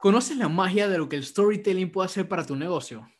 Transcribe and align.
¿Conoces 0.00 0.36
la 0.36 0.48
magia 0.48 0.88
de 0.88 0.96
lo 0.96 1.08
que 1.08 1.16
el 1.16 1.24
storytelling 1.24 1.90
puede 1.90 2.06
hacer 2.06 2.28
para 2.28 2.46
tu 2.46 2.54
negocio? 2.54 3.10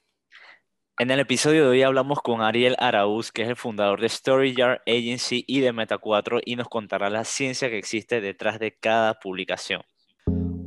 En 1.01 1.11
el 1.11 1.19
episodio 1.19 1.65
de 1.65 1.71
hoy 1.71 1.83
hablamos 1.83 2.21
con 2.23 2.41
Ariel 2.41 2.77
Araúz, 2.79 3.33
que 3.33 3.43
es 3.43 3.49
el 3.49 3.57
fundador 3.57 4.01
de 4.01 4.09
StoryYard 4.09 4.83
Agency 4.87 5.45
y 5.49 5.59
de 5.59 5.75
Meta4, 5.75 6.41
y 6.45 6.55
nos 6.55 6.69
contará 6.69 7.11
la 7.11 7.25
ciencia 7.25 7.69
que 7.69 7.79
existe 7.79 8.21
detrás 8.21 8.61
de 8.61 8.79
cada 8.79 9.19
publicación. 9.19 9.83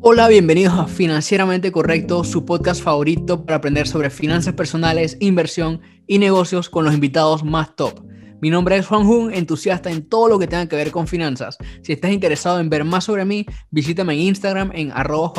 Hola, 0.02 0.28
bienvenidos 0.28 0.74
a 0.74 0.88
Financieramente 0.88 1.71
Correcto, 1.71 2.26
su 2.26 2.44
podcast 2.44 2.84
favorito 2.84 3.46
para 3.46 3.60
aprender 3.60 3.88
sobre 3.88 4.10
finanzas 4.10 4.54
personales, 4.54 5.16
inversión 5.22 5.80
y 6.08 6.18
negocios 6.18 6.70
con 6.70 6.84
los 6.84 6.94
invitados 6.94 7.46
más 7.46 7.74
top. 7.78 8.02
Mi 8.42 8.49
nombre 8.49 8.76
es 8.76 8.87
Juan 8.87 9.05
Jun, 9.05 9.31
entusiasta 9.33 9.92
en 9.92 10.10
todo 10.10 10.28
lo 10.28 10.39
que 10.39 10.47
tenga 10.47 10.67
que 10.67 10.76
ver 10.76 10.90
con 10.90 11.08
finanzas. 11.08 11.58
Si 11.83 11.94
estás 11.94 12.12
interesado 12.12 12.60
en 12.60 12.71
ver 12.71 12.83
más 12.83 13.03
sobre 13.03 13.23
mí, 13.23 13.46
visítame 13.69 14.13
en 14.13 14.19
Instagram 14.21 14.71
en 14.73 14.91
arroba. 14.91 15.31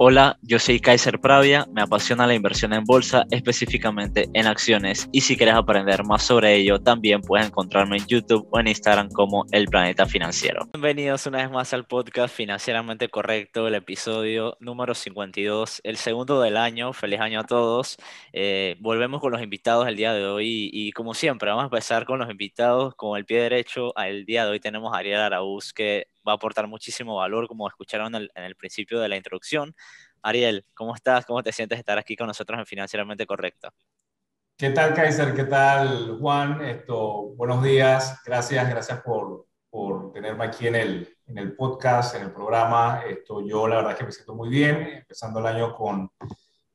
Hola, 0.00 0.38
yo 0.42 0.60
soy 0.60 0.78
Kaiser 0.78 1.18
Pravia, 1.18 1.66
me 1.72 1.82
apasiona 1.82 2.24
la 2.24 2.34
inversión 2.34 2.72
en 2.72 2.84
bolsa, 2.84 3.24
específicamente 3.32 4.28
en 4.32 4.46
acciones, 4.46 5.08
y 5.10 5.22
si 5.22 5.36
quieres 5.36 5.56
aprender 5.56 6.04
más 6.04 6.22
sobre 6.22 6.54
ello, 6.54 6.78
también 6.78 7.20
puedes 7.20 7.48
encontrarme 7.48 7.96
en 7.96 8.06
YouTube 8.06 8.46
o 8.52 8.60
en 8.60 8.68
Instagram 8.68 9.08
como 9.10 9.44
El 9.50 9.66
Planeta 9.66 10.06
Financiero. 10.06 10.68
Bienvenidos 10.72 11.26
una 11.26 11.38
vez 11.38 11.50
más 11.50 11.74
al 11.74 11.84
podcast 11.84 12.32
Financieramente 12.32 13.08
Correcto, 13.08 13.66
el 13.66 13.74
episodio 13.74 14.56
número 14.60 14.94
52, 14.94 15.80
el 15.82 15.96
segundo 15.96 16.40
del 16.42 16.58
año. 16.58 16.92
Feliz 16.92 17.18
año 17.18 17.40
a 17.40 17.44
todos. 17.44 17.96
Eh, 18.32 18.76
volvemos 18.78 19.20
con 19.20 19.32
los 19.32 19.42
invitados 19.42 19.88
el 19.88 19.96
día 19.96 20.12
de 20.12 20.24
hoy 20.26 20.70
y, 20.72 20.92
como 20.92 21.12
siempre, 21.12 21.50
vamos 21.50 21.64
a 21.64 21.66
empezar 21.66 22.04
con 22.04 22.20
los 22.20 22.30
invitados 22.30 22.94
con 22.94 23.18
el 23.18 23.24
pie 23.24 23.40
derecho. 23.40 23.92
El 23.96 24.24
día 24.24 24.44
de 24.44 24.52
hoy 24.52 24.60
tenemos 24.60 24.94
a 24.94 24.98
Ariel 24.98 25.18
Araúz, 25.18 25.72
que 25.72 26.06
va 26.28 26.32
a 26.32 26.36
aportar 26.36 26.68
muchísimo 26.68 27.16
valor, 27.16 27.48
como 27.48 27.66
escucharon 27.66 28.14
en 28.14 28.28
el, 28.34 28.54
principio 28.54 29.00
de 29.00 29.08
la 29.08 29.16
introducción. 29.16 29.74
Ariel, 30.22 30.64
¿cómo 30.74 30.94
estás? 30.94 31.24
¿Cómo 31.24 31.42
te 31.42 31.52
sientes 31.52 31.78
estar 31.78 31.98
aquí 31.98 32.16
con 32.16 32.26
nosotros 32.26 32.58
en 32.58 32.66
Financieramente 32.66 33.26
Correcto? 33.26 33.70
¿Qué 34.56 34.70
tal, 34.70 34.92
Kaiser? 34.92 35.34
¿Qué 35.34 35.44
tal, 35.44 36.18
Juan? 36.20 36.62
Esto, 36.64 37.32
buenos 37.36 37.62
días. 37.62 38.20
Gracias, 38.26 38.68
gracias 38.68 39.00
por, 39.00 39.46
por 39.70 40.12
tenerme 40.12 40.44
aquí 40.44 40.66
en 40.66 40.74
el, 40.74 41.16
en 41.26 41.38
el 41.38 41.56
podcast, 41.56 42.16
en 42.16 42.22
el 42.24 42.32
programa. 42.32 43.02
Esto, 43.08 43.40
yo 43.46 43.66
la 43.66 43.76
verdad 43.76 43.92
es 43.92 43.98
que 43.98 44.04
me 44.04 44.12
siento 44.12 44.34
muy 44.34 44.50
bien, 44.50 44.76
empezando 44.98 45.40
el 45.40 45.46
año 45.46 45.74
con, 45.74 46.10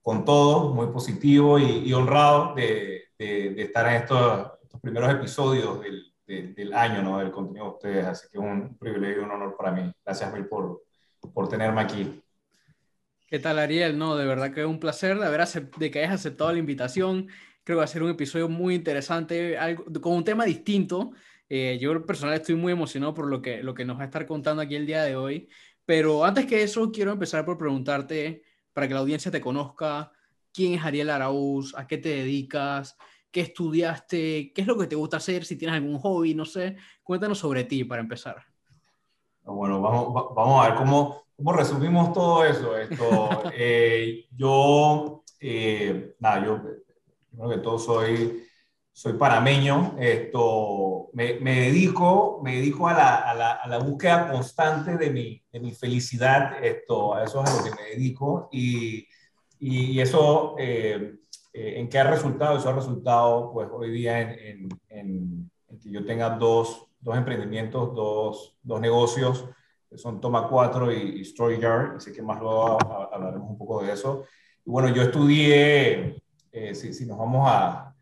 con 0.01 0.25
todo, 0.25 0.73
muy 0.73 0.87
positivo 0.87 1.59
y, 1.59 1.93
honrado 1.93 2.55
de, 2.55 3.03
de, 3.19 3.61
estar 3.61 3.87
en 3.89 3.95
estos, 3.95 4.51
estos 4.63 4.81
primeros 4.81 5.11
episodios 5.11 5.79
del, 5.81 6.12
del 6.25 6.73
año, 6.73 7.01
¿no? 7.01 7.19
Del 7.19 7.31
contenido 7.31 7.65
de 7.65 7.71
ustedes. 7.71 8.05
Así 8.05 8.27
que 8.31 8.37
un 8.37 8.77
privilegio 8.77 9.21
y 9.21 9.25
un 9.25 9.31
honor 9.31 9.55
para 9.57 9.71
mí. 9.71 9.91
Gracias 10.05 10.33
mil 10.33 10.45
por, 10.45 10.83
por 11.33 11.49
tenerme 11.49 11.81
aquí. 11.81 12.21
¿Qué 13.27 13.39
tal, 13.39 13.59
Ariel? 13.59 13.97
No, 13.97 14.15
de 14.15 14.25
verdad 14.25 14.53
que 14.53 14.61
es 14.61 14.67
un 14.67 14.79
placer 14.79 15.17
de, 15.17 15.25
haber 15.25 15.47
de 15.47 15.91
que 15.91 15.99
hayas 15.99 16.13
aceptado 16.13 16.51
la 16.51 16.59
invitación. 16.59 17.27
Creo 17.63 17.77
que 17.77 17.79
va 17.79 17.83
a 17.85 17.87
ser 17.87 18.03
un 18.03 18.11
episodio 18.11 18.47
muy 18.47 18.75
interesante, 18.75 19.57
algo, 19.57 19.85
con 20.01 20.13
un 20.13 20.23
tema 20.23 20.45
distinto. 20.45 21.11
Eh, 21.49 21.77
yo 21.81 22.05
personal 22.05 22.35
estoy 22.35 22.55
muy 22.55 22.73
emocionado 22.73 23.13
por 23.13 23.27
lo 23.27 23.41
que, 23.41 23.63
lo 23.63 23.73
que 23.73 23.85
nos 23.85 23.97
va 23.97 24.03
a 24.03 24.05
estar 24.05 24.25
contando 24.25 24.61
aquí 24.61 24.75
el 24.75 24.85
día 24.85 25.03
de 25.03 25.15
hoy. 25.15 25.49
Pero 25.85 26.23
antes 26.23 26.45
que 26.45 26.63
eso, 26.63 26.91
quiero 26.91 27.11
empezar 27.11 27.43
por 27.43 27.57
preguntarte, 27.57 28.43
para 28.71 28.87
que 28.87 28.93
la 28.93 29.01
audiencia 29.01 29.31
te 29.31 29.41
conozca, 29.41 30.11
quién 30.53 30.73
es 30.73 30.83
Ariel 30.83 31.09
Araúz, 31.09 31.73
a 31.75 31.87
qué 31.87 31.97
te 31.97 32.09
dedicas, 32.09 32.95
qué 33.33 33.41
estudiaste, 33.41 34.53
qué 34.53 34.61
es 34.61 34.67
lo 34.67 34.77
que 34.77 34.85
te 34.85 34.95
gusta 34.95 35.17
hacer, 35.17 35.43
si 35.43 35.57
tienes 35.57 35.75
algún 35.75 35.97
hobby, 35.97 36.35
no 36.35 36.45
sé. 36.45 36.77
Cuéntanos 37.01 37.39
sobre 37.39 37.63
ti 37.63 37.83
para 37.83 38.01
empezar. 38.01 38.37
Bueno, 39.43 39.81
vamos, 39.81 40.13
vamos 40.35 40.63
a 40.63 40.69
ver 40.69 40.77
cómo, 40.77 41.23
cómo 41.35 41.51
resumimos 41.51 42.13
todo 42.13 42.45
eso. 42.45 42.77
Esto, 42.77 43.41
eh, 43.57 44.27
yo, 44.31 45.23
eh, 45.39 46.15
nada, 46.19 46.45
yo 46.45 46.61
primero 47.27 47.49
que 47.49 47.57
todo 47.57 47.79
soy, 47.79 48.43
soy 48.91 49.13
panameño. 49.13 49.95
Esto, 49.99 51.09
me, 51.13 51.39
me 51.39 51.59
dedico, 51.61 52.39
me 52.43 52.57
dedico 52.57 52.87
a 52.87 52.93
la, 52.93 53.15
a, 53.15 53.33
la, 53.33 53.51
a 53.53 53.67
la, 53.67 53.79
búsqueda 53.79 54.31
constante 54.31 54.95
de 54.95 55.09
mi, 55.09 55.43
de 55.51 55.59
mi 55.59 55.71
felicidad. 55.71 56.63
Esto, 56.63 57.15
a 57.15 57.23
eso 57.23 57.43
es 57.43 57.49
a 57.49 57.57
lo 57.57 57.63
que 57.63 57.81
me 57.81 57.89
dedico. 57.89 58.47
Y, 58.51 59.07
y, 59.59 59.99
eso... 59.99 60.55
Eh, 60.59 61.15
eh, 61.53 61.79
¿En 61.79 61.87
qué 61.87 61.99
ha 61.99 62.03
resultado? 62.03 62.57
Eso 62.57 62.69
ha 62.69 62.73
resultado, 62.73 63.51
pues, 63.53 63.69
hoy 63.71 63.91
día 63.91 64.19
en, 64.21 64.69
que 65.81 65.91
yo 65.91 66.05
tenga 66.05 66.31
dos, 66.31 66.87
dos 66.99 67.15
emprendimientos, 67.15 67.93
dos, 67.93 68.57
dos, 68.63 68.81
negocios, 68.81 69.47
que 69.89 69.97
son 69.97 70.19
Toma 70.19 70.47
4 70.47 70.91
y, 70.91 71.19
y 71.19 71.25
StoryYard, 71.25 71.97
así 71.97 72.11
que 72.11 72.21
más 72.21 72.39
luego 72.39 72.77
hablaremos 73.13 73.49
un 73.49 73.57
poco 73.57 73.83
de 73.83 73.91
eso. 73.91 74.25
Y 74.65 74.69
bueno, 74.71 74.89
yo 74.89 75.03
estudié, 75.03 76.21
eh, 76.51 76.73
si, 76.73 76.93
si, 76.93 77.05
nos 77.05 77.17
vamos 77.19 77.47
a, 77.47 77.93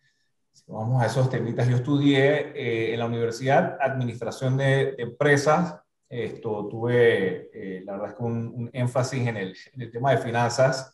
si 0.54 0.64
vamos 0.68 1.02
a 1.02 1.08
esos 1.08 1.30
temitas, 1.30 1.68
yo 1.68 1.78
estudié 1.78 2.54
eh, 2.56 2.94
en 2.94 3.00
la 3.00 3.06
universidad 3.06 3.78
Administración 3.82 4.58
de, 4.58 4.96
Empresas, 4.98 5.78
esto 6.08 6.68
tuve, 6.68 7.50
la 7.86 7.94
verdad 7.94 8.10
es 8.10 8.16
que 8.16 8.24
un, 8.24 8.54
un 8.54 8.70
énfasis 8.74 9.28
en 9.28 9.38
el, 9.38 9.92
tema 9.92 10.12
de 10.12 10.18
finanzas, 10.18 10.94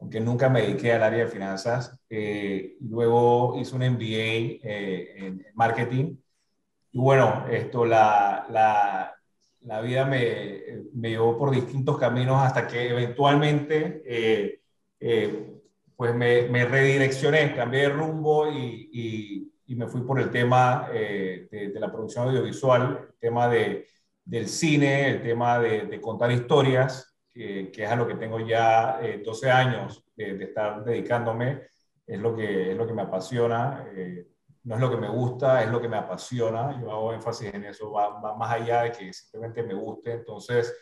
aunque 0.00 0.20
nunca 0.20 0.48
me 0.48 0.62
dediqué 0.62 0.92
al 0.92 1.02
área 1.02 1.24
de 1.24 1.30
finanzas. 1.30 1.98
Eh, 2.08 2.76
luego 2.80 3.58
hice 3.60 3.76
un 3.76 3.82
MBA 3.82 4.58
eh, 4.62 5.14
en 5.16 5.46
marketing. 5.54 6.16
Y 6.92 6.98
bueno, 6.98 7.46
esto, 7.50 7.84
la, 7.84 8.46
la, 8.50 9.14
la 9.62 9.80
vida 9.82 10.06
me, 10.06 10.62
me, 10.94 11.10
llevó 11.10 11.38
por 11.38 11.50
distintos 11.50 11.98
caminos 11.98 12.42
hasta 12.42 12.66
que 12.66 12.90
eventualmente 12.90 14.02
eh, 14.06 14.60
pues 15.96 16.14
me, 16.14 16.48
me, 16.48 16.64
redireccioné, 16.64 17.54
cambié 17.54 17.82
de 17.82 17.88
rumbo 17.90 18.50
y, 18.50 18.90
y, 18.92 19.52
y 19.66 19.76
me 19.76 19.86
fui 19.86 20.00
por 20.02 20.18
el 20.18 20.30
tema 20.30 20.88
de, 20.92 21.48
de, 21.50 21.80
la 21.80 21.92
producción 21.92 22.28
audiovisual, 22.28 23.08
el 23.10 23.18
tema 23.18 23.48
de, 23.48 23.86
del 24.24 24.48
cine, 24.48 25.10
el 25.10 25.22
tema 25.22 25.58
de, 25.58 25.82
de 25.82 26.00
contar 26.00 26.32
historias 26.32 27.09
que, 27.32 27.70
es 27.76 27.90
a 27.90 27.96
lo 27.96 28.06
que 28.06 28.14
tengo 28.14 28.40
ya 28.40 29.00
12 29.24 29.46
eh, 29.46 29.50
años 29.50 30.04
de, 30.16 30.42
estar 30.42 30.84
dedicándome, 30.84 31.62
es 32.06 32.18
lo 32.18 32.34
que, 32.34 32.72
es 32.72 32.76
lo 32.76 32.86
que 32.86 32.92
me 32.92 33.02
apasiona, 33.02 33.86
eh, 33.94 34.26
no 34.64 34.74
es 34.74 34.80
lo 34.80 34.90
que 34.90 34.96
me 34.96 35.08
gusta, 35.08 35.62
es 35.62 35.70
lo 35.70 35.80
que 35.80 35.88
me 35.88 35.96
apasiona, 35.96 36.80
yo 36.80 36.90
hago 36.90 37.12
énfasis 37.12 37.54
en 37.54 37.64
eso, 37.64 37.92
va, 37.92 38.20
va, 38.20 38.36
más 38.36 38.50
allá 38.52 38.82
de 38.82 38.92
que 38.92 39.12
simplemente 39.12 39.62
me 39.62 39.74
guste, 39.74 40.12
entonces 40.12 40.74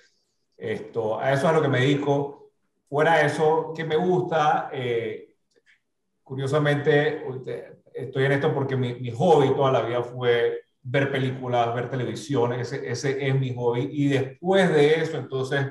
esto, 0.57 1.21
a 1.21 1.33
eso 1.33 1.47
es 1.47 1.53
a 1.53 1.53
lo 1.53 1.63
que 1.63 1.69
me 1.69 1.81
dedico, 1.81 2.51
fuera 2.89 3.19
de 3.19 3.27
eso, 3.27 3.73
que 3.77 3.85
me 3.85 3.97
gusta, 3.97 4.71
eh, 4.73 5.37
curiosamente 6.23 7.25
estoy 7.95 8.25
en 8.25 8.33
esto 8.33 8.53
porque 8.53 8.77
mi, 8.77 8.95
mi 8.95 9.11
hobby 9.11 9.55
toda 9.55 9.73
la 9.73 9.83
vida 9.83 10.03
fue 10.03 10.61
ver 10.83 11.11
películas, 11.11 11.75
ver 11.75 11.91
televisión, 11.91 12.53
ese, 12.55 12.89
ese 12.91 13.27
es 13.27 13.35
mi 13.39 13.55
hobby. 13.55 13.89
Y 13.93 14.09
después 14.09 14.73
de 14.73 15.01
eso, 15.01 15.19
entonces, 15.19 15.67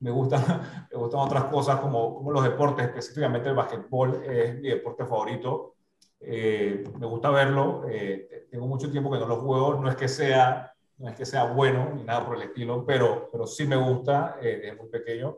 me 0.00 0.10
gustan, 0.10 0.42
me 0.92 0.98
gustan 0.98 1.20
otras 1.20 1.44
cosas 1.44 1.80
como, 1.80 2.14
como 2.14 2.32
los 2.32 2.44
deportes, 2.44 2.86
específicamente 2.86 3.48
el 3.48 3.54
básquetbol 3.54 4.22
es 4.24 4.60
mi 4.60 4.68
deporte 4.68 5.04
favorito. 5.04 5.74
Eh, 6.20 6.84
me 6.98 7.06
gusta 7.06 7.30
verlo, 7.30 7.84
eh, 7.88 8.48
tengo 8.50 8.66
mucho 8.66 8.90
tiempo 8.90 9.10
que 9.10 9.18
no 9.18 9.26
lo 9.26 9.36
juego, 9.36 9.80
no 9.80 9.88
es 9.88 9.96
que 9.96 10.08
sea, 10.08 10.72
no 10.98 11.08
es 11.08 11.14
que 11.14 11.24
sea 11.24 11.44
bueno 11.52 11.92
ni 11.94 12.02
nada 12.02 12.26
por 12.26 12.36
el 12.36 12.42
estilo, 12.42 12.84
pero, 12.84 13.28
pero 13.30 13.46
sí 13.46 13.66
me 13.66 13.76
gusta 13.76 14.36
eh, 14.40 14.58
desde 14.62 14.76
muy 14.76 14.88
pequeño. 14.88 15.36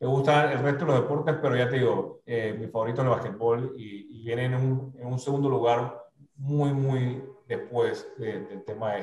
Me 0.00 0.06
gusta 0.06 0.52
el 0.52 0.58
resto 0.58 0.84
de 0.84 0.92
los 0.92 1.00
deportes, 1.02 1.36
pero 1.40 1.56
ya 1.56 1.70
te 1.70 1.78
digo, 1.78 2.20
mi 2.26 2.66
favorito 2.66 3.00
es 3.00 3.04
el 3.04 3.10
básquetbol 3.10 3.74
y, 3.78 4.22
viene 4.26 4.46
en 4.46 4.54
un, 4.54 4.94
en 4.98 5.06
un, 5.06 5.18
segundo 5.18 5.48
lugar 5.48 6.02
muy, 6.34 6.72
muy 6.72 7.22
después 7.46 8.06
del 8.18 8.62
tema 8.64 8.94
de, 8.94 9.02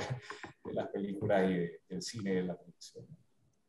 de, 0.66 0.74
las 0.74 0.90
películas 0.90 1.50
y 1.50 1.72
del 1.88 2.02
cine 2.02 2.34
y 2.34 2.36
de 2.36 2.44
la 2.44 2.56
televisión. 2.56 3.08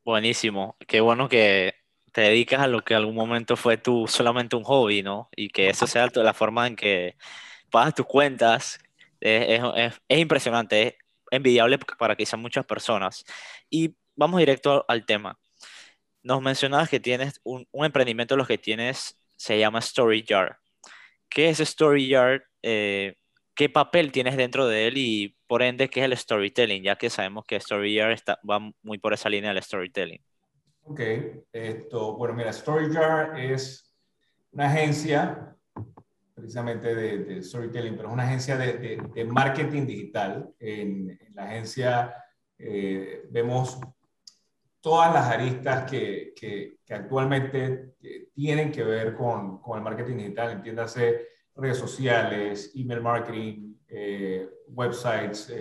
Buenísimo. 0.05 0.77
Qué 0.87 1.01
bueno 1.01 1.29
que 1.29 1.75
te 2.13 2.21
dedicas 2.23 2.61
a 2.61 2.67
lo 2.67 2.83
que 2.85 2.95
algún 2.95 3.15
momento 3.15 3.57
fue 3.57 3.79
tú 3.79 4.07
solamente 4.07 4.55
un 4.57 4.65
hobby, 4.65 5.03
¿no? 5.03 5.31
Y 5.35 5.49
que 5.49 5.69
eso 5.71 5.87
sea 5.87 6.09
la 6.15 6.35
forma 6.35 6.67
en 6.67 6.77
que 6.77 7.17
pagas 7.71 7.95
tus 7.95 8.07
cuentas. 8.07 8.79
Es, 9.21 9.63
es, 9.77 10.03
es 10.09 10.19
impresionante, 10.19 10.89
es 10.89 10.95
envidiable 11.31 11.79
para 11.99 12.17
quizás 12.17 12.39
muchas 12.41 12.67
personas. 12.67 13.25
Y 13.71 13.97
vamos 14.17 14.41
directo 14.41 14.85
al 14.89 15.07
tema. 15.07 15.39
Nos 16.23 16.43
mencionabas 16.43 16.91
que 16.91 17.01
tienes 17.01 17.41
un, 17.45 17.67
un 17.73 17.87
emprendimiento, 17.87 18.37
lo 18.37 18.47
que 18.47 18.59
tienes 18.59 19.19
se 19.37 19.59
llama 19.59 19.81
StoryYard. 19.83 20.57
¿Qué 21.29 21.51
es 21.51 21.59
StoryYard? 21.59 22.43
Eh, 22.63 23.17
¿Qué 23.55 23.69
papel 23.69 24.11
tienes 24.11 24.37
dentro 24.37 24.67
de 24.67 24.89
él 24.89 24.95
y 24.97 25.37
por 25.47 25.63
ende, 25.63 25.89
¿qué 25.89 26.01
es 26.01 26.07
el 26.07 26.17
storytelling? 26.17 26.83
Ya 26.83 26.97
que 26.97 27.09
sabemos 27.09 27.45
que 27.45 27.61
StoryYard 27.61 28.13
está, 28.13 28.41
va 28.49 28.59
muy 28.83 28.99
por 28.99 29.13
esa 29.13 29.29
línea 29.29 29.53
del 29.53 29.63
storytelling. 29.63 30.21
Ok, 30.83 31.01
esto, 31.53 32.17
bueno, 32.17 32.35
mira, 32.35 32.53
StoryYard 32.53 33.39
es 33.39 33.95
una 34.51 34.67
agencia 34.67 35.57
precisamente 36.35 36.95
de, 36.95 37.43
storytelling, 37.43 37.97
pero 37.97 38.09
es 38.09 38.15
una 38.15 38.25
agencia 38.25 38.57
de, 38.57 39.01
de, 39.15 39.25
marketing 39.25 39.87
digital. 39.87 40.53
En, 40.59 41.19
la 41.33 41.45
agencia 41.45 42.15
eh, 42.59 43.23
vemos 43.31 43.79
todas 44.81 45.15
las 45.15 45.31
aristas 45.31 45.89
que, 45.89 46.35
que, 46.37 46.79
actualmente 46.93 47.95
eh, 48.03 48.29
tienen 48.35 48.71
que 48.71 48.83
ver 48.83 49.15
con, 49.15 49.61
con, 49.63 49.79
el 49.79 49.85
marketing 49.85 50.17
digital, 50.17 50.51
entiéndase 50.51 51.34
redes 51.57 51.79
sociales, 51.79 52.73
email 52.75 53.01
marketing, 53.01 53.75
eh, 53.89 54.49
websites, 54.69 55.53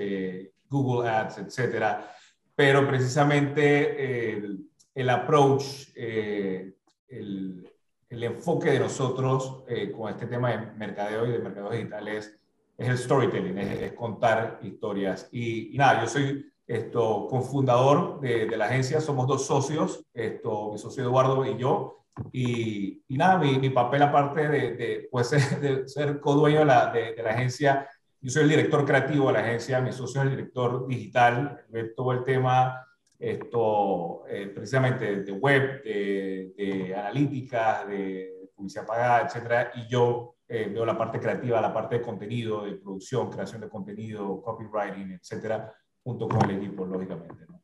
Google 0.69 1.09
Ads, 1.09 1.37
etcétera. 1.39 2.11
Pero 2.55 2.87
precisamente 2.87 4.33
el, 4.33 4.69
el 4.93 5.09
approach, 5.09 5.89
el, 5.95 6.75
el, 7.09 8.23
enfoque 8.23 8.71
de 8.71 8.79
nosotros 8.79 9.63
con 9.95 10.09
este 10.09 10.27
tema 10.27 10.51
de 10.51 10.71
mercadeo 10.73 11.25
y 11.25 11.31
de 11.31 11.39
mercadeo 11.39 11.71
digital 11.71 12.07
es, 12.07 12.39
es 12.77 12.89
el 12.89 12.97
storytelling, 12.97 13.57
es, 13.57 13.93
contar 13.93 14.59
historias. 14.63 15.29
Y, 15.31 15.75
y, 15.75 15.77
nada, 15.77 16.01
yo 16.01 16.07
soy 16.07 16.51
esto, 16.65 17.27
cofundador 17.29 18.19
de, 18.19 18.45
de, 18.45 18.57
la 18.57 18.65
agencia, 18.65 19.01
somos 19.01 19.27
dos 19.27 19.45
socios, 19.45 20.05
esto, 20.13 20.71
mi 20.71 20.77
socio 20.77 21.03
Eduardo 21.03 21.45
y 21.45 21.57
yo. 21.57 22.02
Y, 22.31 23.03
y 23.07 23.17
nada, 23.17 23.37
mi, 23.37 23.57
mi, 23.57 23.69
papel 23.69 24.03
aparte 24.03 24.47
de, 24.47 24.75
de, 24.75 25.07
pues, 25.11 25.31
de 25.61 25.87
ser 25.87 26.19
co-dueño 26.19 26.59
de 26.59 26.65
la, 26.65 26.91
de, 26.91 27.15
la 27.23 27.31
agencia, 27.31 27.89
yo 28.21 28.29
soy 28.29 28.43
el 28.43 28.49
director 28.49 28.85
creativo 28.85 29.27
de 29.27 29.33
la 29.33 29.39
agencia, 29.39 29.81
mi 29.81 29.91
socio 29.91 30.21
es 30.21 30.27
el 30.27 30.35
director 30.35 30.87
digital, 30.87 31.65
todo 31.95 32.11
el 32.13 32.23
tema 32.23 32.85
esto, 33.19 34.23
eh, 34.27 34.47
precisamente 34.53 35.23
de 35.23 35.31
web, 35.31 35.81
de, 35.83 36.53
de 36.57 36.95
analítica, 36.95 37.85
de 37.85 38.49
publicidad 38.55 38.85
pagada, 38.85 39.25
etcétera, 39.25 39.71
y 39.75 39.87
yo 39.87 40.35
eh, 40.47 40.69
veo 40.71 40.85
la 40.85 40.97
parte 40.97 41.19
creativa, 41.19 41.61
la 41.61 41.73
parte 41.73 41.97
de 41.97 42.01
contenido, 42.01 42.65
de 42.65 42.73
producción, 42.73 43.31
creación 43.31 43.61
de 43.61 43.69
contenido, 43.69 44.41
copywriting, 44.41 45.13
etcétera 45.13 45.73
junto 46.03 46.27
con 46.27 46.49
el 46.49 46.57
equipo, 46.57 46.85
lógicamente. 46.85 47.45
¿no? 47.47 47.61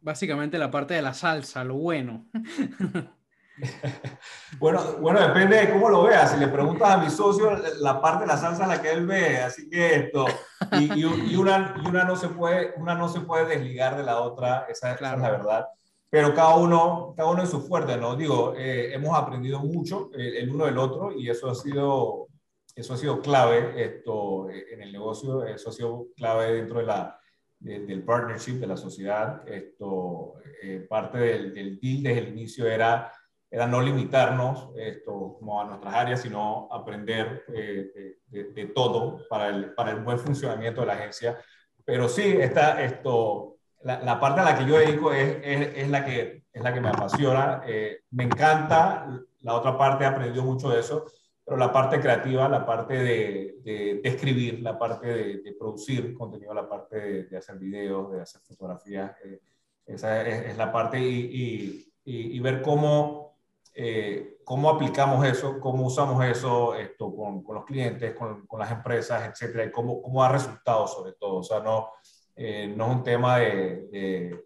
Básicamente 0.00 0.58
la 0.58 0.70
parte 0.70 0.94
de 0.94 1.02
la 1.02 1.14
salsa, 1.14 1.64
lo 1.64 1.76
bueno. 1.76 2.26
bueno, 4.58 4.80
bueno, 5.00 5.20
depende 5.20 5.56
de 5.56 5.72
cómo 5.72 5.88
lo 5.88 6.04
veas. 6.04 6.32
Si 6.32 6.38
le 6.38 6.48
preguntas 6.48 6.90
a 6.90 6.96
mi 6.98 7.10
socio, 7.10 7.50
la 7.80 8.00
parte 8.00 8.22
de 8.22 8.28
la 8.28 8.36
salsa 8.36 8.62
es 8.62 8.68
la 8.68 8.82
que 8.82 8.92
él 8.92 9.06
ve, 9.06 9.38
así 9.38 9.68
que 9.68 9.94
esto, 9.96 10.26
y, 10.72 11.00
y, 11.00 11.04
una, 11.36 11.74
y 11.82 11.88
una, 11.88 12.04
no 12.04 12.16
se 12.16 12.28
puede, 12.28 12.74
una 12.76 12.94
no 12.94 13.08
se 13.08 13.20
puede 13.20 13.46
desligar 13.46 13.96
de 13.96 14.04
la 14.04 14.20
otra, 14.20 14.66
esa, 14.68 14.92
es 14.92 15.00
la 15.00 15.16
verdad. 15.16 15.66
Pero 16.08 16.34
cada 16.34 16.56
uno, 16.56 17.14
cada 17.16 17.30
uno 17.30 17.42
es 17.42 17.48
su 17.48 17.62
fuerte, 17.62 17.96
¿no? 17.96 18.16
Digo, 18.16 18.54
eh, 18.56 18.92
hemos 18.92 19.16
aprendido 19.16 19.60
mucho 19.60 20.10
el, 20.12 20.36
el, 20.36 20.50
uno 20.50 20.66
del 20.66 20.76
otro 20.78 21.12
y 21.12 21.30
eso 21.30 21.50
ha 21.50 21.54
sido, 21.54 22.28
eso 22.74 22.94
ha 22.94 22.96
sido 22.98 23.20
clave 23.20 23.82
esto, 23.82 24.50
en 24.50 24.82
el 24.82 24.92
negocio, 24.92 25.44
eso 25.44 25.70
ha 25.70 25.72
sido 25.72 26.08
clave 26.14 26.52
dentro 26.52 26.80
de 26.80 26.86
la, 26.86 27.18
del 27.62 28.02
partnership, 28.04 28.54
de 28.54 28.66
la 28.66 28.76
sociedad. 28.76 29.48
Esto, 29.48 30.34
eh, 30.62 30.84
parte 30.88 31.18
del, 31.18 31.54
del, 31.54 31.80
deal 31.80 32.02
desde 32.02 32.18
el 32.18 32.28
inicio 32.28 32.66
era, 32.66 33.12
era 33.52 33.66
no 33.66 33.80
limitarnos 33.80 34.70
esto, 34.76 35.38
a 35.60 35.64
nuestras 35.64 35.94
áreas, 35.94 36.22
sino 36.22 36.68
aprender 36.72 37.44
eh, 37.54 38.16
de, 38.26 38.66
todo 38.74 39.20
para 39.28 39.48
el, 39.48 39.74
para 39.74 39.90
el 39.90 40.00
buen 40.00 40.18
funcionamiento 40.18 40.80
de 40.80 40.86
la 40.88 40.94
agencia. 40.94 41.38
Pero 41.84 42.08
sí, 42.08 42.22
está 42.22 42.82
esto, 42.82 43.58
la, 43.82 44.00
la, 44.00 44.18
parte 44.18 44.40
a 44.40 44.44
la 44.44 44.58
que 44.58 44.64
yo 44.64 44.78
dedico 44.78 45.12
es, 45.12 45.36
es, 45.42 45.76
es, 45.76 45.90
la, 45.90 46.04
que, 46.04 46.44
es 46.50 46.62
la 46.62 46.72
que 46.72 46.80
me 46.80 46.88
apasiona. 46.88 47.62
Eh, 47.66 48.00
me 48.10 48.24
encanta, 48.24 49.06
la 49.42 49.54
otra 49.54 49.76
parte 49.76 50.04
he 50.04 50.06
aprendido 50.06 50.42
mucho 50.42 50.70
de 50.70 50.80
eso 50.80 51.04
pero 51.44 51.56
la 51.56 51.72
parte 51.72 52.00
creativa, 52.00 52.48
la 52.48 52.64
parte 52.64 52.94
de, 52.94 53.56
de, 53.62 54.00
escribir, 54.04 54.60
la 54.60 54.78
parte 54.78 55.06
de, 55.42 55.56
producir 55.58 56.14
contenido, 56.14 56.54
la 56.54 56.68
parte 56.68 57.24
de, 57.24 57.36
hacer 57.36 57.58
videos, 57.58 58.12
de 58.12 58.20
hacer 58.22 58.40
fotografías, 58.42 59.12
eh, 59.24 59.40
esa 59.86 60.26
es, 60.26 60.56
la 60.56 60.70
parte 60.70 61.00
y, 61.00 61.92
y, 62.04 62.36
y 62.36 62.40
ver 62.40 62.62
cómo, 62.62 63.21
eh, 63.74 64.38
cómo 64.44 64.70
aplicamos 64.70 65.24
eso, 65.26 65.58
cómo 65.60 65.86
usamos 65.86 66.24
eso 66.24 66.74
esto 66.74 67.14
con, 67.14 67.42
con 67.42 67.56
los 67.56 67.64
clientes, 67.64 68.14
con, 68.14 68.46
con, 68.46 68.60
las 68.60 68.70
empresas, 68.70 69.28
etcétera, 69.28 69.64
y 69.64 69.70
cómo, 69.70 70.02
cómo 70.02 70.22
ha 70.22 70.28
resultado 70.28 70.86
sobre 70.86 71.12
todo. 71.12 71.36
O 71.36 71.42
sea, 71.42 71.60
no, 71.60 71.90
eh, 72.36 72.72
no 72.76 72.86
es 72.86 72.96
un 72.96 73.02
tema 73.02 73.38
de 73.38 74.44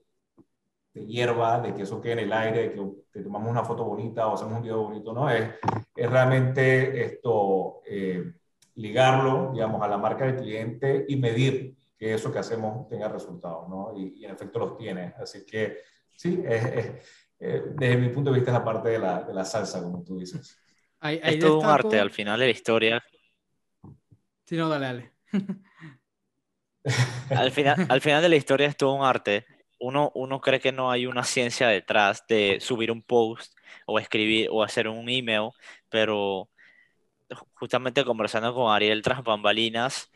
de 0.97 1.07
hierba, 1.07 1.61
de 1.61 1.75
que 1.75 1.83
eso 1.83 2.01
quede 2.01 2.15
en 2.15 2.19
el 2.21 2.33
aire, 2.33 2.71
de 2.71 2.75
que, 3.13 3.21
tomamos 3.21 3.51
una 3.51 3.65
foto 3.65 3.85
bonita 3.85 4.27
o 4.27 4.35
hacemos 4.35 4.55
un 4.57 4.63
video 4.63 4.83
bonito, 4.83 5.13
no, 5.13 5.29
es, 5.29 5.51
es 5.95 6.11
realmente 6.11 7.05
esto, 7.05 7.83
eh, 7.87 8.33
ligarlo, 8.77 9.51
digamos, 9.53 9.83
a 9.83 9.89
la 9.89 9.99
marca 9.99 10.25
del 10.25 10.37
cliente 10.37 11.05
y 11.07 11.17
medir 11.17 11.77
que 11.99 12.15
eso 12.15 12.33
que 12.33 12.39
hacemos 12.39 12.89
tenga 12.89 13.09
resultados, 13.09 13.69
¿no? 13.69 13.93
Y, 13.95 14.25
en 14.25 14.31
efecto 14.31 14.59
los 14.59 14.77
tiene. 14.77 15.15
Así 15.19 15.45
que 15.45 15.79
sí, 16.15 16.43
es, 16.47 17.26
eh, 17.39 17.63
desde 17.75 17.97
mi 17.97 18.09
punto 18.09 18.31
de 18.31 18.37
vista 18.37 18.51
es 18.51 18.59
la 18.59 18.65
parte 18.65 18.89
de 18.91 18.99
la, 18.99 19.23
de 19.23 19.35
la 19.35 19.45
salsa, 19.45 19.83
como 19.83 20.03
tú 20.03 20.19
dices. 20.19 20.59
es 21.03 21.39
todo 21.39 21.61
un 21.61 21.67
arte, 21.67 21.99
al 21.99 22.11
final 22.11 22.39
de 22.39 22.47
la 22.47 22.53
historia. 22.53 23.05
Sí, 24.45 24.57
no, 24.57 24.69
dale, 24.69 24.87
dale. 24.87 25.13
al, 27.31 27.51
final, 27.51 27.87
al 27.89 28.01
final 28.01 28.23
de 28.23 28.29
la 28.29 28.37
historia 28.37 28.69
es 28.69 28.77
todo 28.77 28.95
un 28.95 29.05
arte 29.05 29.45
uno, 29.79 30.11
uno 30.15 30.41
cree 30.41 30.61
que 30.61 30.73
no 30.73 30.91
hay 30.91 31.07
una 31.07 31.25
ciencia 31.25 31.69
detrás 31.69 32.25
de 32.29 32.59
subir 32.61 32.91
un 32.91 33.03
post 33.03 33.55
o 33.87 33.99
escribir 33.99 34.49
o 34.51 34.63
hacer 34.63 34.89
un 34.89 35.09
email, 35.09 35.51
pero 35.89 36.49
justamente 37.55 38.05
conversando 38.05 38.55
con 38.55 38.73
Ariel 38.73 39.03
tras 39.03 39.23
bambalinas, 39.23 40.11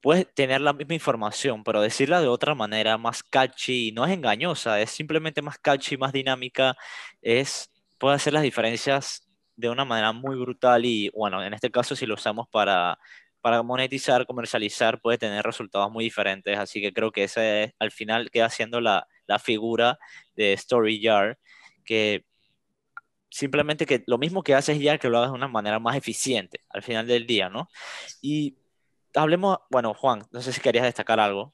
puedes 0.00 0.32
tener 0.34 0.60
la 0.60 0.72
misma 0.72 0.94
información, 0.94 1.64
pero 1.64 1.80
decirla 1.80 2.20
de 2.20 2.28
otra 2.28 2.54
manera, 2.54 2.98
más 2.98 3.22
catchy, 3.22 3.92
no 3.92 4.04
es 4.06 4.12
engañosa, 4.12 4.80
es 4.80 4.90
simplemente 4.90 5.42
más 5.42 5.58
catchy, 5.58 5.96
más 5.96 6.12
dinámica, 6.12 6.76
es, 7.22 7.70
puede 7.98 8.16
hacer 8.16 8.32
las 8.32 8.42
diferencias 8.42 9.28
de 9.56 9.68
una 9.68 9.84
manera 9.84 10.12
muy 10.12 10.36
brutal 10.36 10.84
y, 10.86 11.10
bueno, 11.10 11.42
en 11.44 11.54
este 11.54 11.70
caso 11.70 11.94
si 11.96 12.06
lo 12.06 12.14
usamos 12.14 12.48
para 12.50 12.98
para 13.40 13.62
monetizar, 13.62 14.26
comercializar, 14.26 15.00
puede 15.00 15.18
tener 15.18 15.44
resultados 15.44 15.90
muy 15.90 16.04
diferentes. 16.04 16.58
Así 16.58 16.80
que 16.80 16.92
creo 16.92 17.12
que 17.12 17.24
ese 17.24 17.74
al 17.78 17.90
final 17.90 18.30
queda 18.30 18.50
siendo 18.50 18.80
la, 18.80 19.06
la 19.26 19.38
figura 19.38 19.98
de 20.36 20.56
StoryYard, 20.56 21.38
que 21.84 22.24
simplemente 23.30 23.86
que 23.86 24.02
lo 24.06 24.18
mismo 24.18 24.42
que 24.42 24.54
haces 24.54 24.78
ya, 24.80 24.98
que 24.98 25.08
lo 25.08 25.18
hagas 25.18 25.30
de 25.30 25.36
una 25.36 25.48
manera 25.48 25.78
más 25.78 25.96
eficiente 25.96 26.60
al 26.68 26.82
final 26.82 27.06
del 27.06 27.26
día, 27.26 27.48
¿no? 27.48 27.68
Y 28.22 28.56
hablemos, 29.14 29.58
bueno, 29.70 29.94
Juan, 29.94 30.22
no 30.30 30.40
sé 30.40 30.52
si 30.52 30.60
querías 30.60 30.84
destacar 30.84 31.20
algo. 31.20 31.52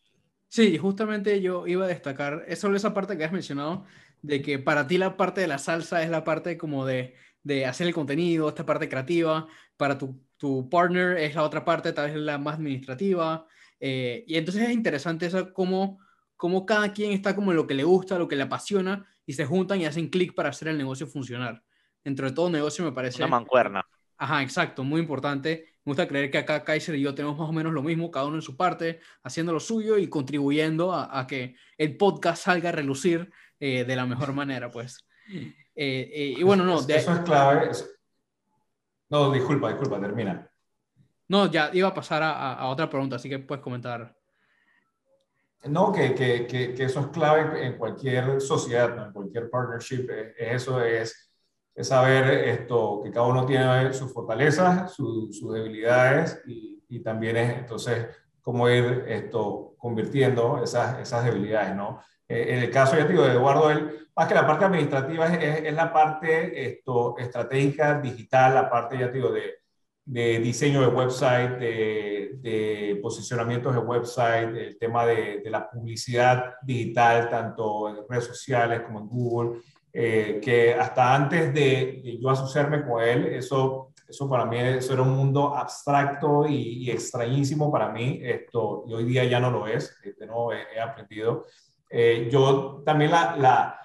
Sí, 0.49 0.79
justamente 0.79 1.41
yo 1.41 1.67
iba 1.67 1.85
a 1.85 1.88
destacar 1.88 2.44
es 2.47 2.61
solo 2.61 2.76
esa 2.76 2.94
parte 2.94 3.17
que 3.17 3.25
has 3.25 3.32
mencionado, 3.32 3.85
de 4.23 4.43
que 4.43 4.58
para 4.58 4.87
ti 4.87 4.99
la 4.99 5.17
parte 5.17 5.41
de 5.41 5.49
la 5.49 5.58
salsa 5.58 6.03
es 6.03 6.11
la 6.11 6.25
parte 6.25 6.56
como 6.56 6.87
de, 6.87 7.14
de 7.43 7.67
hacer 7.67 7.87
el 7.87 7.94
contenido, 7.94 8.48
esta 8.48 8.65
parte 8.65 8.89
creativa, 8.89 9.46
para 9.77 9.98
tu 9.98 10.20
tu 10.36 10.69
partner 10.69 11.17
es 11.19 11.34
la 11.34 11.43
otra 11.43 11.65
parte, 11.65 11.93
tal 11.93 12.10
vez 12.10 12.17
la 12.17 12.39
más 12.39 12.56
administrativa. 12.56 13.46
Eh, 13.81 14.25
y 14.27 14.36
entonces 14.36 14.63
es 14.65 14.70
interesante 14.70 15.27
eso, 15.27 15.53
cómo, 15.53 15.98
cómo 16.36 16.67
cada 16.67 16.93
quien 16.93 17.13
está 17.13 17.34
como 17.34 17.53
en 17.53 17.56
lo 17.56 17.67
que 17.67 17.75
le 17.75 17.84
gusta, 17.84 18.19
lo 18.19 18.29
que 18.29 18.36
le 18.36 18.43
apasiona, 18.43 19.06
y 19.25 19.32
se 19.32 19.44
juntan 19.44 19.81
y 19.81 19.86
hacen 19.86 20.08
clic 20.08 20.34
para 20.34 20.51
hacer 20.51 20.69
el 20.69 20.79
negocio 20.79 21.06
funcionar. 21.06 21.63
Dentro 22.05 22.27
de 22.27 22.34
todo 22.34 22.51
negocio 22.51 22.84
me 22.84 22.93
parece... 22.93 23.22
Una 23.22 23.31
mancuerna. 23.31 23.86
Ajá, 24.17 24.43
exacto, 24.43 24.84
muy 24.84 25.01
importante. 25.01 25.76
Me 25.86 25.90
gusta 25.90 26.08
creer 26.08 26.32
que 26.32 26.38
acá 26.38 26.64
Kaiser 26.64 26.96
y 26.96 27.00
yo 27.00 27.14
tenemos 27.14 27.38
más 27.38 27.48
o 27.48 27.52
menos 27.52 27.72
lo 27.72 27.81
mismo, 27.81 28.10
cada 28.10 28.26
uno 28.26 28.34
en 28.34 28.43
su 28.43 28.56
parte, 28.56 28.98
haciendo 29.22 29.52
lo 29.52 29.60
suyo 29.60 29.98
y 29.98 30.08
contribuyendo 30.08 30.93
a, 30.93 31.24
que 31.28 31.55
el 31.78 31.96
podcast 31.96 32.43
salga 32.43 32.70
a 32.70 32.72
relucir 32.72 33.31
eh, 33.60 33.84
de 33.84 33.94
la 33.94 34.05
mejor 34.05 34.32
manera, 34.32 34.69
pues. 34.69 35.06
Eh, 35.76 36.34
y 36.36 36.43
bueno, 36.43 36.64
no. 36.64 36.82
De... 36.82 36.96
Eso 36.96 37.12
es 37.12 37.20
clave. 37.20 37.70
No, 39.10 39.31
disculpa, 39.31 39.69
disculpa, 39.69 40.00
termina. 40.00 40.50
No, 41.28 41.48
ya 41.52 41.70
iba 41.72 41.86
a 41.86 41.94
pasar 41.94 42.20
a, 42.24 42.66
otra 42.66 42.90
pregunta, 42.90 43.14
así 43.14 43.28
que 43.28 43.38
puedes 43.38 43.62
comentar. 43.62 44.12
No, 45.66 45.93
que, 45.93 46.16
que, 46.16 46.46
que, 46.46 46.84
eso 46.84 46.98
es 46.98 47.06
clave 47.08 47.64
en 47.64 47.78
cualquier 47.78 48.40
sociedad, 48.40 49.06
en 49.06 49.12
cualquier 49.12 49.48
partnership. 49.48 50.08
Eh, 50.10 50.34
eso 50.36 50.84
es, 50.84 51.26
es, 51.77 51.89
saber 51.89 52.49
esto, 52.49 53.01
que 53.05 53.11
cada 53.11 53.27
uno 53.27 53.45
tiene 53.47 53.93
sus 53.93 54.13
fortalezas, 54.13 54.93
sus 54.95 55.53
debilidades 55.53 56.43
y, 56.47 56.83
y, 56.89 57.01
también 57.01 57.37
es 57.37 57.59
entonces 57.59 58.06
cómo 58.41 58.69
ir 58.69 59.05
esto, 59.09 59.75
convirtiendo 59.77 60.63
esas, 60.63 61.01
esas 61.01 61.25
debilidades, 61.25 61.75
¿no? 61.75 62.01
Eh, 62.29 62.47
en 62.55 62.59
el 62.61 62.71
caso, 62.71 62.97
ya 62.97 63.06
te 63.06 63.13
digo, 63.13 63.25
de 63.25 63.33
Eduardo, 63.33 63.71
él, 63.71 64.09
más 64.17 64.27
que 64.27 64.35
la 64.35 64.47
parte 64.47 64.65
administrativa, 64.65 65.27
es, 65.27 65.65
es, 65.65 65.75
la 65.75 65.93
parte 65.93 66.67
esto, 66.67 67.17
estratégica, 67.19 68.01
digital, 68.01 68.55
la 68.55 68.71
parte, 68.71 68.99
ya 68.99 69.09
te 69.09 69.19
digo, 69.19 69.31
de, 69.31 69.59
de 70.05 70.39
diseño 70.41 70.81
de 70.81 70.89
website, 70.89 71.59
de, 71.59 72.31
de, 72.41 72.99
posicionamientos 73.03 73.75
de 73.75 73.81
website, 73.81 74.56
el 74.56 74.79
tema 74.79 75.06
de, 75.06 75.41
de, 75.43 75.51
la 75.51 75.69
publicidad 75.71 76.55
digital, 76.63 77.29
tanto 77.29 77.89
en 77.89 77.97
redes 78.09 78.25
sociales 78.25 78.83
como 78.83 79.01
en 79.01 79.09
Google, 79.09 79.61
eh, 79.98 80.41
que 80.43 80.74
hasta 80.74 81.15
antes 81.15 81.55
de, 81.55 82.19
yo 82.20 82.29
asociarme 82.29 82.84
con 82.84 83.03
él, 83.03 83.29
eso, 83.29 83.94
eso 84.06 84.29
para 84.29 84.44
mí 84.44 84.58
eso 84.58 84.93
era 84.93 85.00
un 85.00 85.17
mundo 85.17 85.56
abstracto 85.56 86.46
y, 86.46 86.91
extrañísimo 86.91 87.72
para 87.72 87.88
mí, 87.88 88.20
esto, 88.22 88.84
y 88.86 88.93
hoy 88.93 89.05
día 89.05 89.24
ya 89.24 89.41
no 89.41 89.50
lo 89.50 89.67
es, 89.67 89.98
este, 90.05 90.26
no, 90.26 90.53
he, 90.53 90.58
he 90.74 90.79
aprendido. 90.79 91.46
Eh, 91.88 92.29
yo 92.31 92.82
también 92.84 93.10
la, 93.10 93.36
la, 93.38 93.81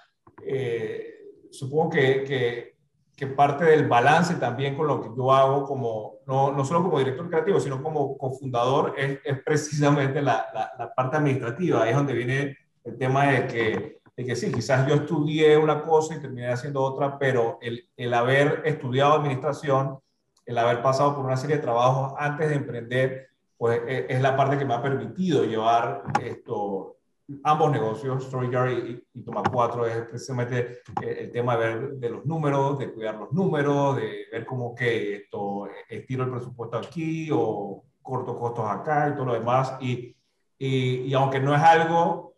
supongo 1.50 1.92
que, 1.92 2.26
que, 2.26 2.76
que, 3.16 3.28
parte 3.28 3.64
del 3.64 3.88
balance 3.88 4.36
también 4.36 4.76
con 4.76 4.88
lo 4.88 5.02
que 5.02 5.12
yo 5.16 5.32
hago 5.32 5.64
como, 5.64 6.16
no, 6.28 6.52
no 6.52 6.66
solo 6.66 6.84
como 6.84 7.00
director 7.00 7.30
creativo, 7.30 7.62
sino 7.62 7.82
como 7.82 8.18
cofundador, 8.18 8.96
es, 8.98 9.20
es 9.24 9.42
precisamente 9.46 10.22
la, 10.22 10.46
la, 10.54 10.74
la, 10.78 10.94
parte 10.94 11.16
administrativa. 11.16 11.84
Ahí 11.84 11.92
es 11.92 11.96
donde 11.96 12.14
viene 12.14 12.58
el 12.84 12.98
tema 12.98 13.28
de 13.28 13.48
que, 13.48 14.01
de 14.16 14.26
que 14.26 14.36
sí, 14.36 14.52
quizás 14.52 14.88
yo 14.88 14.96
estudié 14.96 15.58
una 15.58 15.84
cosa 15.84 16.16
y 16.16 16.20
terminé 16.20 16.50
haciendo 16.50 16.82
otra, 16.82 17.18
pero 17.18 17.58
el, 17.62 17.90
el 17.96 18.14
haber 18.14 18.62
estudiado 18.66 19.14
administración, 19.14 20.00
el 20.46 20.58
haber 20.58 20.82
pasado 20.82 21.16
por 21.16 21.26
una 21.26 21.38
serie 21.38 21.58
de 21.58 21.62
trabajos 21.62 22.14
antes 22.18 22.50
de 22.50 22.56
emprender, 22.56 23.28
pues 23.58 23.82
e, 23.88 24.08
es 24.10 24.22
la 24.22 24.36
parte 24.36 24.58
que 24.58 24.66
me 24.66 24.74
ha 24.74 24.82
permitido 24.82 25.46
llevar 25.46 26.04
esto, 26.22 26.98
ambos 27.44 27.72
negocios, 27.72 28.26
StoryGuard 28.26 28.72
y, 28.72 29.04
y, 29.14 29.24
Toma 29.24 29.44
4, 29.50 29.86
es 29.86 30.02
precisamente 30.08 30.82
eh, 31.02 31.18
el 31.20 31.32
tema 31.32 31.56
de 31.56 31.60
ver 31.60 31.92
de 31.94 32.10
los 32.10 32.26
números, 32.26 32.80
de 32.80 32.92
cuidar 32.92 33.16
los 33.16 33.32
números, 33.32 33.96
de 33.96 34.26
ver 34.32 34.46
cómo 34.46 34.76
que 34.76 35.16
esto, 35.16 35.70
estiro 35.88 36.26
el 36.26 36.32
presupuesto 36.32 36.78
aquí 36.78 37.30
o 37.32 37.84
corto 38.02 38.36
costos 38.36 38.66
acá 38.68 39.10
y 39.10 39.14
todo 39.14 39.26
lo 39.26 39.34
demás. 39.34 39.78
Y, 39.80 40.16
y, 40.58 41.04
y 41.06 41.14
aunque 41.14 41.40
no 41.40 41.56
es 41.56 41.62
algo, 41.62 42.31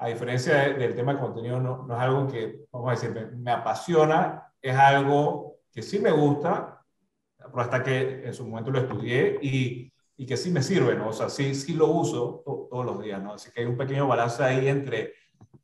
a 0.00 0.08
diferencia 0.08 0.72
del 0.74 0.94
tema 0.94 1.14
de 1.14 1.20
contenido, 1.20 1.60
no, 1.60 1.84
no, 1.86 1.94
es 1.94 2.00
algo 2.00 2.26
que, 2.26 2.64
vamos 2.72 2.88
a 2.88 2.92
decir, 2.92 3.10
me, 3.10 3.26
me 3.26 3.50
apasiona, 3.52 4.52
es 4.60 4.74
algo 4.74 5.58
que 5.70 5.82
sí 5.82 5.98
me 5.98 6.10
gusta, 6.10 6.82
pero 7.36 7.60
hasta 7.60 7.82
que 7.82 8.26
en 8.26 8.34
su 8.34 8.46
momento 8.46 8.70
lo 8.70 8.80
estudié 8.80 9.38
y 9.40 9.90
y 10.20 10.26
que 10.26 10.36
sí 10.36 10.50
me 10.50 10.62
sirve, 10.62 10.94
¿no? 10.96 11.08
O 11.08 11.12
sea, 11.14 11.30
sí, 11.30 11.54
sí 11.54 11.72
lo 11.72 11.86
uso 11.86 12.42
todos 12.44 12.84
los 12.84 13.02
días, 13.02 13.22
¿no? 13.22 13.32
Así 13.32 13.50
que 13.50 13.62
hay 13.62 13.66
un 13.66 13.78
pequeño 13.78 14.06
balance 14.06 14.42
ahí 14.42 14.68
entre, 14.68 15.14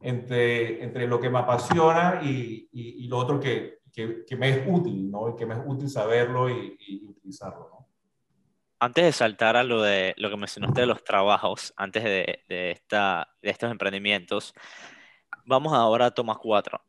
entre, 0.00 0.82
entre 0.82 1.06
lo 1.06 1.20
que 1.20 1.28
me 1.28 1.40
apasiona 1.40 2.22
y, 2.22 2.66
y, 2.72 3.06
lo 3.06 3.18
otro 3.18 3.38
que, 3.38 3.80
que, 3.92 4.24
que, 4.24 4.34
me 4.34 4.48
es 4.48 4.62
útil, 4.66 5.10
¿no? 5.10 5.28
Y 5.28 5.36
que 5.36 5.44
me 5.44 5.52
es 5.52 5.60
útil 5.66 5.90
saberlo 5.90 6.48
y, 6.48 6.74
y, 6.88 7.04
utilizarlo, 7.04 7.68
¿no? 7.70 7.75
Antes 8.78 9.04
de 9.04 9.12
saltar 9.12 9.56
a 9.56 9.64
lo, 9.64 9.82
de, 9.82 10.14
lo 10.18 10.30
que 10.30 10.36
mencionaste 10.36 10.82
de 10.82 10.86
los 10.86 11.02
trabajos, 11.02 11.72
antes 11.76 12.04
de, 12.04 12.44
de, 12.48 12.70
esta, 12.72 13.28
de 13.42 13.50
estos 13.50 13.70
emprendimientos, 13.70 14.54
vamos 15.44 15.72
ahora 15.72 16.06
a 16.06 16.10
Toma 16.10 16.36
4. 16.36 16.82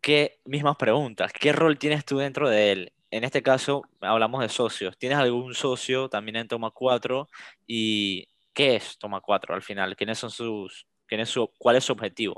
¿Qué 0.00 0.40
mismas 0.44 0.76
preguntas? 0.76 1.32
¿Qué 1.32 1.52
rol 1.52 1.78
tienes 1.78 2.04
tú 2.04 2.18
dentro 2.18 2.48
de 2.48 2.72
él? 2.72 2.92
en 3.12 3.24
este 3.24 3.42
caso 3.42 3.84
hablamos 4.00 4.40
de 4.40 4.48
socios. 4.48 4.96
¿Tienes 4.98 5.18
algún 5.18 5.54
socio 5.54 6.08
también 6.08 6.36
en 6.36 6.48
Toma 6.48 6.70
4? 6.70 7.28
¿Y 7.66 8.26
qué 8.54 8.76
es 8.76 8.98
Toma 8.98 9.20
4 9.20 9.54
al 9.54 9.62
final? 9.62 9.94
¿Quiénes 9.94 10.18
son 10.18 10.30
sus, 10.30 10.86
quién 11.06 11.20
es 11.20 11.28
su, 11.28 11.48
¿Cuál 11.58 11.76
es 11.76 11.84
su 11.84 11.92
objetivo? 11.92 12.36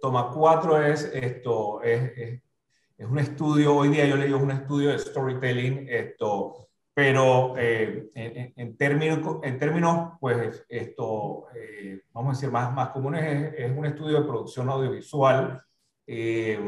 Toma 0.00 0.30
4 0.32 0.86
es, 0.86 1.04
esto, 1.12 1.82
es, 1.82 2.16
es, 2.16 3.06
un 3.06 3.18
estudio, 3.18 3.76
hoy 3.76 3.90
día 3.90 4.06
yo 4.06 4.16
le 4.16 4.26
digo 4.26 4.38
un 4.38 4.50
estudio 4.50 4.90
de 4.90 4.98
storytelling, 4.98 5.86
esto, 5.88 6.69
pero 6.92 7.54
eh, 7.56 8.10
en, 8.14 8.52
en, 8.56 8.76
términos, 8.76 9.38
en 9.42 9.58
términos, 9.58 10.12
pues, 10.20 10.64
esto, 10.68 11.46
eh, 11.54 12.02
vamos 12.12 12.30
a 12.30 12.36
decir, 12.36 12.50
más, 12.50 12.72
más 12.74 12.90
comunes, 12.90 13.22
es, 13.24 13.70
es, 13.70 13.76
un 13.76 13.86
estudio 13.86 14.20
de 14.20 14.26
producción 14.26 14.68
audiovisual. 14.68 15.62
Eh, 16.06 16.58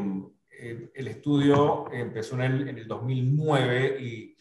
el 0.59 1.07
estudio 1.07 1.91
empezó 1.91 2.35
en 2.35 2.41
el, 2.41 2.69
en 2.69 2.77
el 2.77 2.87
2009 2.87 3.97
y, 3.99 4.37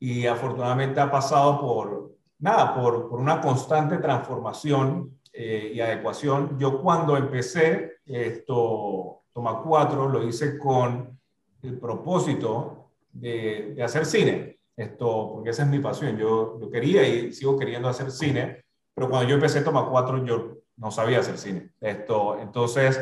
y, 0.00 0.26
afortunadamente 0.26 1.00
ha 1.00 1.10
pasado 1.10 1.60
por, 1.60 2.16
nada, 2.38 2.74
por, 2.74 3.08
por 3.08 3.20
una 3.20 3.40
constante 3.40 3.98
transformación 3.98 5.18
eh, 5.32 5.72
y 5.74 5.80
adecuación. 5.80 6.58
Yo 6.58 6.80
cuando 6.80 7.16
empecé 7.16 7.98
esto, 8.06 9.24
Toma 9.32 9.60
4, 9.62 10.08
lo 10.08 10.26
hice 10.26 10.58
con 10.58 11.20
el 11.62 11.78
propósito 11.78 12.92
de, 13.12 13.74
de, 13.74 13.82
hacer 13.82 14.06
cine, 14.06 14.55
esto, 14.76 15.32
porque 15.32 15.50
esa 15.50 15.62
es 15.62 15.68
mi 15.68 15.78
pasión. 15.78 16.16
Yo, 16.16 16.58
yo 16.60 16.70
quería 16.70 17.06
y 17.06 17.32
sigo 17.32 17.58
queriendo 17.58 17.88
hacer 17.88 18.10
cine, 18.10 18.64
pero 18.94 19.08
cuando 19.08 19.28
yo 19.28 19.34
empecé 19.34 19.62
Toma 19.62 19.88
4, 19.88 20.24
yo 20.24 20.58
no 20.76 20.90
sabía 20.90 21.20
hacer 21.20 21.38
cine. 21.38 21.70
Esto, 21.80 22.38
entonces, 22.40 23.00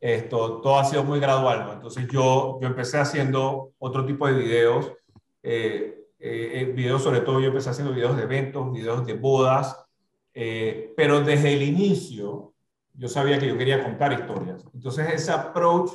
esto, 0.00 0.60
todo 0.60 0.78
ha 0.78 0.84
sido 0.84 1.04
muy 1.04 1.20
gradual, 1.20 1.64
¿no? 1.64 1.72
Entonces 1.74 2.06
yo, 2.10 2.58
yo 2.60 2.66
empecé 2.66 2.98
haciendo 2.98 3.72
otro 3.78 4.04
tipo 4.04 4.26
de 4.26 4.34
videos, 4.34 4.92
eh, 5.42 6.04
eh, 6.18 6.60
eh, 6.60 6.64
videos 6.72 7.02
sobre 7.02 7.20
todo, 7.20 7.38
yo 7.38 7.48
empecé 7.48 7.70
haciendo 7.70 7.92
videos 7.92 8.16
de 8.16 8.22
eventos, 8.22 8.72
videos 8.72 9.04
de 9.04 9.12
bodas, 9.12 9.84
eh, 10.32 10.92
pero 10.96 11.20
desde 11.20 11.52
el 11.52 11.62
inicio 11.62 12.54
yo 12.94 13.08
sabía 13.08 13.38
que 13.38 13.48
yo 13.48 13.58
quería 13.58 13.84
contar 13.84 14.12
historias. 14.12 14.64
Entonces 14.72 15.12
ese 15.12 15.32
approach 15.32 15.92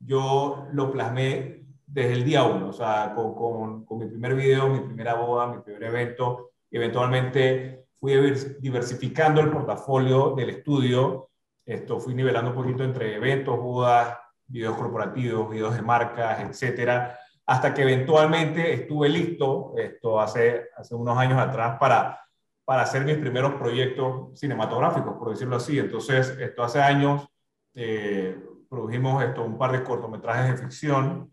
yo 0.00 0.66
lo 0.72 0.90
plasmé 0.90 1.59
desde 1.92 2.12
el 2.12 2.24
día 2.24 2.44
uno, 2.44 2.68
o 2.68 2.72
sea, 2.72 3.12
con, 3.14 3.34
con, 3.34 3.84
con 3.84 3.98
mi 3.98 4.06
primer 4.06 4.34
video, 4.34 4.68
mi 4.68 4.80
primera 4.80 5.14
boda, 5.14 5.46
mi 5.46 5.60
primer 5.62 5.84
evento, 5.84 6.50
y 6.70 6.76
eventualmente 6.76 7.86
fui 7.98 8.14
diversificando 8.60 9.40
el 9.40 9.50
portafolio 9.50 10.34
del 10.34 10.50
estudio 10.50 11.30
esto 11.70 12.00
fui 12.00 12.14
nivelando 12.14 12.50
un 12.50 12.56
poquito 12.56 12.82
entre 12.82 13.14
eventos, 13.14 13.56
bodas, 13.56 14.18
videos 14.46 14.76
corporativos, 14.76 15.48
videos 15.48 15.74
de 15.76 15.82
marcas, 15.82 16.40
etcétera, 16.40 17.16
hasta 17.46 17.72
que 17.72 17.82
eventualmente 17.82 18.72
estuve 18.72 19.08
listo, 19.08 19.74
esto 19.76 20.20
hace, 20.20 20.68
hace 20.76 20.96
unos 20.96 21.16
años 21.16 21.38
atrás, 21.38 21.78
para, 21.78 22.20
para 22.64 22.82
hacer 22.82 23.04
mis 23.04 23.18
primeros 23.18 23.54
proyectos 23.54 24.38
cinematográficos, 24.38 25.14
por 25.16 25.30
decirlo 25.30 25.56
así. 25.56 25.78
Entonces, 25.78 26.36
esto 26.40 26.64
hace 26.64 26.80
años 26.80 27.28
eh, 27.74 28.36
produjimos 28.68 29.22
esto, 29.22 29.44
un 29.44 29.56
par 29.56 29.70
de 29.70 29.84
cortometrajes 29.84 30.50
de 30.50 30.56
ficción, 30.56 31.32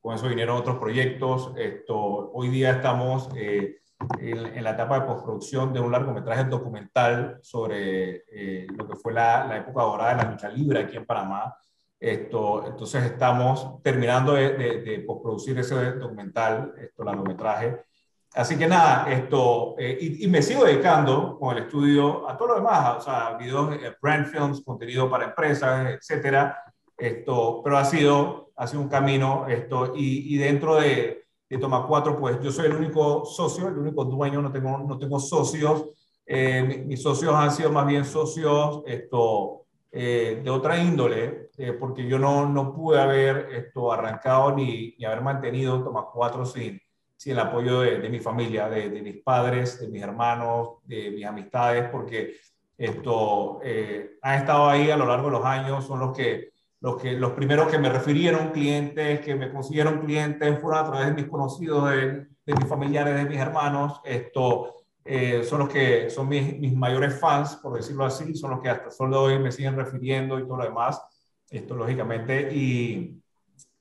con 0.00 0.14
eso 0.14 0.28
vinieron 0.28 0.56
otros 0.56 0.78
proyectos. 0.78 1.52
Esto, 1.56 1.96
hoy 2.32 2.48
día 2.48 2.72
estamos 2.72 3.28
eh, 3.36 3.78
en, 4.18 4.62
la 4.62 4.70
etapa 4.70 5.00
de 5.00 5.06
postproducción 5.06 5.72
de 5.72 5.80
un 5.80 5.92
largometraje 5.92 6.44
documental 6.44 7.38
sobre 7.42 8.24
eh, 8.30 8.66
lo 8.76 8.88
que 8.88 8.96
fue 8.96 9.12
la, 9.12 9.46
la, 9.46 9.58
época 9.58 9.82
dorada 9.82 10.14
de 10.14 10.22
la 10.24 10.30
lucha 10.30 10.48
libre 10.48 10.80
aquí 10.80 10.96
en 10.96 11.06
Panamá. 11.06 11.56
Esto, 11.98 12.64
entonces 12.66 13.04
estamos 13.04 13.82
terminando 13.82 14.34
de, 14.34 14.56
de, 14.56 14.80
de 14.82 15.00
postproducir 15.00 15.58
ese 15.58 15.92
documental, 15.92 16.74
esto, 16.78 17.02
largometraje. 17.02 17.88
Así 18.34 18.56
que 18.58 18.66
nada, 18.66 19.10
esto, 19.10 19.74
eh, 19.78 19.98
y, 20.00 20.24
y, 20.24 20.28
me 20.28 20.42
sigo 20.42 20.64
dedicando 20.64 21.38
con 21.38 21.56
el 21.56 21.64
estudio 21.64 22.28
a 22.28 22.36
todo 22.36 22.48
lo 22.48 22.54
demás, 22.56 22.98
o 22.98 23.00
sea, 23.00 23.36
videos, 23.38 23.74
eh, 23.74 23.96
brand 24.00 24.26
films, 24.26 24.62
contenido 24.64 25.10
para 25.10 25.24
empresas, 25.24 25.90
etcétera. 25.90 26.62
Esto, 26.96 27.62
pero 27.64 27.78
ha 27.78 27.84
sido, 27.84 28.47
ha 28.58 28.66
sido 28.66 28.82
un 28.82 28.88
camino, 28.88 29.46
esto, 29.48 29.92
y, 29.94 30.36
dentro 30.36 30.76
de, 30.76 31.26
de 31.48 31.58
Toma 31.58 31.86
4, 31.86 32.18
pues 32.18 32.40
yo 32.42 32.50
soy 32.50 32.66
el 32.66 32.74
único 32.76 33.24
socio, 33.24 33.68
el 33.68 33.78
único 33.78 34.04
dueño, 34.04 34.42
no 34.42 34.50
tengo, 34.50 34.78
no 34.78 34.98
tengo 34.98 35.20
socios. 35.20 35.86
Eh, 36.26 36.84
mis 36.84 37.00
socios 37.00 37.34
han 37.34 37.52
sido 37.52 37.70
más 37.70 37.86
bien 37.86 38.04
socios 38.04 38.82
esto, 38.86 39.66
eh, 39.92 40.40
de 40.42 40.50
otra 40.50 40.76
índole, 40.76 41.50
eh, 41.56 41.72
porque 41.72 42.06
yo 42.06 42.18
no, 42.18 42.48
no 42.48 42.74
pude 42.74 43.00
haber 43.00 43.48
esto, 43.52 43.92
arrancado 43.92 44.54
ni, 44.54 44.94
ni 44.98 45.04
haber 45.04 45.22
mantenido 45.22 45.82
Toma 45.82 46.06
4 46.12 46.44
sin, 46.44 46.80
sin 47.16 47.32
el 47.32 47.38
apoyo 47.38 47.80
de, 47.80 47.98
de 47.98 48.08
mi 48.10 48.18
familia, 48.18 48.68
de, 48.68 48.90
de, 48.90 49.02
mis 49.02 49.22
padres, 49.22 49.80
de 49.80 49.88
mis 49.88 50.02
hermanos, 50.02 50.78
de 50.84 51.12
mis 51.12 51.24
amistades, 51.24 51.88
porque 51.90 52.34
esto 52.76 53.60
eh, 53.62 54.18
han 54.22 54.38
estado 54.38 54.68
ahí 54.68 54.90
a 54.90 54.96
lo 54.96 55.06
largo 55.06 55.26
de 55.26 55.32
los 55.32 55.44
años, 55.44 55.84
son 55.84 56.00
los 56.00 56.16
que 56.16 56.50
los, 56.80 57.00
que, 57.00 57.12
los 57.12 57.32
primeros 57.32 57.68
que 57.68 57.78
me 57.78 57.88
refirieron 57.88 58.50
clientes, 58.50 59.20
que 59.20 59.34
me 59.34 59.50
consiguieron 59.50 60.00
clientes, 60.00 60.60
fueron 60.60 60.84
a 60.84 60.90
través 60.90 61.08
de 61.08 61.14
mis 61.14 61.30
conocidos, 61.30 61.90
de, 61.90 62.26
de 62.46 62.54
mis 62.54 62.66
familiares, 62.66 63.14
de 63.14 63.24
mis 63.24 63.38
hermanos. 63.38 64.00
Esto 64.04 64.74
eh, 65.04 65.42
son 65.42 65.60
los 65.60 65.68
que 65.68 66.10
son 66.10 66.28
mis, 66.28 66.58
mis, 66.58 66.74
mayores 66.74 67.18
fans, 67.18 67.56
por 67.56 67.74
decirlo 67.74 68.04
así, 68.04 68.34
son 68.34 68.50
los 68.50 68.60
que 68.60 68.68
hasta 68.68 69.04
el 69.04 69.10
de 69.10 69.16
hoy 69.16 69.38
me 69.38 69.50
siguen 69.50 69.76
refiriendo 69.76 70.38
y 70.38 70.46
todo 70.46 70.58
lo 70.58 70.64
demás. 70.64 71.02
Esto, 71.50 71.74
lógicamente, 71.74 72.54
y, 72.54 73.18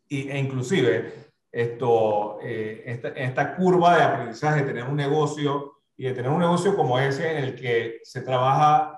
y 0.08 0.30
e 0.30 0.40
inclusive 0.40 1.34
esto, 1.52 2.40
eh, 2.42 2.84
esta, 2.86 3.10
esta 3.10 3.56
curva 3.56 3.98
de 3.98 4.04
aprendizaje 4.04 4.62
de 4.62 4.68
tener 4.68 4.84
un 4.86 4.96
negocio 4.96 5.82
y 5.98 6.06
de 6.06 6.14
tener 6.14 6.32
un 6.32 6.40
negocio 6.40 6.76
como 6.76 6.98
ese 6.98 7.30
en 7.30 7.44
el 7.44 7.56
que 7.56 8.00
se 8.04 8.22
trabaja 8.22 8.97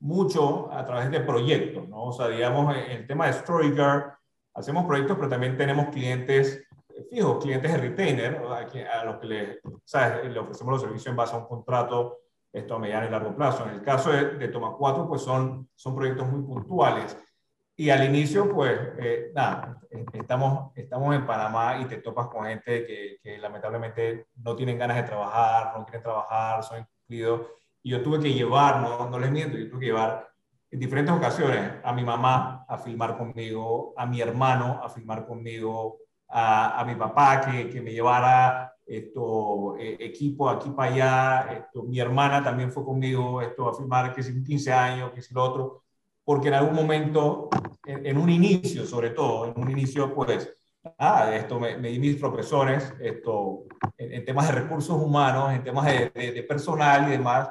mucho 0.00 0.72
a 0.72 0.84
través 0.84 1.10
de 1.10 1.20
proyectos, 1.20 1.88
¿no? 1.88 2.04
O 2.04 2.12
sea, 2.12 2.28
digamos, 2.28 2.74
el 2.76 3.06
tema 3.06 3.26
de 3.26 3.32
StoryGuard, 3.32 4.12
hacemos 4.54 4.84
proyectos, 4.86 5.16
pero 5.16 5.28
también 5.28 5.56
tenemos 5.56 5.88
clientes 5.88 6.66
fijos, 7.10 7.42
clientes 7.42 7.72
de 7.72 7.78
retainer, 7.78 8.36
a 8.36 9.04
los 9.04 9.18
que 9.18 9.26
le, 9.26 9.60
¿sabes? 9.84 10.30
le 10.30 10.38
ofrecemos 10.38 10.72
los 10.72 10.82
servicios 10.82 11.08
en 11.08 11.16
base 11.16 11.34
a 11.34 11.38
un 11.38 11.46
contrato 11.46 12.18
esto 12.52 12.74
a 12.74 12.78
mediano 12.78 13.06
y 13.06 13.10
largo 13.10 13.36
plazo. 13.36 13.64
En 13.68 13.74
el 13.74 13.82
caso 13.82 14.10
de, 14.10 14.36
de 14.36 14.48
Toma 14.48 14.74
4, 14.76 15.06
pues 15.06 15.22
son, 15.22 15.68
son 15.74 15.94
proyectos 15.94 16.26
muy 16.26 16.42
puntuales. 16.42 17.16
Y 17.76 17.90
al 17.90 18.04
inicio, 18.04 18.50
pues, 18.50 18.78
eh, 18.98 19.30
nada, 19.34 19.78
estamos, 20.12 20.72
estamos 20.74 21.14
en 21.14 21.26
Panamá 21.26 21.78
y 21.78 21.84
te 21.84 21.98
topas 21.98 22.28
con 22.28 22.46
gente 22.46 22.86
que, 22.86 23.18
que, 23.22 23.36
lamentablemente 23.36 24.28
no 24.36 24.56
tienen 24.56 24.78
ganas 24.78 24.96
de 24.96 25.02
trabajar, 25.02 25.76
no 25.76 25.84
quieren 25.84 26.02
trabajar, 26.02 26.62
son 26.62 26.78
incumplidos 26.80 27.42
y 27.86 27.90
yo 27.90 28.02
tuve 28.02 28.18
que 28.18 28.34
llevar, 28.34 28.80
no, 28.80 29.08
no 29.08 29.16
les 29.16 29.30
miento, 29.30 29.56
yo 29.56 29.70
tuve 29.70 29.78
que 29.78 29.86
llevar 29.86 30.28
en 30.72 30.80
diferentes 30.80 31.14
ocasiones 31.14 31.74
a 31.84 31.92
mi 31.92 32.02
mamá 32.02 32.64
a 32.66 32.78
filmar 32.78 33.16
conmigo, 33.16 33.94
a 33.96 34.04
mi 34.06 34.20
hermano 34.20 34.80
a 34.82 34.88
filmar 34.88 35.24
conmigo, 35.24 35.98
a, 36.26 36.80
a 36.80 36.84
mi 36.84 36.96
papá 36.96 37.42
que, 37.42 37.70
que, 37.70 37.80
me 37.80 37.92
llevara 37.92 38.74
esto, 38.84 39.76
eh, 39.78 39.98
equipo 40.00 40.50
aquí 40.50 40.70
para 40.70 40.92
allá, 40.92 41.52
esto, 41.52 41.84
mi 41.84 42.00
hermana 42.00 42.42
también 42.42 42.72
fue 42.72 42.84
conmigo 42.84 43.40
esto, 43.40 43.68
a 43.68 43.74
filmar 43.76 44.12
que 44.12 44.24
si 44.24 44.42
15 44.42 44.72
años, 44.72 45.12
que 45.12 45.22
si 45.22 45.32
lo 45.32 45.44
otro, 45.44 45.84
porque 46.24 46.48
en 46.48 46.54
algún 46.54 46.74
momento, 46.74 47.48
en, 47.84 48.18
un 48.18 48.28
inicio 48.28 48.84
sobre 48.84 49.10
todo, 49.10 49.46
en 49.46 49.62
un 49.62 49.70
inicio 49.70 50.12
pues, 50.12 50.52
ah, 50.98 51.30
esto 51.32 51.60
me, 51.60 51.76
di 51.78 52.00
mis 52.00 52.16
profesores 52.16 52.92
esto, 52.98 53.62
en, 53.96 54.24
temas 54.24 54.48
de 54.48 54.54
recursos 54.56 55.00
humanos, 55.00 55.52
en 55.52 55.62
temas 55.62 55.86
de, 55.86 56.32
de 56.32 56.42
personal 56.42 57.06
y 57.06 57.12
demás, 57.12 57.48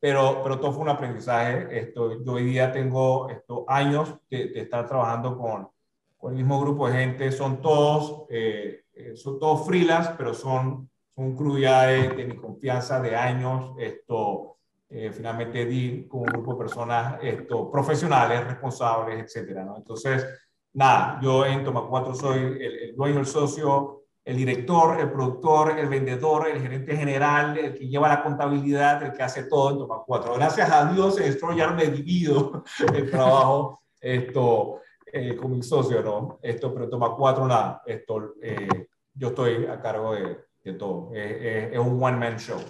pero, 0.00 0.40
pero 0.42 0.58
todo 0.58 0.72
fue 0.72 0.82
un 0.82 0.88
aprendizaje. 0.88 1.78
Esto, 1.78 2.24
yo 2.24 2.32
hoy 2.32 2.44
día 2.44 2.72
tengo 2.72 3.28
esto, 3.28 3.66
años 3.68 4.16
de, 4.30 4.50
estar 4.54 4.88
trabajando 4.88 5.36
con, 5.36 5.68
con, 6.16 6.32
el 6.32 6.38
mismo 6.38 6.58
grupo 6.60 6.88
de 6.88 6.94
gente. 6.94 7.30
Son 7.30 7.60
todos, 7.60 8.26
eh, 8.30 8.84
eh, 8.94 9.14
son 9.14 9.38
todos 9.38 9.66
freelance, 9.66 10.12
pero 10.16 10.32
son, 10.32 10.90
son 11.14 11.24
un 11.24 11.60
de, 11.60 12.24
mi 12.26 12.36
confianza 12.36 12.98
de 13.00 13.14
años. 13.14 13.74
Esto, 13.78 14.56
eh, 14.88 15.12
finalmente 15.12 15.66
di 15.66 16.08
con 16.08 16.20
un 16.20 16.26
grupo 16.26 16.54
de 16.54 16.58
personas 16.58 17.18
esto, 17.22 17.70
profesionales, 17.70 18.44
responsables, 18.44 19.22
etcétera. 19.22 19.64
¿no? 19.64 19.76
Entonces, 19.76 20.26
nada, 20.72 21.20
yo 21.22 21.44
en 21.44 21.62
Toma 21.62 21.86
4 21.86 22.14
soy 22.14 22.38
el, 22.38 22.62
el 22.62 22.96
dueño, 22.96 23.20
el 23.20 23.26
socio, 23.26 23.99
el 24.24 24.36
director, 24.36 25.00
el 25.00 25.10
productor, 25.10 25.78
el 25.78 25.88
vendedor, 25.88 26.48
el 26.48 26.60
gerente 26.60 26.96
general, 26.96 27.56
el 27.58 27.74
que 27.74 27.88
lleva 27.88 28.08
la 28.08 28.22
contabilidad, 28.22 29.02
el 29.02 29.12
que 29.12 29.22
hace 29.22 29.44
todo 29.44 29.70
en 29.70 29.78
Toma 29.78 30.02
4. 30.06 30.34
Gracias 30.34 30.70
a 30.70 30.92
Dios 30.92 31.18
esto 31.18 31.52
ya 31.52 31.70
me 31.70 31.86
divido 31.86 32.64
el 32.94 33.10
trabajo 33.10 33.82
esto, 34.00 34.80
eh, 35.12 35.36
con 35.36 35.50
mi 35.50 35.62
socio, 35.62 36.02
¿no? 36.02 36.38
Esto, 36.42 36.72
pero 36.72 36.88
Toma 36.88 37.14
4 37.16 37.46
nada, 37.46 37.82
esto, 37.86 38.34
eh, 38.42 38.86
yo 39.14 39.28
estoy 39.28 39.66
a 39.66 39.80
cargo 39.80 40.14
de, 40.14 40.38
de 40.64 40.72
todo. 40.74 41.10
es 41.14 41.78
un 41.78 42.02
one-man 42.02 42.38
show. 42.38 42.60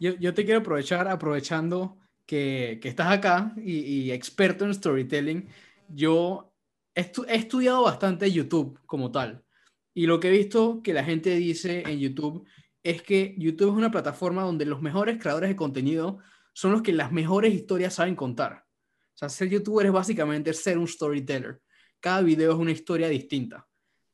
Yo, 0.00 0.12
yo, 0.14 0.34
te 0.34 0.44
quiero 0.44 0.60
aprovechar, 0.60 1.08
aprovechando 1.08 1.96
que, 2.26 2.78
que 2.82 2.88
estás 2.88 3.12
acá 3.12 3.52
y, 3.56 3.78
y, 3.78 4.12
experto 4.12 4.64
en 4.64 4.74
storytelling, 4.74 5.48
yo 5.88 6.52
he, 6.94 7.10
he 7.28 7.36
estudiado 7.36 7.84
bastante 7.84 8.30
YouTube 8.30 8.80
como 8.86 9.10
tal. 9.10 9.44
Y 9.94 10.06
lo 10.06 10.20
que 10.20 10.28
he 10.28 10.32
visto 10.32 10.80
que 10.82 10.92
la 10.92 11.04
gente 11.04 11.34
dice 11.36 11.82
en 11.86 11.98
YouTube 11.98 12.46
es 12.82 13.02
que 13.02 13.34
YouTube 13.38 13.70
es 13.70 13.76
una 13.76 13.90
plataforma 13.90 14.42
donde 14.42 14.66
los 14.66 14.82
mejores 14.82 15.18
creadores 15.20 15.50
de 15.50 15.56
contenido 15.56 16.18
son 16.52 16.72
los 16.72 16.82
que 16.82 16.92
las 16.92 17.12
mejores 17.12 17.54
historias 17.54 17.94
saben 17.94 18.16
contar. 18.16 18.64
O 19.14 19.18
sea, 19.18 19.28
ser 19.28 19.48
youtuber 19.48 19.86
es 19.86 19.92
básicamente 19.92 20.52
ser 20.52 20.78
un 20.78 20.88
storyteller. 20.88 21.60
Cada 22.00 22.22
video 22.22 22.52
es 22.52 22.58
una 22.58 22.72
historia 22.72 23.08
distinta. 23.08 23.68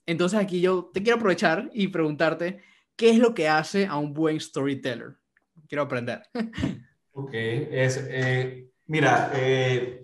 Entonces 0.04 0.38
aquí 0.38 0.61
yo 0.61 0.90
te 0.92 1.02
quiero 1.02 1.16
aprovechar 1.16 1.70
y 1.73 1.88
preguntarte, 1.88 2.62
¿qué 2.97 3.11
es 3.11 3.18
lo 3.18 3.35
que 3.35 3.49
hace 3.49 3.87
a 3.87 3.97
un 3.97 4.12
buen 4.12 4.40
storyteller? 4.40 5.16
Quiero 5.68 5.82
aprender. 5.82 6.23
Ok, 7.20 7.30
es, 7.35 8.06
eh, 8.08 8.68
mira, 8.87 9.32
eh, 9.35 10.00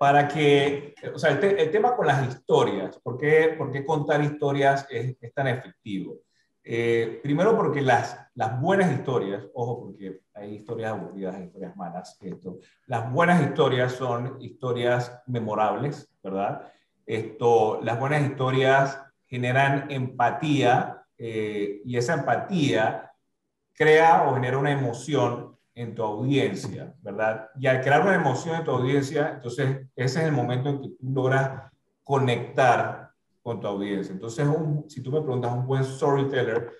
para 0.00 0.26
que, 0.28 0.94
o 1.14 1.18
sea, 1.18 1.32
el, 1.32 1.70
tema 1.70 1.94
con 1.94 2.06
las 2.06 2.26
historias, 2.26 2.98
¿por 3.00 3.18
qué, 3.18 3.54
por 3.58 3.70
qué 3.70 3.84
contar 3.84 4.22
historias 4.22 4.86
es, 4.88 5.14
tan 5.34 5.46
efectivo? 5.46 6.20
Eh, 6.64 7.20
primero 7.22 7.54
porque 7.54 7.82
las, 7.82 8.18
las 8.34 8.58
buenas 8.62 8.90
historias, 8.90 9.46
ojo, 9.52 9.82
porque 9.82 10.22
hay 10.32 10.54
historias 10.54 10.92
aburridas, 10.92 11.36
hay 11.36 11.44
historias 11.44 11.76
malas, 11.76 12.16
esto, 12.22 12.60
las 12.86 13.12
buenas 13.12 13.42
historias 13.42 13.92
son 13.92 14.38
historias 14.40 15.20
memorables, 15.26 16.10
¿verdad? 16.22 16.72
Esto, 17.04 17.80
las 17.82 18.00
buenas 18.00 18.22
historias 18.22 18.98
generan 19.26 19.90
empatía 19.90 21.04
eh, 21.18 21.82
y 21.84 21.98
esa 21.98 22.14
empatía 22.14 23.12
crea 23.74 24.26
o 24.26 24.32
genera 24.32 24.56
una 24.56 24.72
emoción 24.72 25.49
en 25.80 25.94
tu 25.94 26.02
audiencia, 26.02 26.94
¿verdad? 27.00 27.48
Y 27.58 27.66
al 27.66 27.80
crear 27.80 28.02
una 28.02 28.14
emoción 28.14 28.56
en 28.56 28.64
tu 28.64 28.70
audiencia, 28.70 29.30
entonces 29.34 29.86
ese 29.96 30.20
es 30.20 30.26
el 30.26 30.32
momento 30.32 30.68
en 30.68 30.82
que 30.82 30.88
tú 30.90 31.10
logras 31.10 31.72
conectar 32.04 33.10
con 33.42 33.60
tu 33.60 33.66
audiencia. 33.66 34.12
Entonces, 34.12 34.46
si 34.88 35.02
tú 35.02 35.10
me 35.10 35.22
preguntas, 35.22 35.52
un 35.52 35.66
buen 35.66 35.82
storyteller, 35.82 36.70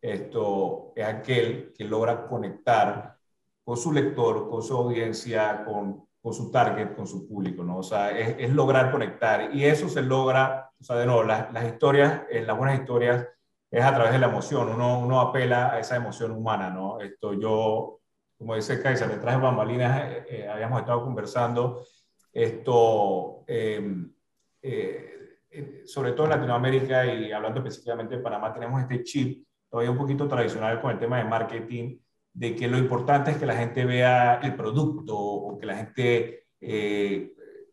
esto 0.00 0.92
es 0.96 1.04
aquel 1.04 1.74
que 1.76 1.84
logra 1.84 2.26
conectar 2.26 3.18
con 3.62 3.76
su 3.76 3.92
lector, 3.92 4.48
con 4.48 4.62
su 4.62 4.74
audiencia, 4.74 5.62
con, 5.62 6.06
con 6.22 6.32
su 6.32 6.50
target, 6.50 6.94
con 6.94 7.06
su 7.06 7.28
público, 7.28 7.62
¿no? 7.62 7.78
O 7.78 7.82
sea, 7.82 8.18
es, 8.18 8.36
es, 8.38 8.50
lograr 8.50 8.90
conectar. 8.90 9.54
Y 9.54 9.64
eso 9.64 9.88
se 9.90 10.00
logra, 10.00 10.70
o 10.80 10.82
sea, 10.82 10.96
de 10.96 11.04
nuevo, 11.04 11.24
las, 11.24 11.52
las 11.52 11.64
historias, 11.66 12.22
eh, 12.30 12.40
las 12.40 12.56
buenas 12.56 12.78
historias, 12.78 13.26
es 13.70 13.84
a 13.84 13.94
través 13.94 14.12
de 14.12 14.18
la 14.18 14.28
emoción. 14.28 14.70
Uno, 14.70 15.00
uno 15.00 15.20
apela 15.20 15.72
a 15.72 15.80
esa 15.80 15.96
emoción 15.96 16.30
humana, 16.30 16.70
¿no? 16.70 17.00
Esto 17.00 17.34
yo 17.34 18.00
como 18.38 18.54
dice 18.54 18.80
Kaiser, 18.82 19.08
detrás 19.08 19.36
de 19.36 19.42
bambalinas 19.42 20.00
eh, 20.02 20.26
eh, 20.28 20.48
habíamos 20.48 20.80
estado 20.80 21.02
conversando 21.02 21.84
esto, 22.32 23.44
em, 23.46 24.12
eh, 24.60 25.38
sobre 25.86 26.12
todo 26.12 26.26
en 26.26 26.32
Latinoamérica 26.32 27.06
y 27.06 27.32
hablando 27.32 27.60
específicamente 27.60 28.16
de 28.16 28.22
Panamá, 28.22 28.52
tenemos 28.52 28.82
este 28.82 29.02
chip 29.02 29.46
todavía 29.70 29.90
un 29.90 29.96
poquito 29.96 30.28
tradicional 30.28 30.80
con 30.80 30.90
el 30.90 30.98
tema 30.98 31.18
de 31.18 31.24
marketing, 31.24 31.98
de 32.32 32.54
que 32.54 32.68
lo 32.68 32.76
importante 32.76 33.30
es 33.30 33.38
que 33.38 33.46
la 33.46 33.56
gente 33.56 33.84
vea 33.86 34.40
el 34.42 34.54
producto 34.54 35.16
o 35.16 35.58
que 35.58 35.66
la 35.66 35.76
gente 35.76 36.46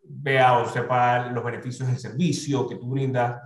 vea 0.05 0.59
o 0.59 0.69
sepa 0.69 1.27
los 1.29 1.43
beneficios 1.43 1.89
del 1.89 1.99
servicio 1.99 2.67
que 2.67 2.77
tú 2.77 2.89
brindas 2.89 3.41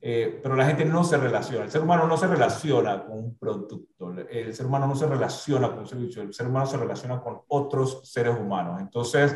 eh, 0.00 0.40
pero 0.42 0.54
la 0.54 0.66
gente 0.66 0.84
no 0.84 1.02
se 1.04 1.16
relaciona, 1.16 1.64
el 1.64 1.70
ser 1.70 1.82
humano 1.82 2.06
no 2.06 2.16
se 2.16 2.26
relaciona 2.26 3.04
con 3.04 3.18
un 3.18 3.38
producto, 3.38 3.86
el 4.30 4.54
ser 4.54 4.66
humano 4.66 4.86
no 4.86 4.94
se 4.94 5.06
relaciona 5.06 5.68
con 5.68 5.78
un 5.80 5.86
servicio, 5.86 6.22
el 6.22 6.34
ser 6.34 6.46
humano 6.46 6.66
se 6.66 6.76
relaciona 6.76 7.20
con 7.20 7.40
otros 7.48 8.08
seres 8.08 8.38
humanos. 8.38 8.80
Entonces, 8.80 9.34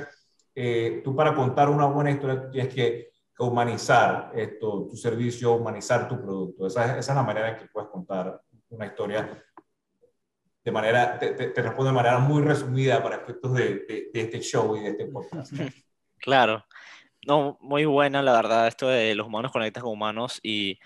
eh, 0.54 1.00
tú 1.02 1.16
para 1.16 1.34
contar 1.34 1.68
una 1.70 1.86
buena 1.86 2.10
historia 2.10 2.50
tienes 2.50 2.74
que, 2.74 3.10
humanizar 3.38 4.32
esto, 4.34 4.86
tu 4.86 4.96
servicio, 4.96 5.52
humanizar 5.54 6.06
tu 6.06 6.20
producto. 6.20 6.66
Esa, 6.66 6.98
es 6.98 7.08
la 7.08 7.22
manera 7.22 7.48
en 7.48 7.56
que 7.56 7.68
puedes 7.72 7.88
contar 7.88 8.38
una 8.68 8.84
historia 8.84 9.42
de 10.62 10.70
manera, 10.70 11.18
te, 11.18 11.32
te, 11.32 11.62
respondo 11.62 11.86
de 11.86 11.96
manera 11.96 12.18
muy 12.18 12.42
resumida 12.42 13.02
para 13.02 13.16
efectos 13.16 13.54
de, 13.54 13.76
de, 13.88 14.10
de 14.12 14.20
este 14.20 14.40
show 14.40 14.76
y 14.76 14.80
de 14.80 14.90
este 14.90 15.06
podcast. 15.06 15.52
Claro. 16.20 16.62
No, 17.26 17.58
muy 17.60 17.84
buena, 17.84 18.22
la 18.22 18.32
verdad, 18.32 18.66
esto 18.66 18.88
de 18.88 19.14
los 19.14 19.26
humanos 19.26 19.52
conectan 19.52 19.82
con 19.82 19.92
humanos 19.92 20.40
y 20.42 20.78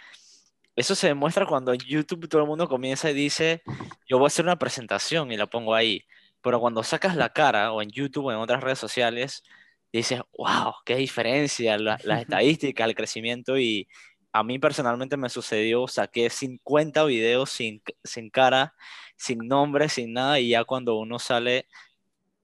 eso 0.77 0.95
se 0.97 1.09
demuestra 1.09 1.47
cuando 1.47 1.73
en 1.73 1.79
YouTube 1.81 2.29
todo 2.29 2.43
el 2.43 2.49
mundo 2.49 2.69
comienza 2.69 3.11
y 3.11 3.15
dice, 3.15 3.63
yo 4.09 4.19
voy 4.19 4.27
a 4.27 4.29
hacer 4.29 4.45
una 4.45 4.59
presentación 4.59 5.31
y 5.31 5.37
la 5.37 5.47
pongo 5.47 5.75
ahí. 5.75 6.03
Pero 6.43 6.61
cuando 6.61 6.83
sacas 6.83 7.17
la 7.17 7.31
cara 7.31 7.73
o 7.73 7.83
en 7.83 7.91
YouTube 7.91 8.27
o 8.27 8.33
en 8.33 8.39
otras 8.39 8.63
redes 8.63 8.79
sociales, 8.81 9.45
dices, 9.93 10.21
wow, 10.37 10.75
qué 10.85 10.97
diferencia, 10.97 11.79
la, 11.79 11.99
las 12.05 12.23
estadísticas, 12.23 12.89
el 12.89 12.97
crecimiento 12.97 13.57
y 13.59 13.89
a 14.33 14.43
mí 14.43 14.59
personalmente 14.59 15.17
me 15.17 15.29
sucedió, 15.29 15.87
saqué 15.87 16.29
50 16.31 17.05
videos 17.05 17.51
sin, 17.51 17.81
sin 18.03 18.31
cara, 18.31 18.75
sin 19.17 19.39
nombre, 19.47 19.89
sin 19.89 20.13
nada 20.13 20.41
y 20.41 20.51
ya 20.51 20.65
cuando 20.65 20.97
uno 20.97 21.21
sale 21.21 21.69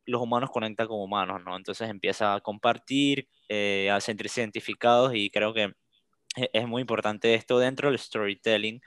los 0.07 0.23
humanos 0.23 0.51
conectan 0.51 0.89
con 0.89 1.01
humanos, 1.01 1.43
¿no? 1.45 1.57
Entonces 1.57 1.89
empieza 1.89 2.35
a 2.35 2.41
compartir, 2.41 3.29
eh, 3.49 3.91
a 3.91 4.01
sentirse 4.01 4.41
identificados 4.41 5.15
y 5.15 5.31
creo 5.31 5.55
que 5.55 5.73
e-, 6.37 6.51
es 6.53 6.67
muy 6.67 6.83
importante 6.83 7.35
esto 7.35 7.59
dentro 7.59 7.89
del 7.89 7.99
storytelling. 7.99 8.81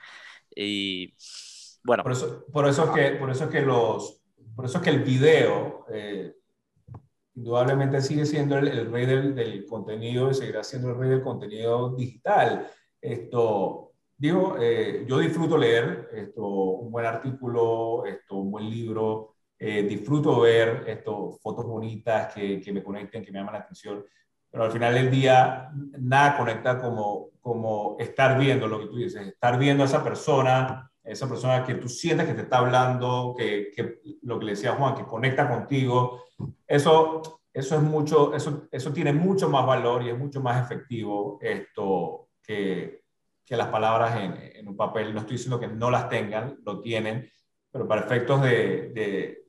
Y 0.54 1.14
bueno. 1.84 2.02
Por 2.02 2.12
eso, 2.12 2.44
por 2.52 2.68
eso, 2.68 2.84
es, 2.84 2.90
que, 2.90 3.16
por 3.16 3.30
eso 3.30 3.44
es 3.44 3.50
que 3.50 3.60
los, 3.62 4.22
por 4.54 4.64
eso 4.64 4.78
es 4.78 4.84
que 4.84 4.90
el 4.90 5.02
video 5.02 5.86
eh, 5.92 6.34
indudablemente 7.34 8.00
sigue 8.00 8.24
siendo 8.26 8.58
el, 8.58 8.90
rey 8.90 9.06
del, 9.06 9.34
del, 9.34 9.66
contenido 9.66 10.30
y 10.30 10.34
seguirá 10.34 10.62
siendo 10.62 10.90
el 10.90 10.98
rey 10.98 11.10
del 11.10 11.22
contenido 11.22 11.94
digital. 11.96 12.70
Esto, 13.00 13.92
digo, 14.16 14.56
eh, 14.60 15.04
yo 15.06 15.18
disfruto 15.18 15.58
leer 15.58 16.08
esto, 16.12 16.46
un 16.46 16.90
buen 16.90 17.06
artículo, 17.06 18.04
esto, 18.06 18.36
un 18.36 18.50
buen 18.50 18.70
libro, 18.70 19.33
eh, 19.58 19.82
disfruto 19.82 20.40
ver 20.40 20.84
esto, 20.86 21.38
fotos 21.42 21.66
bonitas 21.66 22.32
que, 22.34 22.60
que, 22.60 22.72
me 22.72 22.82
conecten, 22.82 23.24
que 23.24 23.32
me 23.32 23.38
llaman 23.38 23.54
la 23.54 23.60
atención, 23.60 24.04
pero 24.50 24.64
al 24.64 24.72
final 24.72 24.94
del 24.94 25.10
día 25.10 25.70
nada 25.98 26.36
conecta 26.36 26.80
como, 26.80 27.30
como 27.40 27.96
estar 27.98 28.38
viendo 28.38 28.68
lo 28.68 28.80
que 28.80 28.86
tú 28.86 28.96
dices, 28.96 29.26
estar 29.26 29.58
viendo 29.58 29.82
a 29.82 29.86
esa 29.86 30.02
persona, 30.02 30.90
esa 31.02 31.28
persona 31.28 31.64
que 31.64 31.74
tú 31.74 31.88
sientes 31.88 32.26
que 32.26 32.34
te 32.34 32.42
está 32.42 32.58
hablando, 32.58 33.34
que, 33.36 33.70
que 33.74 34.00
lo 34.22 34.38
que 34.38 34.44
le 34.46 34.52
decía 34.52 34.72
Juan, 34.72 34.94
que 34.94 35.04
conecta 35.04 35.48
contigo, 35.48 36.24
eso, 36.66 37.40
eso 37.52 37.76
es 37.76 37.82
mucho, 37.82 38.34
eso, 38.34 38.66
eso 38.70 38.92
tiene 38.92 39.12
mucho 39.12 39.48
más 39.48 39.66
valor 39.66 40.02
y 40.02 40.10
es 40.10 40.18
mucho 40.18 40.40
más 40.40 40.64
efectivo 40.64 41.38
esto 41.40 42.28
que, 42.42 43.04
que 43.44 43.56
las 43.56 43.68
palabras 43.68 44.18
en, 44.18 44.66
un 44.66 44.76
papel. 44.76 45.12
No 45.12 45.20
estoy 45.20 45.36
diciendo 45.36 45.60
que 45.60 45.68
no 45.68 45.90
las 45.90 46.08
tengan, 46.08 46.58
lo 46.64 46.80
tienen, 46.80 47.30
pero 47.70 47.86
para 47.86 48.02
efectos 48.02 48.42
de, 48.42 49.43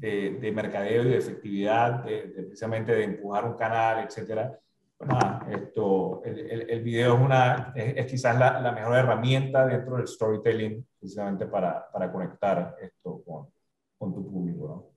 mercadeo 0.00 1.02
y 1.02 1.08
de 1.08 1.16
efectividad, 1.18 2.04
de, 2.04 2.20
precisamente 2.46 2.92
de 2.92 3.04
empujar 3.04 3.44
un 3.44 3.56
canal, 3.56 4.04
etcétera. 4.04 4.58
Pues 4.96 5.10
esto, 5.48 6.22
el, 6.24 6.82
video 6.82 7.14
es, 7.14 7.20
una, 7.20 7.72
es, 7.74 8.06
quizás 8.06 8.38
la, 8.38 8.72
mejor 8.72 8.96
herramienta 8.96 9.66
dentro 9.66 9.96
del 9.96 10.06
storytelling, 10.06 10.86
precisamente 10.98 11.46
para, 11.46 11.90
para 11.90 12.12
conectar 12.12 12.76
esto 12.80 13.22
con, 13.24 13.48
con 13.96 14.14
tu 14.14 14.30
público. 14.30 14.92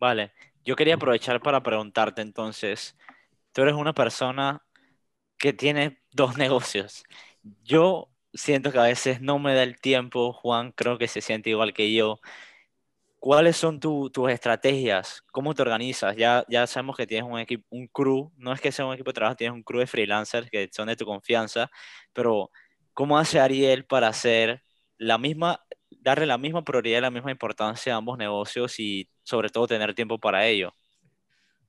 Vale, 0.00 0.32
yo 0.64 0.74
quería 0.74 0.96
aprovechar 0.96 1.40
para 1.40 1.62
preguntarte 1.62 2.22
entonces, 2.22 2.96
tú 3.52 3.62
eres 3.62 3.74
una 3.74 3.92
persona 3.92 4.62
que 5.38 5.52
tiene 5.52 6.00
dos 6.12 6.36
negocios. 6.38 7.04
Yo 7.62 8.08
siento 8.32 8.72
que 8.72 8.78
a 8.78 8.84
veces 8.84 9.20
no 9.20 9.38
me 9.38 9.54
da 9.54 9.62
el 9.62 9.80
tiempo, 9.80 10.32
Juan 10.32 10.72
creo 10.72 10.98
que 10.98 11.08
se 11.08 11.20
siente 11.20 11.50
igual 11.50 11.74
que 11.74 11.92
yo. 11.92 12.20
¿Cuáles 13.22 13.56
son 13.56 13.78
tus 13.78 14.10
estrategias? 14.30 15.22
¿Cómo 15.30 15.54
te 15.54 15.62
organizas? 15.62 16.16
Ya, 16.16 16.44
ya 16.48 16.66
sabemos 16.66 16.96
que 16.96 17.06
tienes 17.06 17.30
un 17.30 17.38
equipo, 17.38 17.64
un 17.70 17.86
crew, 17.86 18.32
no 18.36 18.52
es 18.52 18.60
que 18.60 18.72
sea 18.72 18.84
un 18.84 18.94
equipo 18.94 19.10
de 19.10 19.14
trabajo, 19.14 19.36
tienes 19.36 19.54
un 19.54 19.62
crew 19.62 19.78
de 19.78 19.86
freelancers 19.86 20.50
que 20.50 20.68
son 20.72 20.88
de 20.88 20.96
tu 20.96 21.04
confianza, 21.04 21.70
pero 22.12 22.50
¿cómo 22.92 23.16
hace 23.16 23.38
Ariel 23.38 23.84
para 23.84 24.08
hacer 24.08 24.64
la 24.98 25.18
misma, 25.18 25.64
darle 26.00 26.26
la 26.26 26.36
misma 26.36 26.64
prioridad 26.64 27.00
la 27.00 27.12
misma 27.12 27.30
importancia 27.30 27.94
a 27.94 27.98
ambos 27.98 28.18
negocios 28.18 28.80
y 28.80 29.08
sobre 29.22 29.50
todo 29.50 29.68
tener 29.68 29.94
tiempo 29.94 30.18
para 30.18 30.44
ello? 30.44 30.72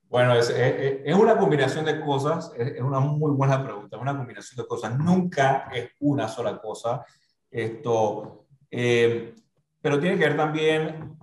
Bueno, 0.08 0.34
es, 0.34 0.50
es, 0.50 1.14
una 1.14 1.38
combinación 1.38 1.84
de 1.84 2.00
cosas, 2.00 2.52
es, 2.58 2.80
una 2.80 2.98
muy 2.98 3.30
buena 3.30 3.62
pregunta, 3.62 3.94
es 3.94 4.02
una 4.02 4.16
combinación 4.16 4.56
de 4.56 4.66
cosas, 4.66 4.98
nunca 4.98 5.70
es 5.72 5.92
una 6.00 6.26
sola 6.26 6.60
cosa, 6.60 7.06
esto, 7.48 8.44
eh, 8.72 9.36
pero 9.80 10.00
tiene 10.00 10.18
que 10.18 10.24
ver 10.24 10.36
también, 10.36 11.16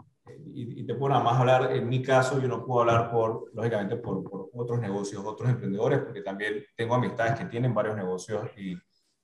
y, 0.54 0.84
te 0.86 0.95
puedo 0.95 1.10
nada 1.13 1.23
más 1.23 1.39
hablar, 1.39 1.71
en 1.75 1.88
mi 1.88 2.01
caso 2.01 2.39
yo 2.39 2.47
no 2.47 2.65
puedo 2.65 2.82
hablar 2.82 3.12
por, 3.12 3.51
lógicamente, 3.54 3.95
por, 3.97 4.23
por 4.23 4.49
otros 4.54 4.80
negocios, 4.80 5.23
otros 5.25 5.49
emprendedores, 5.49 5.99
porque 5.99 6.21
también 6.21 6.63
tengo 6.75 6.95
amistades 6.95 7.39
que 7.39 7.45
tienen 7.45 7.73
varios 7.73 7.95
negocios 7.95 8.49
y, 8.58 8.73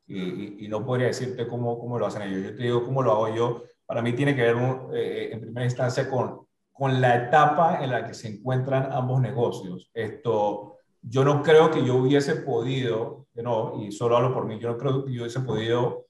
y, 0.07 0.65
y 0.65 0.67
no 0.67 0.85
podría 0.85 1.07
decirte 1.07 1.47
cómo, 1.47 1.79
cómo, 1.79 1.99
lo 1.99 2.05
hacen 2.05 2.21
ellos, 2.21 2.43
yo 2.43 2.55
te 2.55 2.63
digo 2.63 2.85
cómo 2.85 3.01
lo 3.03 3.11
hago 3.11 3.35
yo, 3.35 3.63
para 3.85 4.01
mí 4.01 4.13
tiene 4.13 4.35
que 4.35 4.41
ver 4.41 4.55
eh, 4.93 5.29
en 5.33 5.41
primera 5.41 5.65
instancia 5.65 6.09
con 6.09 6.47
con 6.77 7.01
la 7.01 7.15
etapa 7.15 7.83
en 7.83 7.89
la 7.91 8.05
que 8.05 8.13
se 8.13 8.27
encuentran 8.27 8.91
ambos 8.91 9.19
negocios. 9.19 9.89
Esto, 9.93 10.77
yo 11.01 11.25
no 11.25 11.41
creo 11.41 11.71
que 11.71 11.83
yo 11.83 11.95
hubiese 11.95 12.35
podido, 12.35 13.25
no, 13.33 13.81
y 13.81 13.91
solo 13.91 14.15
hablo 14.15 14.31
por 14.31 14.45
mí, 14.45 14.59
yo 14.59 14.69
no 14.69 14.77
creo 14.77 15.03
que 15.03 15.11
yo 15.11 15.23
hubiese 15.23 15.39
podido 15.39 16.05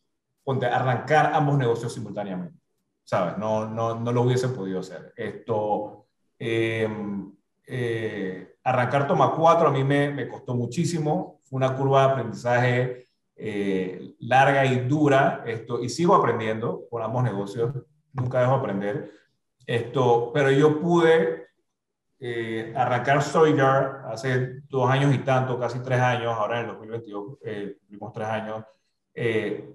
arrancar 0.45 1.31
ambos 1.33 1.57
negocios 1.57 1.93
simultáneamente, 1.93 2.59
¿sabes? 3.07 3.37
No, 3.37 3.69
no, 3.69 3.95
no 3.97 4.11
lo 4.11 4.23
hubiese 4.23 4.49
podido 4.49 4.81
hacer. 4.81 5.13
Esto, 5.15 6.07
em, 6.37 7.31
eh, 7.65 8.55
arrancar 8.61 9.07
Toma 9.07 9.31
4 9.33 9.69
a 9.69 9.71
mí 9.71 9.81
me, 9.85 10.11
me, 10.11 10.27
costó 10.27 10.53
muchísimo, 10.53 11.39
fue 11.43 11.57
una 11.57 11.73
curva 11.73 12.05
de 12.05 12.11
aprendizaje 12.11 13.07
eh, 13.37 14.15
larga 14.19 14.65
y 14.65 14.87
dura, 14.87 15.43
esto, 15.45 15.81
y 15.81 15.87
sigo 15.87 16.15
aprendiendo 16.15 16.83
con 16.89 17.01
ambos 17.01 17.23
negocios, 17.23 17.73
nunca 18.11 18.41
dejo 18.41 18.55
aprender, 18.55 19.09
esto, 19.65 20.31
pero 20.33 20.51
yo 20.51 20.81
pude 20.81 21.47
eh, 22.19 22.73
arrancar 22.75 23.23
StoryYard 23.23 24.11
hace 24.11 24.63
dos 24.67 24.89
años 24.89 25.15
y 25.15 25.19
tanto, 25.19 25.57
casi 25.57 25.79
tres 25.79 26.01
años, 26.01 26.33
ahora 26.37 26.59
en 26.59 26.65
el 26.65 26.71
2022 26.73 27.37
eh, 27.45 27.77
tres 28.13 28.27
años, 28.27 28.65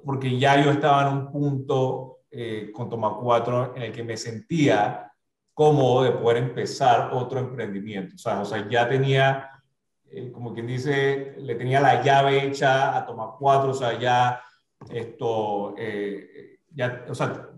porque 0.04 0.38
ya 0.38 0.62
yo 0.62 0.70
estaba 0.70 1.08
en 1.08 1.16
un 1.16 1.32
punto 1.32 2.21
eh, 2.32 2.70
con 2.72 2.88
Toma 2.88 3.16
4 3.20 3.76
en 3.76 3.82
el 3.82 3.92
que 3.92 4.02
me 4.02 4.16
sentía 4.16 5.12
cómodo 5.54 6.04
de 6.04 6.12
poder 6.12 6.38
empezar 6.38 7.10
otro 7.12 7.38
emprendimiento. 7.38 8.14
O 8.16 8.44
sea, 8.44 8.68
ya 8.68 8.88
tenía, 8.88 9.50
como 10.32 10.54
quien 10.54 10.66
dice, 10.66 11.34
le 11.38 11.54
tenía 11.54 11.80
la 11.80 12.02
llave 12.02 12.46
hecha 12.46 12.96
a 12.96 13.04
Toma 13.04 13.34
4, 13.38 13.70
o 13.70 13.74
sea, 13.74 13.98
ya 13.98 14.40
esto, 14.90 15.74
ya, 16.74 17.04
o 17.08 17.14
sea, 17.14 17.50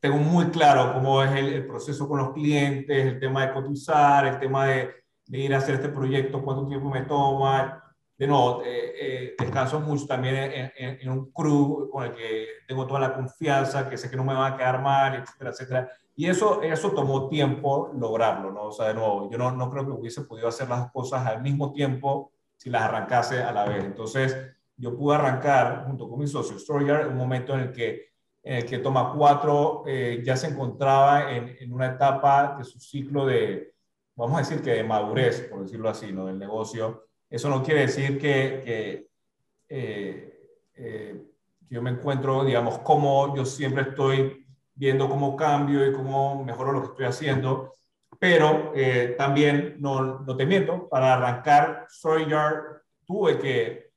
tengo 0.00 0.16
muy 0.16 0.46
claro 0.46 0.94
cómo 0.94 1.22
es 1.22 1.32
el, 1.32 1.66
proceso 1.66 2.08
con 2.08 2.18
los 2.18 2.32
clientes, 2.32 3.06
el 3.06 3.18
tema 3.18 3.46
de 3.46 3.52
cotizar, 3.52 4.26
el 4.26 4.38
tema 4.38 4.66
de, 4.66 4.94
de, 5.26 5.38
ir 5.38 5.54
a 5.54 5.58
hacer 5.58 5.76
este 5.76 5.88
proyecto, 5.88 6.42
cuánto 6.42 6.66
tiempo 6.66 6.88
me 6.88 7.02
toma. 7.02 7.82
De 8.18 8.26
nuevo, 8.26 8.62
eh, 8.64 8.92
eh, 9.00 9.34
descanso 9.38 9.78
mucho 9.80 10.06
también 10.06 10.34
en, 10.34 10.98
en, 11.00 11.08
un 11.08 11.30
crew 11.30 11.88
con 11.88 12.04
el 12.04 12.14
que 12.14 12.46
tengo 12.66 12.84
toda 12.86 12.98
la 12.98 13.14
confianza, 13.14 13.88
que 13.88 13.96
sé 13.96 14.10
que 14.10 14.16
no 14.16 14.24
me 14.24 14.34
va 14.34 14.48
a 14.48 14.56
quedar 14.56 14.82
mal, 14.82 15.14
etcétera, 15.14 15.50
etcétera. 15.50 15.92
Y 16.16 16.26
eso, 16.26 16.60
eso 16.62 16.90
tomó 16.90 17.28
tiempo 17.28 17.92
lograrlo, 17.94 18.50
¿no? 18.50 18.64
O 18.64 18.72
sea, 18.72 18.88
de 18.88 18.94
nuevo, 18.94 19.30
yo 19.30 19.38
no, 19.38 19.52
no 19.52 19.70
creo 19.70 19.86
que 19.86 19.92
hubiese 19.92 20.22
podido 20.22 20.48
hacer 20.48 20.68
las 20.68 20.90
cosas 20.90 21.24
al 21.26 21.42
mismo 21.42 21.72
tiempo 21.72 22.32
si 22.56 22.70
las 22.70 22.82
arrancase 22.82 23.40
a 23.40 23.52
la 23.52 23.64
vez. 23.64 23.84
Entonces, 23.84 24.36
yo 24.76 24.96
pude 24.96 25.14
arrancar 25.14 25.84
junto 25.86 26.08
con 26.08 26.18
mi 26.18 26.26
socio 26.26 26.56
en 26.80 27.08
un 27.08 27.16
momento 27.16 27.54
en 27.54 27.60
el 27.60 27.72
que 27.72 28.08
en 28.42 28.56
el 28.56 28.64
que 28.64 28.78
Toma 28.78 29.12
4 29.14 29.84
eh, 29.86 30.22
ya 30.24 30.36
se 30.36 30.48
encontraba 30.48 31.32
en, 31.32 31.56
en, 31.60 31.72
una 31.72 31.86
etapa 31.86 32.56
de 32.56 32.64
su 32.64 32.80
ciclo 32.80 33.26
de, 33.26 33.74
vamos 34.16 34.36
a 34.36 34.38
decir 34.38 34.62
que 34.62 34.70
de 34.70 34.84
madurez, 34.84 35.48
por 35.50 35.62
decirlo 35.62 35.88
así, 35.88 36.12
¿no? 36.12 36.26
del 36.26 36.38
negocio. 36.38 37.07
Eso 37.30 37.48
no 37.48 37.62
quiere 37.62 37.82
decir 37.82 38.18
que, 38.18 38.62
que, 38.64 39.08
eh, 39.68 40.50
eh, 40.74 41.22
yo 41.68 41.82
me 41.82 41.90
encuentro, 41.90 42.44
digamos, 42.44 42.78
como 42.78 43.36
yo 43.36 43.44
siempre 43.44 43.82
estoy 43.82 44.46
viendo 44.74 45.08
cómo 45.08 45.36
cambio 45.36 45.86
y 45.86 45.92
cómo 45.92 46.42
mejoro 46.44 46.72
lo 46.72 46.80
que 46.80 46.88
estoy 46.88 47.04
haciendo, 47.06 47.74
pero 48.18 48.72
también, 49.16 49.76
no, 49.78 50.20
no, 50.20 50.36
te 50.36 50.46
miento, 50.46 50.88
para 50.88 51.14
arrancar 51.14 51.86
StoryYard 51.90 52.82
tuve 53.04 53.38
que 53.38 53.90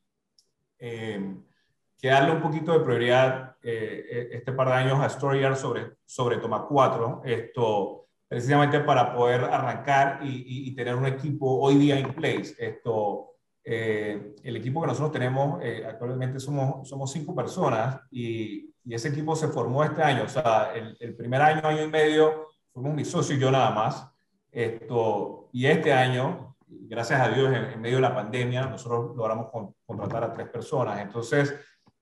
que 2.02 2.08
darle 2.08 2.32
un 2.32 2.42
poquito 2.42 2.74
de 2.74 2.80
prioridad 2.84 3.56
eh, 3.62 4.06
eh, 4.10 4.30
este 4.32 4.52
par 4.52 4.70
de 4.70 4.74
años 4.74 5.00
a 5.00 5.08
StoryYard 5.08 5.56
sobre, 5.56 5.98
sobre 6.04 6.38
Toma 6.38 6.66
4, 6.68 7.22
esto, 7.24 8.08
precisamente 8.32 8.80
para 8.80 9.14
poder 9.14 9.44
arrancar 9.44 10.22
y, 10.24 10.74
tener 10.74 10.96
un 10.96 11.06
equipo 11.06 11.60
hoy 11.60 11.76
día 11.76 12.00
en 12.00 12.14
place. 12.14 12.56
Esto, 12.58 13.32
eh, 13.62 14.36
el 14.42 14.56
equipo 14.56 14.80
que 14.80 14.88
nosotros 14.88 15.12
tenemos, 15.12 15.62
actualmente 15.86 16.40
somos, 16.40 16.88
somos 16.88 17.12
cinco 17.12 17.36
personas 17.36 18.00
y, 18.10 18.74
y, 18.86 18.94
ese 18.94 19.10
equipo 19.10 19.36
se 19.36 19.50
formó 19.50 19.84
este 19.84 20.02
año. 20.02 20.24
O 20.24 20.30
sea, 20.30 20.72
el, 20.74 20.96
el, 21.02 21.14
primer 21.14 21.42
año, 21.42 21.68
año 21.68 21.84
y 21.84 21.90
medio, 21.90 22.48
fuimos 22.72 22.94
mi 22.94 23.04
socio 23.04 23.36
y 23.36 23.40
yo 23.40 23.52
nada 23.52 23.72
más. 23.72 24.08
Esto, 24.50 25.50
y 25.52 25.66
este 25.66 25.92
año, 25.92 26.56
gracias 26.70 27.20
a 27.20 27.28
Dios, 27.28 27.54
en, 27.54 27.82
medio 27.82 27.98
de 27.98 28.04
la 28.04 28.16
pandemia, 28.16 28.66
nosotros 28.68 29.14
logramos 29.14 29.48
contratar 29.86 30.24
a 30.24 30.34
tres 30.34 30.48
personas. 30.48 31.02
Entonces, 31.02 31.54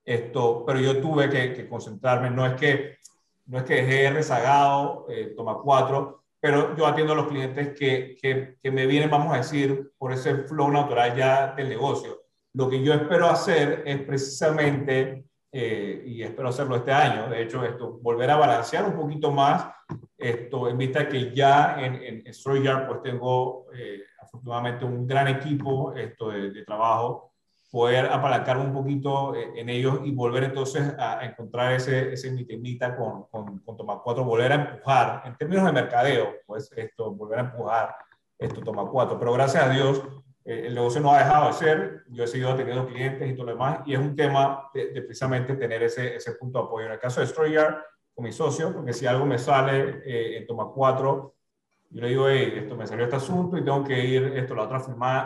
esto, 0.06 0.64
pero 0.64 0.80
yo 0.80 1.02
tuve 1.02 1.28
que, 1.28 1.68
concentrarme, 1.68 2.30
no 2.30 2.46
es 2.46 2.54
que, 2.54 2.98
no 3.48 3.58
es 3.58 3.64
que 3.64 3.82
dejé 3.82 4.12
rezagado, 4.12 5.08
eh, 5.10 5.34
toma 5.36 5.58
cuatro, 5.58 6.19
pero 6.40 6.76
yo 6.76 6.88
atiendo 6.88 7.14
a 7.14 7.16
los 7.18 7.28
clientes 7.28 7.78
que, 7.78 8.16
que, 8.22 8.56
que, 8.62 8.72
me 8.72 8.86
vienen, 8.86 9.10
vamos 9.10 9.34
a 9.34 9.38
decir, 9.38 9.92
por 9.98 10.14
ese 10.14 10.44
flow 10.44 10.72
natural 10.72 11.16
ya 11.16 11.54
del 11.54 11.70
negocio. 11.70 12.22
Lo 12.54 12.70
que 12.70 12.82
yo 12.84 12.94
espero 12.94 13.28
hacer 13.28 13.84
es 13.86 14.02
precisamente, 14.04 15.26
eh, 15.52 16.04
y 16.06 16.24
espero 16.24 16.50
hacerlo 16.50 16.78
este 16.78 16.92
año, 16.92 17.30
de 17.30 17.44
hecho, 17.44 17.64
esto, 17.64 18.00
volver 18.02 18.30
a 18.32 18.38
balancear 18.38 18.86
un 18.86 18.96
poquito 18.96 19.32
más, 19.32 19.68
esto, 20.18 20.70
en 20.70 20.78
vista 20.78 21.08
que 21.08 21.34
ya 21.34 21.78
en, 21.80 22.26
en 22.26 22.34
StoryYard 22.34 22.88
pues 22.88 23.02
tengo 23.02 23.68
eh, 23.74 24.04
afortunadamente 24.22 24.86
un 24.86 25.08
gran 25.08 25.28
equipo 25.28 25.94
esto 25.96 26.30
de, 26.30 26.52
de 26.52 26.64
trabajo 26.64 27.29
poder 27.72 28.08
apalancar 28.08 28.58
un 28.58 28.74
poquito 28.74 29.36
eh, 29.36 29.52
en 29.56 29.70
ellos 29.70 30.00
y 30.04 30.12
volver 30.12 30.46
entonces 30.46 30.94
a, 30.98 31.24
encontrar 31.24 31.74
ese, 31.74 32.14
ese 32.14 32.32
mitad 32.32 32.98
con, 32.98 33.26
con, 33.26 33.60
con 33.60 33.78
Toma 33.78 34.02
4, 34.04 34.24
volver 34.24 34.52
a 34.52 34.56
empujar, 34.56 35.22
en 35.26 35.38
términos 35.38 35.66
de 35.66 35.72
mercadeo, 35.72 36.36
pues 36.46 36.72
esto, 36.76 37.12
volver 37.12 37.40
a 37.40 37.44
empujar 37.44 37.96
esto 38.38 38.62
Toma 38.62 38.90
4. 38.90 39.20
Pero 39.20 39.34
gracias 39.34 39.64
a 39.64 39.70
Dios, 39.70 40.02
eh, 40.46 40.64
el 40.68 40.76
negocio 40.76 41.00
no 41.02 41.14
ha 41.14 41.20
dejado 41.20 41.48
de 41.48 41.54
ser, 41.54 42.04
yo 42.10 42.24
he 42.24 42.28
seguido 42.28 42.56
teniendo 42.56 42.88
clientes 42.88 43.30
y 43.30 43.34
todo 43.34 43.46
lo 43.46 43.52
demás, 43.52 43.82
y 43.86 43.94
es 43.94 44.00
un 44.00 44.16
tema 44.16 44.70
de, 44.74 44.88
precisamente 45.04 45.56
tener 45.56 45.84
ese, 45.84 46.16
ese 46.16 46.34
punto 46.34 46.60
de 46.60 46.66
apoyo. 46.66 46.86
En 46.88 46.94
el 46.94 47.00
caso 47.00 47.22
de 47.22 47.28
StoryYard, 47.28 47.76
con 48.16 48.26
mi 48.26 48.32
socio, 48.32 48.74
porque 48.74 48.94
si 48.94 49.06
algo 49.06 49.26
me 49.26 49.38
sale 49.38 50.02
eh, 50.06 50.38
en 50.38 50.48
Toma 50.48 50.72
4, 50.74 51.36
yo 51.92 52.02
le 52.02 52.10
digo, 52.10 52.30
hey, 52.30 52.54
esto 52.56 52.76
me 52.76 52.86
salió 52.86 53.06
este 53.06 53.16
asunto 53.16 53.58
y 53.58 53.64
tengo 53.64 53.84
que 53.84 54.00
ir 54.06 54.24
esto 54.36 54.54
la 54.54 54.64
otra, 54.64 54.80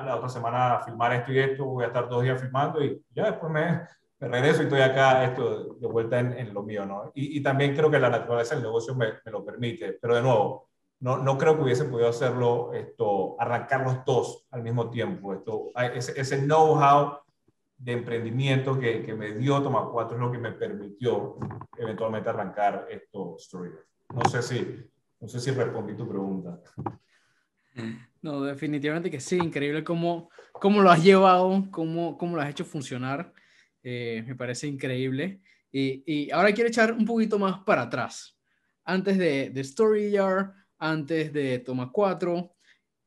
la 0.05 0.15
otra 0.15 0.29
semana 0.29 0.75
a 0.75 0.83
filmar 0.83 1.13
esto 1.13 1.33
y 1.33 1.39
esto, 1.39 1.65
voy 1.65 1.83
a 1.83 1.87
estar 1.87 2.07
dos 2.07 2.23
días 2.23 2.39
filmando 2.41 2.83
y 2.83 3.03
ya 3.13 3.25
después 3.25 3.51
me, 3.51 3.81
me 4.19 4.27
regreso 4.29 4.61
y 4.61 4.65
estoy 4.65 4.79
acá 4.79 5.25
esto 5.25 5.73
de 5.73 5.87
vuelta 5.87 6.19
en, 6.19 6.31
en 6.33 6.53
lo 6.53 6.63
mío, 6.63 6.85
¿no? 6.85 7.11
Y, 7.13 7.37
y, 7.37 7.43
también 7.43 7.75
creo 7.75 7.91
que 7.91 7.99
la 7.99 8.09
naturaleza 8.09 8.55
del 8.55 8.63
negocio 8.63 8.95
me, 8.95 9.07
me, 9.25 9.31
lo 9.31 9.43
permite, 9.43 9.97
pero 10.01 10.15
de 10.15 10.21
nuevo, 10.21 10.69
no, 11.01 11.17
no 11.17 11.37
creo 11.37 11.57
que 11.57 11.63
hubiese 11.63 11.83
podido 11.83 12.07
hacerlo, 12.07 12.71
esto, 12.73 13.35
arrancar 13.37 13.81
los 13.81 14.05
dos 14.05 14.47
al 14.51 14.63
mismo 14.63 14.89
tiempo, 14.89 15.33
esto, 15.33 15.71
ese, 15.93 16.19
ese 16.19 16.37
know-how 16.43 17.17
de 17.77 17.91
emprendimiento 17.91 18.79
que, 18.79 19.03
que, 19.03 19.13
me 19.13 19.33
dio 19.33 19.61
Toma 19.61 19.89
4 19.91 20.15
es 20.15 20.21
lo 20.21 20.31
que 20.31 20.37
me 20.37 20.53
permitió 20.53 21.35
eventualmente 21.77 22.29
arrancar 22.29 22.87
esto 22.89 23.35
Story. 23.37 23.71
No 24.13 24.23
sé 24.29 24.41
si 24.41 24.89
No 25.23 25.29
sé 25.29 25.39
si 25.39 25.51
respondí 25.51 25.95
tu 25.95 26.05
pregunta. 26.05 26.61
No, 28.21 28.43
definitivamente 28.43 29.09
que 29.09 29.21
sí, 29.21 29.37
increíble 29.37 29.81
cómo, 29.81 30.29
cómo 30.51 30.81
lo 30.81 30.91
has 30.91 31.01
llevado, 31.01 31.65
cómo, 31.71 32.17
cómo 32.17 32.35
lo 32.35 32.41
has 32.41 32.49
hecho 32.49 32.65
funcionar. 32.65 33.31
Eh, 33.81 34.21
me 34.27 34.35
parece 34.35 34.67
increíble. 34.67 35.39
Y, 35.71 36.03
y, 36.05 36.29
ahora 36.29 36.51
quiero 36.51 36.67
echar 36.67 36.91
un 36.91 37.05
poquito 37.05 37.39
más 37.39 37.59
para 37.59 37.83
atrás. 37.83 38.37
Antes 38.83 39.17
de, 39.17 39.49
de 39.49 39.63
StoryYard, 39.63 40.51
antes 40.77 41.31
de 41.31 41.59
Toma 41.59 41.89
4, 41.89 42.53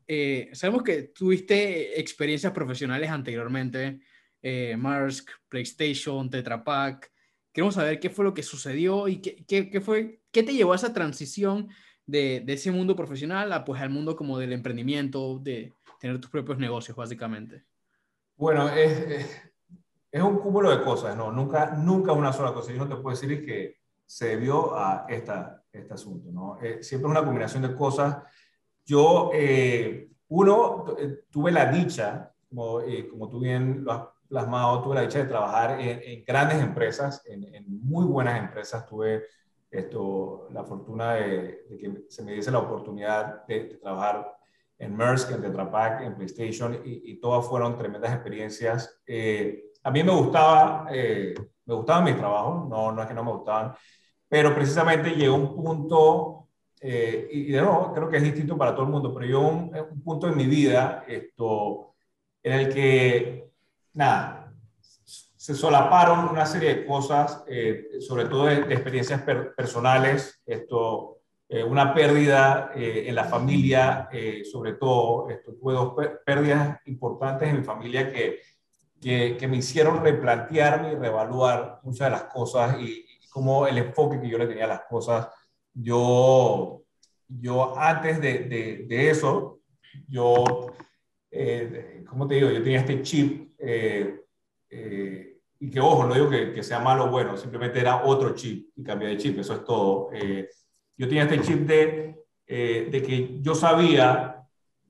eh, 0.09 0.49
sabemos 0.55 0.85
que 0.85 1.03
tuviste 1.03 2.01
experiencias 2.01 2.55
profesionales 2.55 3.11
anteriormente, 3.11 4.01
eh, 4.41 4.75
PlayStation, 5.51 6.31
Tetra 6.31 6.65
Pak. 6.65 7.13
Queremos 7.53 7.75
saber 7.75 8.01
qué 8.01 8.09
fue 8.09 8.25
lo 8.25 8.33
que 8.33 8.43
sucedió 8.43 9.07
y 9.07 9.21
qué, 9.21 9.45
qué, 9.47 9.69
qué 9.69 9.83
fue, 9.83 10.23
qué 10.33 10.43
te 10.43 10.55
llevó 10.55 10.73
a 10.73 10.77
esa 10.77 10.95
transición 10.95 11.69
de, 12.07 12.45
ese 12.47 12.71
mundo 12.71 12.97
profesional 12.97 13.53
a, 13.53 13.65
pues, 13.65 13.81
al 13.83 13.91
mundo 13.91 14.17
como 14.17 14.39
del 14.39 14.53
emprendimiento, 14.53 15.39
de 15.39 15.75
tener 16.01 16.21
tus 16.21 16.31
propios 16.31 16.59
negocios, 16.59 16.97
básicamente. 16.97 17.65
Bueno, 18.37 18.69
es, 18.69 19.47
es 20.11 20.23
un 20.23 20.39
cúmulo 20.39 20.71
de 20.71 20.83
cosas, 20.83 21.17
¿no? 21.17 21.31
Nunca, 21.31 21.73
nunca 21.73 22.13
una 22.13 22.33
sola 22.33 22.53
cosa. 22.53 22.73
Yo 22.73 22.79
no 22.79 22.89
te 22.89 22.97
puedo 22.97 23.17
decir 23.17 23.45
que 23.45 23.77
se 24.07 24.29
debió 24.29 24.77
a 24.77 25.07
esta, 25.09 25.63
este 25.73 25.95
asunto, 25.95 26.31
¿no? 26.31 26.59
Eh, 26.63 26.83
siempre 26.83 27.09
es 27.09 27.11
una 27.11 27.25
combinación 27.25 27.63
de 27.63 27.75
cosas. 27.75 28.23
Yo, 28.85 29.31
eh, 29.35 30.09
uno, 30.29 30.87
eh, 30.99 31.25
tuve 31.31 31.51
la 31.51 31.71
dicha, 31.71 32.33
como, 32.49 32.81
eh, 32.81 33.09
como 33.09 33.29
tú 33.29 33.41
bien 33.41 33.85
lo 33.85 33.93
has 33.93 34.03
plasmado, 34.29 34.83
tuve 34.83 34.95
la 34.95 35.03
dicha 35.03 35.19
de 35.19 35.27
trabajar 35.27 35.81
en, 35.81 36.01
en 36.03 36.25
grandes 36.25 36.61
empresas, 36.61 37.23
en, 37.27 37.55
en, 37.55 37.65
muy 37.69 38.05
buenas 38.07 38.39
empresas. 38.39 38.87
Tuve 38.87 39.25
esto, 39.71 40.49
la 40.53 40.65
fortuna 40.65 41.15
de, 41.15 41.65
de 41.69 41.79
que 41.79 42.05
se 42.09 42.23
me 42.23 42.33
diese 42.33 42.51
la 42.51 42.61
oportunidad 42.61 43.47
de, 43.47 43.65
de 43.65 43.75
trabajar 43.77 44.37
en 44.79 44.95
Maersk, 44.95 45.33
en 45.33 45.43
Tetra 45.43 45.71
Pak, 45.71 46.03
en 46.03 46.15
PlayStation, 46.15 46.75
y, 46.85 47.13
y 47.13 47.21
todas 47.21 47.47
fueron 47.47 47.79
tremendas 47.79 48.13
experiencias. 48.13 49.01
Eh, 49.07 49.73
a 49.83 49.91
mí 49.91 50.03
me 50.03 50.13
gustaba, 50.13 50.87
eh, 50.91 51.35
me 51.65 51.75
gustaban 51.75 52.05
mis 52.05 52.17
trabajos, 52.17 52.69
no, 52.69 52.93
no 52.93 53.03
es 53.03 53.09
que 53.09 53.15
no 53.15 53.25
me 53.25 53.33
gustaban, 53.33 53.75
pero 54.29 54.55
precisamente 54.55 55.11
llegó 55.11 55.37
un 55.37 55.55
punto, 55.55 56.49
eh, 56.81 57.29
y 57.31 57.53
de 57.53 57.61
nuevo, 57.61 57.93
creo 57.95 58.09
que 58.09 58.19
es 58.19 58.23
distinto 58.23 58.59
para 58.59 58.75
todo 58.75 58.85
el 58.85 58.93
mundo, 58.93 59.15
pero 59.15 59.27
llegó 59.27 59.49
un, 59.49 59.73
un 59.93 60.03
punto 60.03 60.29
en 60.29 60.37
mi 60.37 60.47
vida 60.47 61.05
esto, 61.09 61.95
en 62.43 62.53
el 62.53 62.75
que, 62.75 63.51
nada, 63.95 64.46
se 65.47 65.55
solaparon 65.55 66.29
una 66.29 66.45
serie 66.45 66.75
de 66.75 66.87
cosas, 66.87 67.45
eh, 67.47 68.01
sobre 68.01 68.25
todo 68.25 68.47
de, 68.47 68.63
de 68.63 68.75
experiencias 68.75 69.23
per, 69.23 69.55
personales, 69.55 70.43
esto, 70.45 71.19
eh, 71.49 71.63
una 71.63 71.95
pérdida 71.95 72.73
eh, 72.75 73.05
en 73.07 73.15
la 73.15 73.23
familia, 73.23 74.09
eh, 74.11 74.43
sobre 74.45 74.73
todo, 74.73 75.31
esto, 75.31 75.55
tuve 75.55 75.75
dos 75.75 75.95
pérdidas 76.25 76.81
importantes 76.87 77.49
en 77.49 77.59
mi 77.59 77.63
familia 77.63 78.13
que 78.13 78.41
que, 79.01 79.37
que, 79.39 79.47
me 79.47 79.59
hicieron 79.59 80.03
replantearme 80.03 80.93
y 80.93 80.95
reevaluar 80.97 81.81
muchas 81.83 82.07
de 82.07 82.11
las 82.13 82.25
cosas 82.25 82.81
y, 82.81 83.05
y 83.23 83.29
como 83.29 83.67
el 83.67 83.77
enfoque 83.79 84.19
que 84.19 84.29
yo 84.29 84.39
le 84.39 84.47
tenía 84.47 84.65
a 84.65 84.69
las 84.69 84.83
cosas. 84.89 85.29
Yo, 85.75 86.83
yo 87.29 87.79
antes 87.79 88.21
de, 88.23 88.39
de, 88.45 88.87
de 88.89 89.11
eso, 89.11 89.61
yo, 90.09 90.73
eh, 91.31 92.03
¿cómo 92.09 92.27
te 92.27 92.37
digo? 92.37 92.51
Yo 92.51 92.63
tenía 92.63 92.79
este 92.79 93.03
chip 93.03 93.53
eh, 93.59 94.23
eh, 94.71 95.36
y 95.59 95.71
que, 95.71 95.81
ojo, 95.81 96.07
no 96.07 96.15
digo 96.15 96.29
que, 96.29 96.53
que, 96.53 96.63
sea 96.63 96.81
malo 96.81 97.05
o 97.05 97.11
bueno, 97.11 97.37
simplemente 97.37 97.81
era 97.81 98.05
otro 98.05 98.35
chip 98.35 98.71
y 98.77 98.83
cambié 98.83 99.09
de 99.09 99.17
chip, 99.17 99.39
eso 99.39 99.55
es 99.55 99.65
todo. 99.65 100.11
Eh, 100.13 100.49
yo 100.97 101.09
tenía 101.09 101.25
este 101.25 101.41
chip 101.41 101.67
de, 101.67 102.25
eh, 102.47 102.89
de 102.91 103.03
que 103.03 103.41
yo 103.41 103.55
sabía 103.55 104.45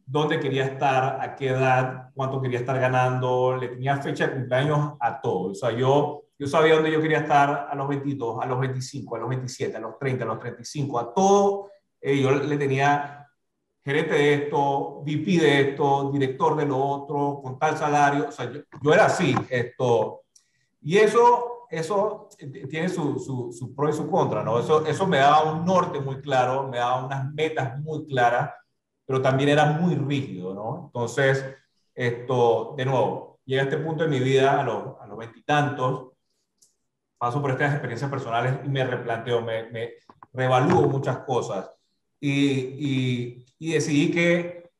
dónde 0.05 0.39
quería 0.39 0.65
estar, 0.65 1.19
a 1.21 1.35
qué 1.35 1.49
edad, 1.49 2.11
cuánto 2.15 2.41
quería 2.41 2.61
estar 2.61 2.79
ganando, 2.79 3.57
le 3.57 3.69
tenía 3.69 3.97
fecha 3.99 4.27
de 4.27 4.35
cumpleaños 4.35 4.95
a 5.01 5.21
todo. 5.21 5.51
O 5.51 5.55
sea, 5.55 5.71
yo, 5.73 6.25
yo 6.39 6.47
sabía 6.47 6.75
dónde 6.75 6.93
yo 6.93 7.01
quería 7.01 7.19
estar 7.19 7.69
a 7.71 7.75
los 7.75 7.89
22, 7.89 8.43
a 8.43 8.47
los 8.47 8.61
25, 8.61 9.17
a 9.17 9.19
los 9.19 9.29
27, 9.29 9.77
a 9.77 9.81
los 9.81 9.99
30, 9.99 10.25
a 10.25 10.27
los 10.29 10.39
35, 10.39 10.99
a 10.99 11.15
todo. 11.15 11.71
Eh, 12.01 12.21
yo 12.21 12.31
le 12.31 12.57
tenía 12.57 13.29
gerente 13.85 14.15
de 14.15 14.35
esto, 14.35 15.01
VP 15.05 15.39
de 15.41 15.61
esto, 15.71 16.11
director 16.13 16.57
de 16.57 16.67
lo 16.67 16.79
otro, 16.79 17.41
con 17.43 17.59
tal 17.59 17.77
salario. 17.77 18.29
O 18.29 18.33
sea, 18.33 18.51
yo, 18.53 18.61
yo 18.83 18.93
era 18.93 19.07
así. 19.07 19.35
Esto. 19.49 20.26
Y 20.87 20.99
eso, 20.99 21.67
eso 21.71 22.29
tiene 22.71 22.89
su, 22.89 23.19
su, 23.19 23.53
su 23.53 23.75
pro 23.75 23.89
y 23.89 23.93
su 23.93 24.09
contra, 24.09 24.43
¿no? 24.43 24.59
Eso, 24.59 24.87
eso 24.87 25.07
me 25.07 25.19
daba 25.19 25.53
un 25.53 25.65
norte 25.65 26.01
muy 26.01 26.21
claro, 26.21 26.69
me 26.69 26.79
daba 26.79 27.05
unas 27.05 27.33
metas 27.35 27.79
muy 27.81 28.07
claras 28.07 28.51
pero 29.07 29.23
también 29.23 29.51
era 29.51 29.67
muy 29.67 29.95
rígido, 29.95 30.53
¿no? 30.53 30.87
Entonces, 30.87 31.45
esto, 31.95 32.75
de 32.77 32.85
nuevo, 32.85 33.39
llega 33.45 33.63
a 33.63 33.65
este 33.65 33.79
punto 33.79 34.03
de 34.03 34.11
mi 34.11 34.19
vida, 34.19 34.61
a 34.61 34.65
los, 34.65 35.01
a 35.01 35.07
los 35.07 35.17
veintitantos, 35.17 36.13
paso 37.17 37.41
por 37.41 37.53
estas 37.53 37.73
experiencias 37.73 38.11
personales 38.11 38.59
y 38.65 38.69
me 38.69 38.85
replanteo, 38.85 39.41
me, 39.41 39.71
me 39.71 39.93
reevalúo 40.33 40.83
muchas 40.89 41.19
cosas 41.19 41.71
y, 42.21 42.33
y, 42.33 43.47
y 43.59 43.73
decidí 43.73 44.11
que, 44.11 44.71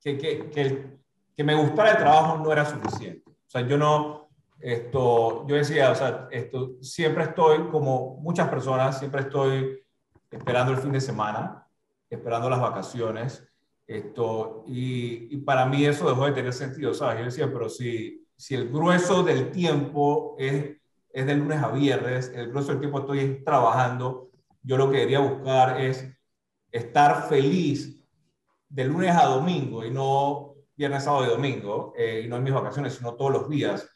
que, 0.00 0.16
que, 0.18 0.50
que, 0.50 0.98
que 1.36 1.44
me 1.44 1.54
gustara 1.54 1.92
el 1.92 1.98
trabajo 1.98 2.38
no 2.38 2.50
era 2.50 2.64
suficiente. 2.64 3.30
O 3.30 3.48
sea, 3.48 3.60
yo 3.60 3.76
no, 3.76 4.25
esto, 4.60 5.46
yo 5.46 5.56
decía, 5.56 5.90
o 5.90 5.94
sea, 5.94 6.28
esto, 6.30 6.76
siempre 6.80 7.24
estoy, 7.24 7.68
como 7.68 8.16
muchas 8.20 8.48
personas, 8.48 8.98
siempre 8.98 9.22
estoy 9.22 9.84
esperando 10.30 10.72
el 10.72 10.78
fin 10.78 10.92
de 10.92 11.00
semana 11.00 11.66
esperando 12.10 12.50
las 12.50 12.60
vacaciones. 12.60 13.46
Esto, 13.86 14.64
y, 14.66 15.36
para 15.38 15.66
mí 15.66 15.84
eso 15.84 16.08
dejó 16.08 16.26
de 16.26 16.32
tener 16.32 16.52
sentido, 16.52 16.92
¿sabes? 16.92 17.18
Yo 17.18 17.24
decía, 17.26 17.52
pero 17.52 17.68
si, 17.68 18.26
si 18.36 18.54
el 18.54 18.68
grueso 18.68 19.22
del 19.22 19.50
tiempo 19.50 20.34
es, 20.38 20.76
es 21.12 21.26
de 21.26 21.34
lunes 21.34 21.62
a 21.62 21.70
viernes, 21.70 22.32
el 22.34 22.48
grueso 22.48 22.70
del 22.70 22.80
tiempo 22.80 23.00
estoy 23.00 23.44
trabajando, 23.44 24.30
yo 24.62 24.76
lo 24.76 24.90
que 24.90 24.98
debería 24.98 25.20
buscar 25.20 25.80
es 25.80 26.08
estar 26.72 27.28
feliz 27.28 28.04
de 28.68 28.84
lunes 28.84 29.14
a 29.14 29.26
domingo 29.26 29.84
y 29.84 29.90
no 29.90 30.54
viernes, 30.74 31.04
sábado 31.04 31.24
y 31.24 31.28
domingo, 31.28 31.94
eh, 31.96 32.22
y 32.24 32.28
no 32.28 32.36
en 32.36 32.42
mis 32.42 32.52
vacaciones, 32.52 32.94
sino 32.94 33.14
todos 33.14 33.32
los 33.32 33.48
días. 33.48 33.88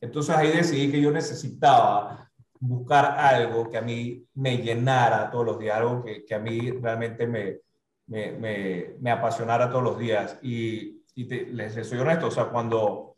Entonces 0.00 0.36
ahí 0.36 0.52
decidí 0.52 0.90
que 0.90 1.00
yo 1.00 1.10
necesitaba 1.10 2.30
buscar 2.58 3.18
algo 3.18 3.68
que 3.68 3.78
a 3.78 3.82
mí 3.82 4.26
me 4.34 4.58
llenara 4.58 5.30
todos 5.30 5.46
los 5.46 5.58
días, 5.58 5.76
algo 5.76 6.04
que, 6.04 6.24
que 6.24 6.34
a 6.34 6.38
mí 6.38 6.70
realmente 6.70 7.26
me, 7.26 7.58
me, 8.06 8.32
me, 8.32 8.94
me, 8.98 9.10
apasionara 9.10 9.70
todos 9.70 9.84
los 9.84 9.98
días. 9.98 10.38
Y, 10.42 11.02
y 11.14 11.26
te, 11.26 11.46
les, 11.46 11.76
les, 11.76 11.88
soy 11.88 11.98
honesto, 11.98 12.26
o 12.28 12.30
sea, 12.30 12.46
cuando, 12.46 13.16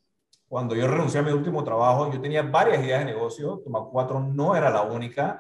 cuando 0.48 0.74
yo 0.74 0.86
renuncié 0.86 1.20
a 1.20 1.22
mi 1.22 1.32
último 1.32 1.64
trabajo, 1.64 2.10
yo 2.12 2.20
tenía 2.20 2.42
varias 2.42 2.82
ideas 2.82 3.00
de 3.00 3.12
negocio, 3.12 3.60
Toma 3.64 3.84
4 3.90 4.20
no 4.20 4.56
era 4.56 4.70
la 4.70 4.82
única, 4.82 5.38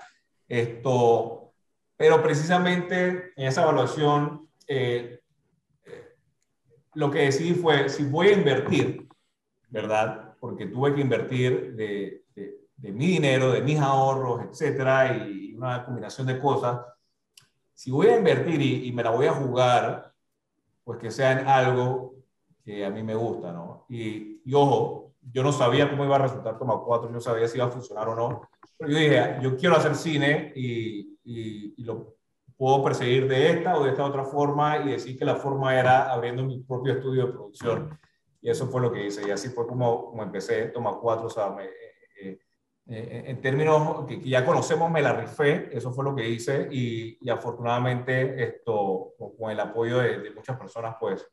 esto, 0.48 1.52
pero 1.96 2.22
precisamente 2.22 3.32
en 3.36 3.46
esa 3.46 3.62
evaluación, 3.62 4.48
eh, 4.66 5.20
lo 6.94 7.10
que 7.10 7.20
decidí 7.20 7.54
fue, 7.54 7.88
si 7.88 8.04
voy 8.04 8.28
a 8.28 8.32
invertir, 8.32 9.08
¿verdad? 9.68 10.27
Porque 10.40 10.66
tuve 10.66 10.94
que 10.94 11.00
invertir 11.00 11.74
de, 11.74 12.24
de 12.78 12.92
mi 12.92 13.08
dinero, 13.08 13.52
de 13.52 13.60
mis 13.60 13.78
ahorros, 13.78 14.44
etcétera, 14.44 15.16
y 15.16 15.54
una 15.54 15.84
combinación 15.84 16.26
de 16.26 16.38
cosas. 16.38 16.80
Si 17.74 17.90
voy 17.90 18.06
a 18.06 18.16
invertir 18.16 18.60
y, 18.60 18.88
y, 18.88 18.92
me 18.92 19.02
la 19.02 19.10
voy 19.10 19.26
a 19.26 19.32
jugar, 19.32 20.14
pues 20.84 20.98
que 20.98 21.10
sea 21.10 21.32
en 21.32 21.46
algo 21.46 22.14
que 22.64 22.84
a 22.84 22.90
mí 22.90 23.02
me 23.02 23.14
gusta, 23.14 23.52
¿no? 23.52 23.84
Y, 23.88 24.42
y 24.44 24.54
ojo, 24.54 25.14
yo 25.32 25.42
no 25.42 25.52
sabía 25.52 25.90
cómo 25.90 26.04
iba 26.04 26.16
a 26.16 26.20
resultar 26.20 26.58
Toma 26.58 26.80
4, 26.84 27.08
yo 27.08 27.14
no 27.14 27.20
sabía 27.20 27.48
si 27.48 27.58
iba 27.58 27.66
a 27.66 27.70
funcionar 27.70 28.08
o 28.08 28.14
no, 28.14 28.42
pero 28.76 28.90
yo 28.92 28.98
dije, 28.98 29.38
yo 29.42 29.56
quiero 29.56 29.76
hacer 29.76 29.94
cine 29.96 30.52
y, 30.54 31.18
y, 31.24 31.74
y 31.76 31.84
lo 31.84 32.16
puedo 32.56 32.82
perseguir 32.82 33.28
de 33.28 33.50
esta 33.50 33.76
o 33.76 33.84
de 33.84 33.90
esta 33.90 34.04
otra 34.04 34.24
forma 34.24 34.78
y 34.78 34.90
decir 34.90 35.18
que 35.18 35.24
la 35.24 35.36
forma 35.36 35.78
era 35.78 36.12
abriendo 36.12 36.44
mi 36.44 36.60
propio 36.60 36.94
estudio 36.94 37.26
de 37.26 37.32
producción. 37.32 37.98
Y 38.40 38.50
eso 38.50 38.68
fue 38.68 38.80
lo 38.80 38.92
que 38.92 39.06
hice. 39.06 39.26
Y 39.26 39.30
así 39.30 39.48
fue 39.48 39.66
como, 39.66 40.10
como 40.10 40.22
empecé 40.22 40.66
Toma 40.66 40.98
4, 41.00 41.26
o 41.26 41.30
sea, 41.30 41.50
me, 41.50 41.64
eh, 41.64 42.40
eh, 42.90 43.24
en 43.26 43.40
términos 43.42 44.06
que, 44.06 44.18
que, 44.18 44.28
ya 44.30 44.46
conocemos, 44.46 44.90
me 44.90 45.02
la 45.02 45.12
rifé, 45.12 45.68
eso 45.76 45.92
fue 45.92 46.04
lo 46.04 46.14
que 46.14 46.26
hice 46.26 46.68
y, 46.70 47.18
y 47.20 47.28
afortunadamente 47.28 48.42
esto, 48.42 49.12
con 49.38 49.50
el 49.50 49.60
apoyo 49.60 49.98
de, 49.98 50.20
de, 50.20 50.30
muchas 50.30 50.56
personas, 50.58 50.96
pues, 50.98 51.28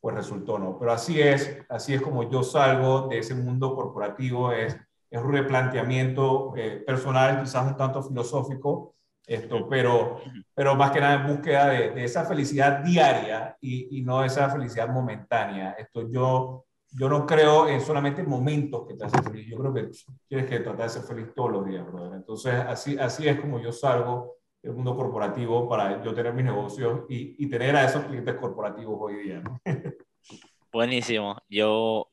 pues 0.00 0.16
resultó, 0.16 0.58
¿no? 0.58 0.76
Pero 0.76 0.90
así 0.92 1.20
es, 1.22 1.56
así 1.68 1.94
es 1.94 2.02
como 2.02 2.28
yo 2.28 2.42
salgo 2.42 3.06
de 3.06 3.18
ese 3.18 3.36
mundo 3.36 3.76
corporativo, 3.76 4.50
es, 4.50 4.76
es 5.08 5.22
un 5.22 5.32
replanteamiento 5.32 6.52
eh, 6.56 6.82
personal, 6.84 7.42
quizás 7.42 7.64
un 7.66 7.76
tanto 7.76 8.02
filosófico, 8.02 8.96
esto, 9.28 9.68
pero, 9.68 10.20
pero 10.54 10.74
más 10.74 10.90
que 10.90 11.00
nada 11.00 11.20
en 11.20 11.26
búsqueda 11.26 11.68
de, 11.68 11.90
de 11.90 12.04
esa 12.04 12.24
felicidad 12.24 12.82
diaria 12.82 13.56
y, 13.60 13.98
y, 13.98 14.02
no 14.02 14.24
esa 14.24 14.48
felicidad 14.48 14.88
momentánea. 14.88 15.72
Esto 15.72 16.08
yo 16.10 16.64
yo 16.90 17.08
no 17.08 17.26
creo 17.26 17.68
en 17.68 17.80
solamente 17.80 18.22
momentos 18.22 18.86
que 18.86 18.94
te 18.94 19.04
hacen 19.04 19.22
feliz. 19.22 19.46
Yo 19.46 19.58
creo 19.58 19.74
que 19.74 19.90
tienes 20.26 20.48
que 20.48 20.60
tratar 20.60 20.86
de 20.86 20.88
ser 20.88 21.02
feliz 21.02 21.34
todos 21.34 21.52
los 21.52 21.66
días, 21.66 21.86
brother. 21.86 22.14
Entonces, 22.14 22.54
así, 22.54 22.98
así 22.98 23.28
es 23.28 23.38
como 23.40 23.60
yo 23.60 23.72
salgo 23.72 24.36
el 24.62 24.72
mundo 24.72 24.96
corporativo 24.96 25.68
para 25.68 26.02
yo 26.02 26.14
tener 26.14 26.32
mis 26.32 26.46
negocios 26.46 27.02
y, 27.08 27.36
y 27.44 27.48
tener 27.48 27.76
a 27.76 27.84
esos 27.84 28.04
clientes 28.04 28.34
corporativos 28.36 28.96
hoy 29.00 29.22
día. 29.22 29.40
¿no? 29.40 29.60
Buenísimo. 30.72 31.36
Yo 31.48 32.10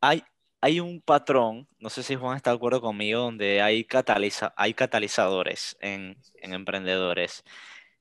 hay, 0.00 0.22
hay 0.60 0.80
un 0.80 1.00
patrón, 1.00 1.68
no 1.78 1.90
sé 1.90 2.02
si 2.02 2.16
Juan 2.16 2.36
está 2.36 2.50
de 2.50 2.56
acuerdo 2.56 2.80
conmigo, 2.80 3.20
donde 3.20 3.62
hay, 3.62 3.84
cataliza, 3.84 4.52
hay 4.56 4.74
catalizadores 4.74 5.76
en, 5.80 6.16
en 6.42 6.52
emprendedores. 6.54 7.44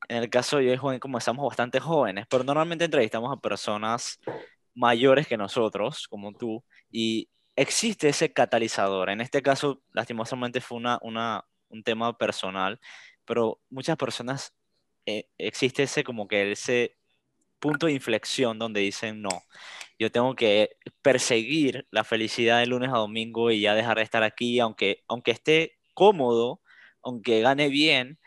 En 0.09 0.17
el 0.17 0.29
caso 0.29 0.57
de 0.57 0.65
yo 0.65 0.73
y 0.73 0.77
Juan, 0.77 0.99
como 0.99 1.17
estamos 1.17 1.45
bastante 1.47 1.79
jóvenes, 1.79 2.25
pero 2.29 2.43
normalmente 2.43 2.85
entrevistamos 2.85 3.31
a 3.35 3.39
personas 3.39 4.19
mayores 4.75 5.27
que 5.27 5.37
nosotros, 5.37 6.07
como 6.07 6.33
tú, 6.33 6.63
y 6.91 7.29
existe 7.55 8.09
ese 8.09 8.31
catalizador. 8.33 9.09
En 9.09 9.21
este 9.21 9.41
caso, 9.41 9.81
lastimosamente 9.93 10.61
fue 10.61 10.77
una, 10.77 10.99
una, 11.01 11.45
un 11.69 11.83
tema 11.83 12.17
personal, 12.17 12.79
pero 13.25 13.59
muchas 13.69 13.97
personas 13.97 14.53
eh, 15.05 15.27
existe 15.37 15.83
ese 15.83 16.03
como 16.03 16.27
que 16.27 16.51
ese 16.51 16.97
punto 17.59 17.87
de 17.87 17.93
inflexión 17.93 18.57
donde 18.59 18.81
dicen, 18.81 19.21
no, 19.21 19.43
yo 19.99 20.11
tengo 20.11 20.35
que 20.35 20.77
perseguir 21.01 21.87
la 21.91 22.03
felicidad 22.03 22.59
de 22.59 22.67
lunes 22.67 22.89
a 22.89 22.97
domingo 22.97 23.51
y 23.51 23.61
ya 23.61 23.75
dejar 23.75 23.97
de 23.97 24.03
estar 24.03 24.23
aquí, 24.23 24.59
aunque, 24.59 25.03
aunque 25.07 25.31
esté 25.31 25.77
cómodo, 25.93 26.61
aunque 27.03 27.41
gane 27.41 27.69
bien, 27.69 28.19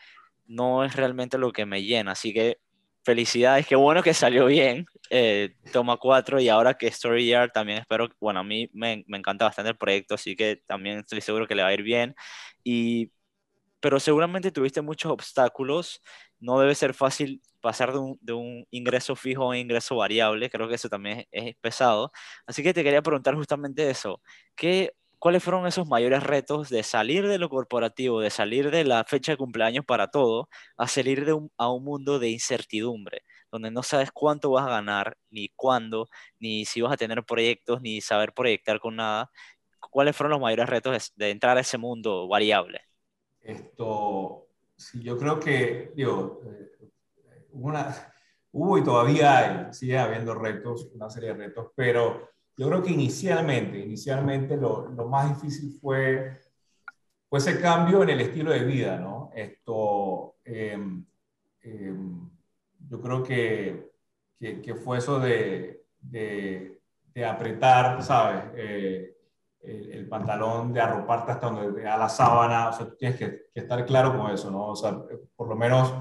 no 0.46 0.84
es 0.84 0.96
realmente 0.96 1.38
lo 1.38 1.52
que 1.52 1.66
me 1.66 1.82
llena. 1.82 2.12
Así 2.12 2.34
que 2.34 2.58
felicidades, 3.04 3.66
qué 3.66 3.76
bueno 3.76 4.02
que 4.02 4.14
salió 4.14 4.46
bien, 4.46 4.86
eh, 5.10 5.54
toma 5.72 5.96
cuatro 5.96 6.40
y 6.40 6.48
ahora 6.48 6.74
que 6.74 6.88
Story 6.88 7.26
Yard 7.26 7.52
también 7.52 7.78
espero, 7.78 8.08
bueno, 8.20 8.40
a 8.40 8.44
mí 8.44 8.70
me, 8.72 9.04
me, 9.08 9.18
encanta 9.18 9.46
bastante 9.46 9.70
el 9.70 9.76
proyecto, 9.78 10.14
así 10.14 10.36
que 10.36 10.62
también 10.66 11.00
estoy 11.00 11.20
seguro 11.20 11.46
que 11.48 11.54
le 11.54 11.62
va 11.62 11.68
a 11.70 11.74
ir 11.74 11.82
bien. 11.82 12.14
Y, 12.64 13.12
pero 13.80 13.98
seguramente 14.00 14.52
tuviste 14.52 14.82
muchos 14.82 15.12
obstáculos, 15.12 16.02
no 16.42 16.58
debe 16.60 16.74
ser 16.74 16.92
fácil 16.92 17.40
pasar 17.60 17.92
de 17.92 17.98
un, 17.98 18.18
de 18.20 18.32
un, 18.32 18.66
ingreso 18.70 19.16
fijo 19.16 19.44
a 19.44 19.48
un 19.50 19.56
ingreso 19.56 19.96
variable, 19.96 20.50
creo 20.50 20.68
que 20.68 20.74
eso 20.74 20.88
también 20.88 21.20
es, 21.30 21.46
es, 21.46 21.56
pesado. 21.56 22.12
Así 22.46 22.62
que 22.62 22.74
te 22.74 22.82
quería 22.84 23.02
preguntar 23.02 23.34
justamente 23.36 23.88
eso, 23.88 24.20
¿qué, 24.56 24.92
¿cuáles 25.18 25.42
fueron 25.44 25.66
esos 25.68 25.86
mayores 25.88 26.22
retos 26.24 26.68
de 26.68 26.82
salir 26.82 27.28
de 27.28 27.38
lo 27.38 27.48
corporativo, 27.48 28.20
de 28.20 28.30
salir 28.30 28.72
de 28.72 28.84
la 28.84 29.04
fecha 29.04 29.32
de 29.32 29.38
cumpleaños 29.38 29.84
para 29.84 30.08
todo, 30.10 30.48
a 30.76 30.88
salir 30.88 31.24
de 31.24 31.32
un, 31.32 31.50
a 31.56 31.70
un 31.70 31.84
mundo 31.84 32.18
de 32.18 32.30
incertidumbre, 32.30 33.22
donde 33.52 33.70
no 33.70 33.84
sabes 33.84 34.10
cuánto 34.10 34.50
vas 34.50 34.66
a 34.66 34.70
ganar, 34.70 35.16
ni 35.30 35.48
cuándo, 35.50 36.08
ni 36.40 36.64
si 36.64 36.80
vas 36.80 36.92
a 36.92 36.96
tener 36.96 37.22
proyectos, 37.24 37.80
ni 37.82 38.00
saber 38.00 38.34
proyectar 38.34 38.80
con 38.80 38.96
nada? 38.96 39.30
¿Cuáles 39.78 40.16
fueron 40.16 40.32
los 40.32 40.40
mayores 40.40 40.68
retos 40.68 41.12
de, 41.14 41.24
de 41.24 41.30
entrar 41.30 41.56
a 41.56 41.60
ese 41.60 41.78
mundo 41.78 42.26
variable? 42.26 42.80
Esto, 43.42 44.48
sí, 44.82 45.02
yo 45.02 45.16
creo 45.18 45.38
que, 45.38 45.92
digo, 45.94 46.40
eh, 46.46 46.90
una, 47.52 48.12
hubo 48.52 48.78
y 48.78 48.84
todavía 48.84 49.38
hay, 49.38 49.72
sigue 49.72 49.98
habiendo 49.98 50.34
retos, 50.34 50.90
una 50.94 51.08
serie 51.08 51.30
de 51.30 51.46
retos, 51.46 51.68
pero 51.74 52.28
yo 52.56 52.68
creo 52.68 52.82
que 52.82 52.92
inicialmente, 52.92 53.78
inicialmente 53.78 54.56
lo, 54.56 54.88
lo 54.88 55.08
más 55.08 55.28
difícil 55.34 55.78
fue, 55.80 56.38
fue, 57.28 57.38
ese 57.38 57.60
cambio 57.60 58.02
en 58.02 58.10
el 58.10 58.20
estilo 58.20 58.50
de 58.52 58.64
vida, 58.64 58.98
¿no? 58.98 59.30
Esto, 59.34 60.36
eh, 60.44 60.78
eh, 61.62 61.94
yo 62.88 63.00
creo 63.00 63.22
que, 63.22 63.90
que, 64.38 64.60
que, 64.60 64.74
fue 64.74 64.98
eso 64.98 65.18
de, 65.18 65.86
de, 66.00 66.82
de 67.14 67.24
apretar, 67.24 68.02
¿sabes? 68.02 68.44
Eh, 68.56 69.16
el, 69.62 69.92
el, 69.92 70.08
pantalón, 70.08 70.72
de 70.72 70.80
arroparte 70.80 71.32
hasta 71.32 71.50
donde 71.50 71.88
a 71.88 71.96
la 71.96 72.08
sábana, 72.08 72.68
o 72.68 72.72
sea, 72.72 72.86
tú 72.86 72.96
tienes 72.96 73.18
que, 73.18 73.46
que 73.52 73.60
estar 73.60 73.84
claro 73.86 74.16
con 74.16 74.30
eso, 74.30 74.50
¿no? 74.50 74.68
O 74.68 74.76
sea, 74.76 75.00
por 75.36 75.48
lo 75.48 75.56
menos 75.56 75.92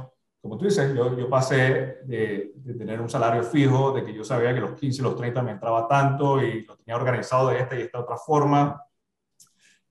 como 0.41 0.57
tú 0.57 0.65
dices, 0.65 0.95
yo, 0.95 1.15
yo 1.15 1.29
pasé 1.29 1.99
de, 2.05 2.51
de, 2.55 2.73
tener 2.73 2.99
un 2.99 3.09
salario 3.09 3.43
fijo, 3.43 3.91
de 3.91 4.03
que 4.03 4.11
yo 4.11 4.23
sabía 4.23 4.53
que 4.53 4.59
los 4.59 4.73
15 4.73 4.99
y 4.99 5.03
los 5.03 5.15
30 5.15 5.43
me 5.43 5.51
entraba 5.51 5.87
tanto 5.87 6.41
y 6.41 6.63
lo 6.65 6.75
tenía 6.77 6.95
organizado 6.95 7.49
de 7.49 7.59
esta 7.59 7.75
y 7.75 7.81
esta 7.83 7.99
otra 7.99 8.17
forma, 8.17 8.83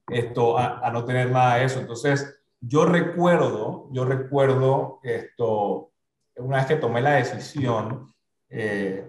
esto, 0.09 0.59
a, 0.59 0.81
a 0.81 0.91
no 0.91 1.05
tener 1.05 1.31
nada 1.31 1.57
de 1.57 1.67
eso. 1.67 1.79
Entonces, 1.79 2.43
yo 2.61 2.85
recuerdo, 2.85 3.89
yo 3.93 4.05
recuerdo 4.05 4.99
esto, 5.05 5.93
una 6.35 6.57
vez 6.57 6.67
que 6.67 6.77
tomé 6.77 7.01
la 7.01 7.13
decisión, 7.13 8.13
eh, 8.49 9.09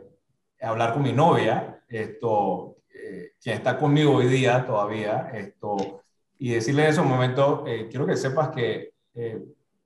hablar 0.61 0.93
con 0.93 1.01
mi 1.01 1.11
novia, 1.11 1.83
esto, 1.87 2.77
quien 3.41 3.57
está 3.57 3.77
conmigo 3.77 4.15
hoy 4.15 4.27
día 4.27 4.65
todavía, 4.65 5.29
esto, 5.33 6.01
y 6.37 6.51
decirle 6.51 6.83
en 6.83 6.89
ese 6.89 7.01
momento, 7.01 7.63
eh, 7.67 7.87
quiero 7.89 8.05
que 8.05 8.17
sepas 8.17 8.49
que 8.49 8.93
eh, 9.13 9.43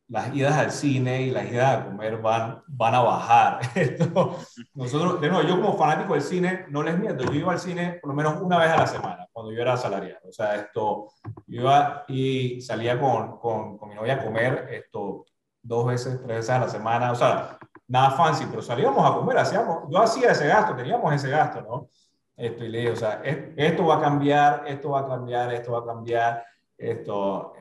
las 0.07 0.35
idas 0.35 0.55
al 0.55 0.71
cine 0.71 1.23
y 1.23 1.31
las 1.31 1.51
idas 1.51 1.77
a 1.77 1.85
comer 1.85 2.17
van, 2.21 2.63
van 2.67 2.95
a 2.95 3.01
bajar. 3.01 3.59
Esto, 3.75 4.37
nosotros, 4.73 5.19
de 5.19 5.29
nuevo, 5.29 5.47
yo 5.47 5.59
como 5.59 5.77
fanático 5.77 6.13
del 6.13 6.21
cine, 6.21 6.65
no 6.69 6.83
les 6.83 6.97
miento, 6.97 7.23
yo 7.25 7.33
iba 7.33 7.51
al 7.51 7.59
cine 7.59 7.97
por 8.01 8.09
lo 8.09 8.15
menos 8.15 8.39
una 8.41 8.59
vez 8.59 8.69
a 8.69 8.77
la 8.77 8.87
semana, 8.87 9.27
cuando 9.31 9.51
yo 9.51 9.61
era 9.61 9.73
asalariado. 9.73 10.27
O 10.29 10.31
sea, 10.31 10.55
esto, 10.55 11.07
yo 11.47 11.61
iba 11.61 12.05
y 12.07 12.61
salía 12.61 12.99
con, 12.99 13.39
con, 13.39 13.77
con 13.77 13.89
mi 13.89 13.95
novia 13.95 14.15
a 14.15 14.23
comer 14.23 14.67
esto 14.71 15.25
dos 15.61 15.87
veces, 15.87 16.21
tres 16.23 16.37
veces 16.37 16.49
a 16.51 16.59
la 16.59 16.69
semana. 16.69 17.11
O 17.11 17.15
sea, 17.15 17.57
nada 17.87 18.11
fancy, 18.11 18.45
pero 18.49 18.61
salíamos 18.61 19.09
a 19.09 19.15
comer, 19.15 19.37
hacíamos, 19.37 19.89
yo 19.89 19.99
hacía 20.01 20.31
ese 20.31 20.47
gasto, 20.47 20.75
teníamos 20.75 21.13
ese 21.13 21.29
gasto, 21.29 21.61
¿no? 21.61 21.89
Esto, 22.37 22.65
y 22.65 22.87
o 22.87 22.95
sea, 22.95 23.21
esto 23.23 23.85
va 23.85 23.97
a 23.97 24.01
cambiar, 24.01 24.65
esto 24.67 24.89
va 24.89 25.01
a 25.01 25.07
cambiar, 25.07 25.53
esto 25.53 25.71
va 25.71 25.79
a 25.79 25.85
cambiar, 25.85 26.45
esto, 26.77 27.53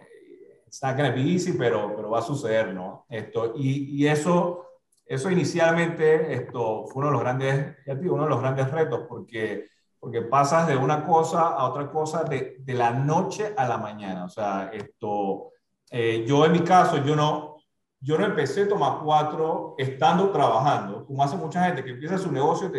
it's 0.66 0.82
not 0.82 0.96
to 0.96 1.02
be 1.12 1.20
easy, 1.20 1.52
pero, 1.52 1.94
pero 1.94 2.10
va 2.10 2.18
a 2.18 2.22
suceder, 2.22 2.74
¿no? 2.74 3.06
Esto, 3.08 3.52
y, 3.56 4.02
y 4.02 4.08
eso, 4.08 4.66
eso 5.06 5.30
inicialmente 5.30 6.32
esto 6.32 6.87
fue 6.87 7.02
uno 7.02 7.06
de 7.06 7.12
los 7.12 7.20
grandes, 7.22 7.76
ya 7.87 7.94
digo, 7.94 8.14
uno 8.14 8.24
de 8.24 8.30
los 8.30 8.40
grandes 8.40 8.70
retos, 8.70 9.02
porque, 9.08 9.68
porque 10.00 10.22
pasas 10.22 10.66
de 10.66 10.76
una 10.76 11.06
cosa 11.06 11.50
a 11.50 11.68
otra 11.68 11.90
cosa 11.90 12.24
de, 12.24 12.56
de 12.58 12.74
la 12.74 12.90
noche 12.90 13.54
a 13.56 13.68
la 13.68 13.78
mañana. 13.78 14.24
O 14.24 14.28
sea, 14.28 14.70
esto, 14.72 15.52
eh, 15.90 16.24
yo 16.26 16.44
en 16.46 16.52
mi 16.52 16.60
caso, 16.60 16.96
yo 17.04 17.14
no, 17.14 17.56
yo 18.00 18.18
no 18.18 18.24
empecé 18.24 18.62
a 18.62 18.68
tomar 18.68 18.98
cuatro 19.04 19.76
estando 19.78 20.30
trabajando, 20.30 21.06
como 21.06 21.22
hace 21.22 21.37
mucha 21.37 21.64
gente 21.64 21.84
que 21.84 21.90
empieza 21.90 22.18
su 22.18 22.32
negocio. 22.32 22.70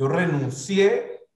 Yo 0.00 0.08
renuncié 0.08 1.26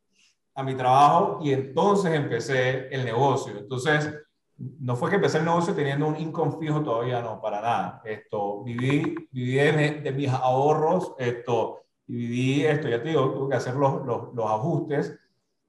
a 0.55 0.63
mi 0.63 0.75
trabajo 0.75 1.39
y 1.43 1.53
entonces 1.53 2.15
empecé 2.15 2.89
el 2.89 3.05
negocio. 3.05 3.59
Entonces, 3.59 4.11
no 4.57 4.97
fue 4.97 5.11
que 5.11 5.17
empecé 5.17 5.37
el 5.37 5.45
negocio 5.45 5.75
teniendo 5.75 6.07
un 6.07 6.17
income 6.17 6.57
fijo 6.59 6.83
todavía, 6.83 7.21
no, 7.21 7.43
para 7.43 7.61
nada. 7.61 8.01
Esto, 8.07 8.65
viví, 8.65 9.29
viví 9.31 9.57
de, 9.57 10.01
de 10.03 10.13
mis 10.13 10.31
ahorros, 10.31 11.15
esto, 11.19 11.83
viví 12.07 12.65
esto, 12.65 12.89
ya 12.89 13.03
te 13.03 13.11
digo, 13.11 13.35
tuve 13.35 13.51
que 13.51 13.57
hacer 13.57 13.75
los, 13.75 14.03
los, 14.07 14.33
los 14.35 14.51
ajustes. 14.51 15.15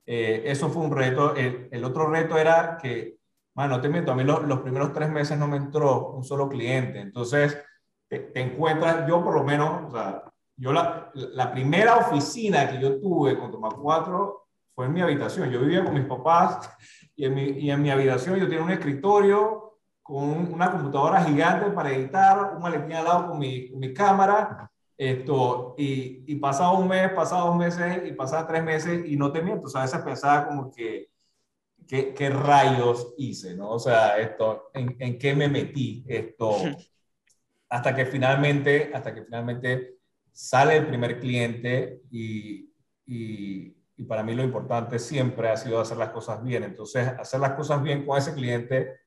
Eh, 0.06 0.44
eso 0.46 0.70
fue 0.70 0.84
un 0.84 0.96
reto. 0.96 1.36
El, 1.36 1.68
el, 1.72 1.84
otro 1.84 2.10
reto 2.10 2.38
era 2.38 2.78
que, 2.82 3.18
bueno, 3.54 3.76
no 3.76 3.82
te 3.82 3.90
miento, 3.90 4.14
a 4.14 4.16
mí 4.16 4.24
los, 4.24 4.42
los, 4.44 4.62
primeros 4.62 4.94
tres 4.94 5.10
meses 5.10 5.38
no 5.38 5.50
me 5.50 5.58
entró 5.58 6.12
un 6.12 6.24
solo 6.24 6.48
cliente. 6.48 7.02
Entonces, 7.02 7.62
te, 8.08 8.20
te 8.20 8.40
encuentras, 8.40 9.06
yo 9.06 9.22
por 9.22 9.34
lo 9.36 9.44
menos, 9.44 9.92
o 9.92 9.92
sea, 9.92 10.24
yo 10.58 10.72
la, 10.72 11.12
la 11.14 11.52
primera 11.52 11.98
oficina 11.98 12.70
que 12.70 12.80
yo 12.80 13.00
tuve 13.00 13.38
con 13.38 13.52
Toma 13.52 13.70
4 13.70 14.48
fue 14.74 14.86
en 14.86 14.94
mi 14.94 15.02
habitación. 15.02 15.50
Yo 15.50 15.62
vivía 15.62 15.84
con 15.84 15.94
mis 15.94 16.06
papás 16.06 16.70
y 17.16 17.26
en 17.26 17.34
mi, 17.34 17.44
y 17.44 17.72
en 17.72 17.82
mi 17.82 17.90
habitación 17.90 18.38
yo 18.38 18.48
tenía 18.48 18.64
un 18.64 18.72
escritorio 18.72 19.80
con 20.02 20.54
una 20.54 20.72
computadora 20.72 21.24
gigante 21.24 21.72
para 21.72 21.92
editar, 21.92 22.54
un 22.56 22.62
maletín 22.62 22.94
al 22.94 23.06
lado 23.06 23.28
con 23.30 23.40
mi, 23.40 23.72
con 23.72 23.80
mi 23.80 23.92
cámara, 23.94 24.70
esto, 24.98 25.74
y, 25.78 26.24
y 26.28 26.36
pasaba 26.36 26.74
un 26.74 26.88
mes, 26.88 27.12
pasaba 27.12 27.48
dos 27.48 27.58
meses 27.58 28.04
y 28.06 28.12
pasaba 28.12 28.48
tres 28.48 28.64
meses 28.64 29.04
y 29.08 29.18
no 29.18 29.32
te 29.32 29.42
miento, 29.42 29.66
o 29.66 29.70
sea, 29.70 29.82
a 29.82 29.86
veces 29.86 30.02
pensaba 30.02 30.48
como 30.48 30.72
que, 30.72 31.10
¿qué, 31.88 32.14
qué 32.14 32.30
rayos 32.30 33.14
hice? 33.18 33.56
¿no? 33.56 33.72
O 33.72 33.80
sea, 33.80 34.18
esto, 34.20 34.70
¿en, 34.74 34.96
¿en 35.00 35.18
qué 35.18 35.34
me 35.36 35.50
metí? 35.50 36.06
Esto, 36.08 36.56
hasta 37.68 37.96
que 37.96 38.06
finalmente, 38.06 38.92
hasta 38.94 39.14
que 39.14 39.24
finalmente 39.24 39.95
sale 40.36 40.76
el 40.76 40.88
primer 40.88 41.18
cliente 41.18 42.02
y, 42.12 42.70
y, 43.06 43.74
para 44.06 44.22
mí 44.22 44.36
lo 44.36 44.44
importante 44.44 45.00
siempre 45.00 45.50
ha 45.50 45.56
sido 45.56 45.80
hacer 45.80 45.98
las 45.98 46.10
cosas 46.10 46.44
bien. 46.44 46.64
Entonces, 46.64 47.08
hacer 47.08 47.40
las 47.40 47.54
cosas 47.54 47.82
bien 47.82 48.06
con 48.06 48.18
ese 48.18 48.34
cliente, 48.34 49.00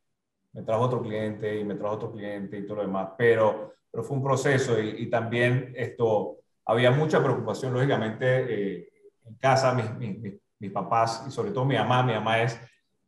me 0.54 0.62
trajo 0.62 0.84
otro 0.84 1.02
cliente 1.02 1.60
y 1.60 1.64
me 1.64 1.74
trajo 1.74 1.96
otro 1.96 2.12
cliente 2.12 2.56
y 2.56 2.66
todo 2.66 2.76
lo 2.76 2.82
demás, 2.82 3.10
pero, 3.18 3.74
pero 3.90 4.02
fue 4.02 4.16
un 4.16 4.24
proceso 4.24 4.80
y, 4.80 5.02
y 5.02 5.10
también 5.10 5.74
esto, 5.76 6.38
había 6.64 6.90
mucha 6.90 7.22
preocupación, 7.22 7.74
lógicamente, 7.74 8.76
eh, 8.76 8.88
en 9.26 9.34
casa, 9.34 9.74
mis, 9.74 9.94
mis, 9.96 10.40
mis, 10.58 10.72
papás 10.72 11.24
y 11.28 11.30
sobre 11.30 11.50
todo 11.50 11.66
mi 11.66 11.76
mamá, 11.76 12.02
mi 12.02 12.14
mamá 12.14 12.40
es, 12.40 12.58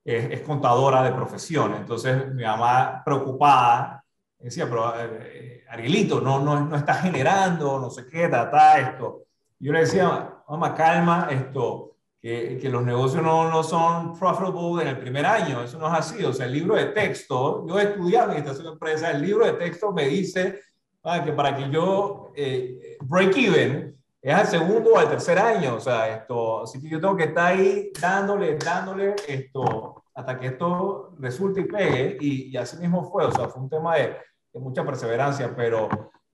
es, 0.04 0.30
es 0.30 0.40
contadora 0.42 1.02
de 1.02 1.12
profesión, 1.12 1.74
entonces 1.74 2.32
mi 2.34 2.42
mamá 2.42 3.02
preocupada, 3.02 3.99
decía, 4.40 4.68
pero 4.68 4.92
eh, 4.98 5.64
Arielito, 5.68 6.20
no, 6.20 6.40
no, 6.40 6.60
no 6.60 6.76
está 6.76 6.94
generando, 6.94 7.78
no 7.78 7.90
sé 7.90 8.06
qué, 8.06 8.28
ta, 8.28 8.50
ta, 8.50 8.78
esto. 8.78 9.24
Yo 9.58 9.72
le 9.72 9.80
decía, 9.80 10.34
mamá, 10.48 10.74
calma, 10.74 11.28
esto, 11.30 11.96
que, 12.20 12.58
que, 12.60 12.68
los 12.68 12.82
negocios 12.82 13.22
no, 13.22 13.50
no 13.50 13.62
son 13.62 14.18
profitable 14.18 14.82
en 14.82 14.88
el 14.88 14.98
primer 14.98 15.26
año, 15.26 15.62
eso 15.62 15.78
no 15.78 15.86
es 15.86 15.98
así, 15.98 16.24
o 16.24 16.32
sea, 16.32 16.46
el 16.46 16.52
libro 16.52 16.74
de 16.74 16.86
texto, 16.86 17.66
yo 17.66 17.78
he 17.78 17.84
estudiado 17.84 18.26
administración 18.26 18.66
de 18.66 18.72
empresa, 18.72 19.10
el 19.10 19.22
libro 19.22 19.44
de 19.46 19.52
texto 19.52 19.92
me 19.92 20.06
dice 20.06 20.60
ah, 21.04 21.22
que 21.22 21.32
para 21.32 21.56
que 21.56 21.70
yo 21.70 22.32
eh, 22.34 22.96
break 23.02 23.36
even 23.36 23.96
es 24.22 24.34
al 24.34 24.46
segundo 24.46 24.92
o 24.94 24.98
al 24.98 25.08
tercer 25.08 25.38
año, 25.38 25.76
o 25.76 25.80
sea, 25.80 26.08
esto, 26.14 26.64
así 26.64 26.80
que 26.80 26.88
yo 26.88 27.00
tengo 27.00 27.16
que 27.16 27.24
estar 27.24 27.52
ahí 27.52 27.90
dándole, 27.98 28.56
dándole 28.56 29.14
esto, 29.26 29.99
hasta 30.20 30.38
que 30.38 30.48
esto 30.48 31.14
resulte 31.18 31.62
y 31.62 31.64
pegue, 31.64 32.18
y, 32.20 32.50
y 32.50 32.56
así 32.56 32.76
mismo 32.76 33.10
fue, 33.10 33.24
o 33.24 33.32
sea, 33.32 33.48
fue 33.48 33.62
un 33.62 33.70
tema 33.70 33.96
de, 33.96 34.16
de 34.52 34.60
mucha 34.60 34.84
perseverancia, 34.84 35.54
pero 35.56 35.88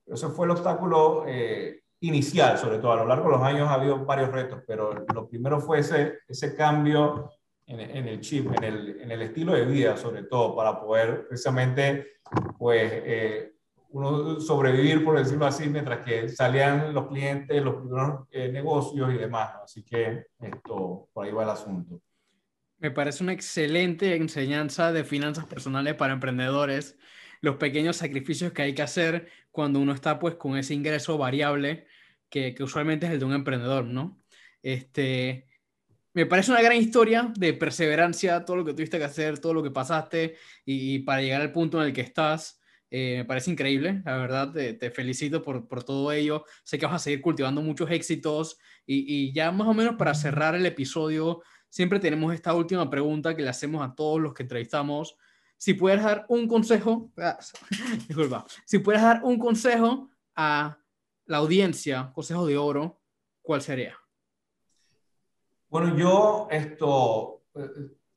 ese 0.05 0.27
fue 0.29 0.45
el 0.45 0.51
obstáculo 0.51 1.23
eh, 1.27 1.81
inicial, 2.01 2.57
sobre 2.57 2.79
todo 2.79 2.91
a 2.91 2.97
lo 2.97 3.05
largo 3.05 3.25
de 3.25 3.37
los 3.37 3.41
años 3.41 3.69
ha 3.69 3.75
habido 3.75 4.05
varios 4.05 4.31
retos, 4.31 4.61
pero 4.67 5.05
lo 5.13 5.27
primero 5.27 5.59
fue 5.59 5.79
ese, 5.79 6.19
ese 6.27 6.55
cambio 6.55 7.31
en, 7.65 7.79
en 7.79 8.07
el 8.07 8.21
chip, 8.21 8.51
en 8.57 8.63
el, 8.63 9.01
en 9.01 9.11
el, 9.11 9.21
estilo 9.21 9.53
de 9.53 9.65
vida, 9.65 9.97
sobre 9.97 10.23
todo, 10.23 10.55
para 10.55 10.79
poder 10.79 11.27
precisamente, 11.27 12.07
pues, 12.57 12.91
eh, 12.93 13.51
uno 13.89 14.39
sobrevivir, 14.39 15.03
por 15.03 15.17
decirlo 15.17 15.45
así, 15.45 15.69
mientras 15.69 16.03
que 16.05 16.29
salían 16.29 16.93
los 16.93 17.07
clientes, 17.07 17.63
los 17.63 17.75
primeros 17.75 18.27
eh, 18.31 18.51
negocios 18.51 19.13
y 19.13 19.17
demás. 19.17 19.55
Así 19.63 19.83
que 19.83 20.27
esto, 20.39 21.07
por 21.13 21.25
ahí 21.25 21.31
va 21.31 21.43
el 21.43 21.49
asunto. 21.49 22.01
Me 22.79 22.91
parece 22.91 23.23
una 23.23 23.33
excelente 23.33 24.15
enseñanza 24.15 24.91
de 24.91 25.03
finanzas 25.03 25.45
personales 25.45 25.95
para 25.95 26.13
emprendedores, 26.13 26.97
los 27.41 27.57
pequeños 27.57 27.97
sacrificios 27.97 28.51
que 28.53 28.61
hay 28.61 28.75
que 28.75 28.83
hacer 28.83 29.29
cuando 29.51 29.79
uno 29.79 29.93
está 29.93 30.19
pues 30.19 30.35
con 30.35 30.57
ese 30.57 30.73
ingreso 30.73 31.17
variable 31.17 31.87
que, 32.29 32.55
usualmente 32.59 33.05
es 33.07 33.13
el 33.13 33.19
de 33.19 33.25
un 33.25 33.33
emprendedor, 33.33 33.85
¿no? 33.85 34.21
Este, 34.61 35.47
me 36.13 36.25
parece 36.25 36.51
una 36.51 36.61
gran 36.61 36.77
historia 36.77 37.31
de 37.35 37.53
perseverancia, 37.53 38.45
todo 38.45 38.57
lo 38.57 38.65
que 38.65 38.73
tuviste 38.73 38.97
que 38.97 39.05
hacer, 39.05 39.39
todo 39.39 39.53
lo 39.53 39.63
que 39.63 39.71
pasaste 39.71 40.35
y, 40.65 40.99
para 40.99 41.21
llegar 41.21 41.41
al 41.41 41.51
punto 41.51 41.79
en 41.81 41.87
el 41.87 41.93
que 41.93 42.01
estás. 42.01 42.61
Eh, 42.89 43.17
me 43.17 43.25
parece 43.25 43.51
increíble, 43.51 44.01
la 44.05 44.17
verdad, 44.17 44.53
te, 44.53 44.73
te 44.73 44.91
felicito 44.91 45.41
por, 45.43 45.67
por, 45.67 45.83
todo 45.83 46.11
ello. 46.11 46.45
Sé 46.63 46.77
que 46.79 46.85
vas 46.85 46.95
a 46.95 46.99
seguir 46.99 47.21
cultivando 47.21 47.61
muchos 47.61 47.91
éxitos 47.91 48.57
y, 48.85 49.27
y, 49.29 49.33
ya 49.33 49.51
más 49.51 49.67
o 49.67 49.73
menos 49.73 49.95
para 49.95 50.13
cerrar 50.15 50.55
el 50.55 50.65
episodio, 50.65 51.41
siempre 51.77 51.99
tenemos 51.99 52.33
esta 52.33 52.55
última 52.55 52.89
pregunta 52.89 53.35
que 53.35 53.43
le 53.43 53.49
hacemos 53.49 53.87
a 53.87 53.93
todos 53.93 54.19
los 54.19 54.33
que 54.33 54.41
entrevistamos. 54.41 55.15
Si 55.57 55.75
puedes 55.75 56.01
dar 56.01 56.25
un 56.27 56.47
consejo, 56.47 57.11
disculpa, 58.07 58.47
si 58.65 58.79
puedes 58.79 58.99
dar 58.99 59.23
un 59.23 59.37
consejo 59.37 60.09
a 60.35 60.79
la 61.27 61.37
audiencia, 61.37 62.11
consejo 62.15 62.47
de 62.47 62.57
oro, 62.57 62.99
¿cuál 63.43 63.61
sería? 63.61 63.95
Bueno, 65.69 65.95
yo 65.95 66.47
esto 66.49 67.43
eh, 67.53 67.69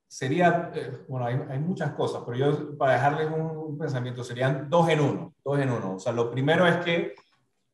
sería, 0.09 0.73
eh, 0.75 1.05
bueno, 1.07 1.27
hay, 1.27 1.39
hay, 1.51 1.59
muchas 1.59 1.93
cosas, 1.93 2.23
pero 2.25 2.39
yo 2.39 2.79
para 2.79 2.95
dejarles 2.95 3.27
un, 3.27 3.43
un, 3.43 3.79
pensamiento 3.79 4.25
serían 4.25 4.71
dos 4.71 4.89
en 4.89 5.01
uno, 5.01 5.35
dos 5.45 5.59
en 5.59 5.71
uno. 5.71 5.97
O 5.97 5.99
sea, 5.99 6.15
lo 6.15 6.31
primero 6.31 6.67
es 6.67 6.79
que 6.79 7.15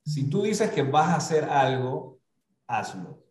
si 0.05 0.29
tú 0.29 0.43
dices 0.43 0.69
que 0.73 0.83
vas 0.83 1.11
a 1.11 1.17
hacer 1.19 1.45
algo, 1.45 2.19
hazlo. 2.67 3.26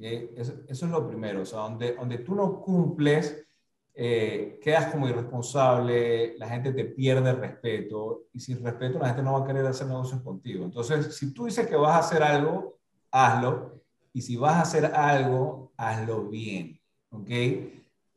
Eso, 0.00 0.54
es 0.68 0.82
lo 0.82 1.06
primero. 1.06 1.42
O 1.42 1.46
sea, 1.46 1.60
donde, 1.60 1.94
donde 1.94 2.18
tú 2.18 2.34
no 2.34 2.60
cumples, 2.60 3.46
eh, 3.94 4.58
quedas 4.62 4.92
como 4.92 5.08
irresponsable, 5.08 6.36
la 6.36 6.48
gente 6.48 6.72
te 6.72 6.84
pierde 6.84 7.30
el 7.30 7.38
respeto 7.38 8.24
y 8.32 8.40
sin 8.40 8.62
respeto 8.62 8.98
la 8.98 9.08
gente 9.08 9.22
no 9.22 9.32
va 9.32 9.44
a 9.44 9.46
querer 9.46 9.66
hacer 9.66 9.86
negocios 9.86 10.20
contigo. 10.20 10.64
Entonces, 10.64 11.16
si 11.16 11.32
tú 11.32 11.46
dices 11.46 11.66
que 11.66 11.76
vas 11.76 11.96
a 11.96 12.00
hacer 12.00 12.22
algo, 12.22 12.78
hazlo 13.10 13.82
y 14.12 14.20
si 14.20 14.36
vas 14.36 14.54
a 14.54 14.62
hacer 14.62 14.86
algo, 14.86 15.72
hazlo 15.76 16.28
bien. 16.28 16.78
¿Ok? 17.10 17.30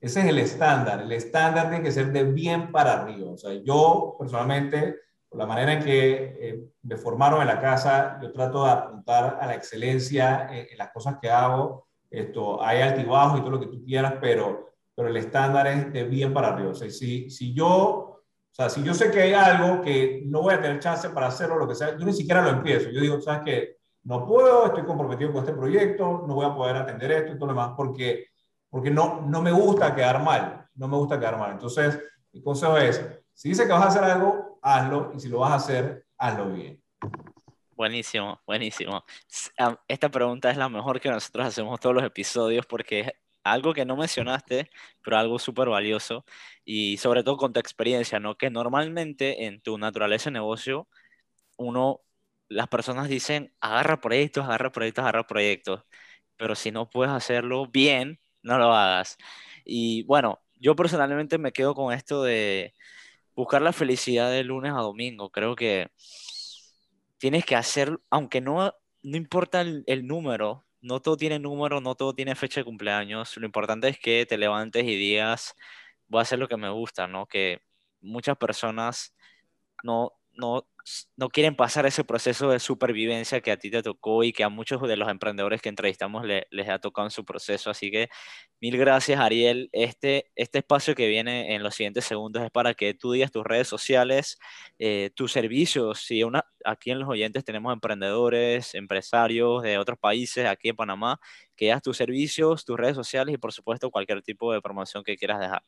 Ese 0.01 0.21
es 0.21 0.25
el 0.25 0.39
estándar. 0.39 1.01
El 1.01 1.11
estándar 1.11 1.69
tiene 1.69 1.83
que 1.83 1.91
ser 1.91 2.11
de 2.11 2.23
bien 2.23 2.71
para 2.71 3.01
arriba. 3.01 3.31
O 3.31 3.37
sea, 3.37 3.53
yo 3.53 4.15
personalmente, 4.17 4.95
la 5.31 5.45
manera 5.45 5.73
en 5.73 5.83
que 5.83 6.37
eh, 6.39 6.63
me 6.83 6.97
formaron 6.97 7.41
en 7.41 7.47
la 7.47 7.59
casa, 7.59 8.19
yo 8.21 8.31
trato 8.31 8.65
de 8.65 8.71
apuntar 8.71 9.37
a 9.39 9.45
la 9.45 9.55
excelencia 9.55 10.47
en, 10.49 10.67
en 10.71 10.77
las 10.77 10.91
cosas 10.91 11.17
que 11.21 11.29
hago. 11.29 11.87
Esto, 12.09 12.63
hay 12.63 12.81
altibajos 12.81 13.39
y 13.39 13.41
todo 13.41 13.51
lo 13.51 13.59
que 13.59 13.67
tú 13.67 13.83
quieras, 13.83 14.15
pero 14.19 14.69
pero 14.99 15.11
el 15.11 15.15
estándar 15.15 15.65
es 15.67 15.93
de 15.93 16.03
bien 16.03 16.33
para 16.33 16.49
arriba. 16.49 16.71
O 16.71 16.75
sea, 16.75 16.89
si, 16.91 17.29
si 17.29 17.53
yo, 17.53 17.69
o 17.69 18.21
sea, 18.51 18.69
si 18.69 18.83
yo 18.83 18.93
sé 18.93 19.09
que 19.09 19.21
hay 19.21 19.33
algo 19.33 19.81
que 19.81 20.23
no 20.25 20.41
voy 20.41 20.53
a 20.53 20.61
tener 20.61 20.77
chance 20.81 21.09
para 21.11 21.27
hacerlo, 21.27 21.57
lo 21.57 21.69
que 21.69 21.73
sea, 21.73 21.97
yo 21.97 22.05
ni 22.05 22.11
siquiera 22.11 22.41
lo 22.41 22.49
empiezo. 22.49 22.89
Yo 22.89 22.99
digo, 22.99 23.21
¿sabes 23.21 23.43
qué? 23.45 23.77
No 24.03 24.25
puedo, 24.25 24.65
estoy 24.65 24.83
comprometido 24.83 25.31
con 25.31 25.45
este 25.45 25.53
proyecto, 25.53 26.25
no 26.27 26.35
voy 26.35 26.45
a 26.45 26.53
poder 26.53 26.75
atender 26.75 27.13
esto 27.13 27.31
y 27.31 27.35
todo 27.35 27.45
lo 27.45 27.53
demás, 27.53 27.75
porque, 27.77 28.25
porque 28.69 28.91
no, 28.91 29.21
no 29.21 29.41
me 29.41 29.53
gusta 29.53 29.95
quedar 29.95 30.21
mal, 30.21 30.67
no 30.75 30.89
me 30.89 30.97
gusta 30.97 31.17
quedar 31.17 31.37
mal. 31.37 31.51
Entonces, 31.53 31.97
mi 32.33 32.43
consejo 32.43 32.77
es, 32.77 33.01
si 33.33 33.47
dice 33.47 33.67
que 33.67 33.71
vas 33.71 33.83
a 33.83 33.87
hacer 33.87 34.03
algo, 34.03 34.48
hazlo, 34.61 35.11
y 35.15 35.19
si 35.19 35.29
lo 35.29 35.39
vas 35.39 35.51
a 35.51 35.55
hacer, 35.55 36.05
hazlo 36.17 36.51
bien. 36.51 36.81
Buenísimo, 37.71 38.41
buenísimo. 38.45 39.05
Esta 39.87 40.09
pregunta 40.09 40.51
es 40.51 40.57
la 40.57 40.67
mejor 40.67 40.99
que 40.99 41.09
nosotros 41.09 41.47
hacemos 41.47 41.79
todos 41.79 41.95
los 41.95 42.03
episodios 42.03 42.65
porque 42.65 43.13
algo 43.43 43.73
que 43.73 43.85
no 43.85 43.95
mencionaste, 43.95 44.69
pero 45.01 45.17
algo 45.17 45.39
súper 45.39 45.69
valioso 45.69 46.25
y 46.65 46.97
sobre 46.97 47.23
todo 47.23 47.37
con 47.37 47.53
tu 47.53 47.59
experiencia, 47.59 48.19
¿no? 48.19 48.35
Que 48.37 48.49
normalmente 48.49 49.45
en 49.45 49.61
tu 49.61 49.77
naturaleza 49.77 50.29
de 50.29 50.33
negocio, 50.33 50.89
uno, 51.57 52.01
las 52.49 52.67
personas 52.67 53.07
dicen, 53.07 53.53
agarra 53.61 54.01
proyectos, 54.01 54.43
agarra 54.43 54.71
proyectos, 54.71 55.03
agarra 55.03 55.25
proyectos, 55.25 55.83
pero 56.35 56.55
si 56.55 56.71
no 56.71 56.89
puedes 56.89 57.13
hacerlo 57.13 57.67
bien, 57.67 58.19
no 58.43 58.57
lo 58.57 58.73
hagas. 58.73 59.17
Y 59.63 60.03
bueno, 60.03 60.41
yo 60.55 60.75
personalmente 60.75 61.37
me 61.37 61.53
quedo 61.53 61.73
con 61.75 61.93
esto 61.93 62.23
de 62.23 62.73
buscar 63.39 63.61
la 63.61 63.71
felicidad 63.71 64.29
de 64.29 64.43
lunes 64.43 64.73
a 64.73 64.81
domingo. 64.81 65.29
Creo 65.31 65.55
que 65.55 65.87
tienes 67.17 67.45
que 67.45 67.55
hacer, 67.55 67.97
aunque 68.09 68.41
no, 68.41 68.73
no 69.01 69.17
importa 69.17 69.61
el, 69.61 69.83
el 69.87 70.05
número, 70.05 70.65
no 70.81 70.99
todo 71.01 71.15
tiene 71.15 71.39
número, 71.39 71.79
no 71.79 71.95
todo 71.95 72.13
tiene 72.13 72.35
fecha 72.35 72.59
de 72.59 72.65
cumpleaños. 72.65 73.37
Lo 73.37 73.45
importante 73.45 73.87
es 73.87 73.97
que 73.97 74.25
te 74.25 74.37
levantes 74.37 74.83
y 74.83 74.95
digas, 74.95 75.55
voy 76.07 76.19
a 76.19 76.23
hacer 76.23 76.37
lo 76.39 76.49
que 76.49 76.57
me 76.57 76.69
gusta, 76.69 77.07
¿no? 77.07 77.27
Que 77.27 77.61
muchas 78.01 78.37
personas 78.37 79.15
no, 79.83 80.11
no, 80.33 80.67
no 81.15 81.29
quieren 81.29 81.55
pasar 81.55 81.85
ese 81.85 82.03
proceso 82.03 82.49
de 82.49 82.59
supervivencia 82.59 83.41
que 83.41 83.51
a 83.51 83.57
ti 83.57 83.69
te 83.71 83.83
tocó 83.83 84.23
y 84.23 84.33
que 84.33 84.43
a 84.43 84.49
muchos 84.49 84.81
de 84.81 84.97
los 84.97 85.09
emprendedores 85.09 85.61
que 85.61 85.69
entrevistamos 85.69 86.25
le, 86.25 86.47
les 86.51 86.69
ha 86.69 86.79
tocado 86.79 87.07
en 87.07 87.11
su 87.11 87.25
proceso. 87.25 87.69
Así 87.69 87.91
que 87.91 88.09
mil 88.61 88.77
gracias, 88.77 89.19
Ariel. 89.19 89.69
Este, 89.71 90.31
este 90.35 90.59
espacio 90.59 90.95
que 90.95 91.07
viene 91.07 91.55
en 91.55 91.63
los 91.63 91.75
siguientes 91.75 92.05
segundos 92.05 92.43
es 92.43 92.51
para 92.51 92.73
que 92.73 92.93
tú 92.93 93.11
digas 93.11 93.31
tus 93.31 93.43
redes 93.43 93.67
sociales, 93.67 94.37
eh, 94.79 95.11
tus 95.15 95.31
servicios. 95.31 95.99
Si 96.01 96.21
aquí 96.65 96.91
en 96.91 96.99
los 96.99 97.09
oyentes 97.09 97.43
tenemos 97.45 97.73
emprendedores, 97.73 98.75
empresarios 98.75 99.63
de 99.63 99.77
otros 99.77 99.97
países, 99.99 100.45
aquí 100.45 100.69
en 100.69 100.75
Panamá, 100.75 101.19
que 101.55 101.65
digas 101.65 101.81
tus 101.81 101.97
servicios, 101.97 102.65
tus 102.65 102.77
redes 102.77 102.95
sociales 102.95 103.33
y 103.35 103.37
por 103.37 103.53
supuesto 103.53 103.91
cualquier 103.91 104.21
tipo 104.21 104.53
de 104.53 104.61
promoción 104.61 105.03
que 105.03 105.17
quieras 105.17 105.39
dejar. 105.39 105.63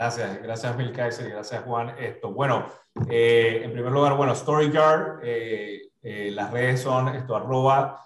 Gracias, 0.00 0.42
gracias 0.42 0.76
Bill 0.78 0.92
Kaiser, 0.92 1.28
gracias 1.28 1.62
Juan. 1.62 1.90
Esto, 1.98 2.32
bueno, 2.32 2.64
eh, 3.10 3.60
en 3.62 3.70
primer 3.70 3.92
lugar, 3.92 4.16
bueno, 4.16 4.34
StoryYard, 4.34 5.20
eh, 5.22 5.90
eh, 6.00 6.30
las 6.30 6.50
redes 6.50 6.80
son 6.80 7.08
esto, 7.08 7.36
arroba 7.36 8.02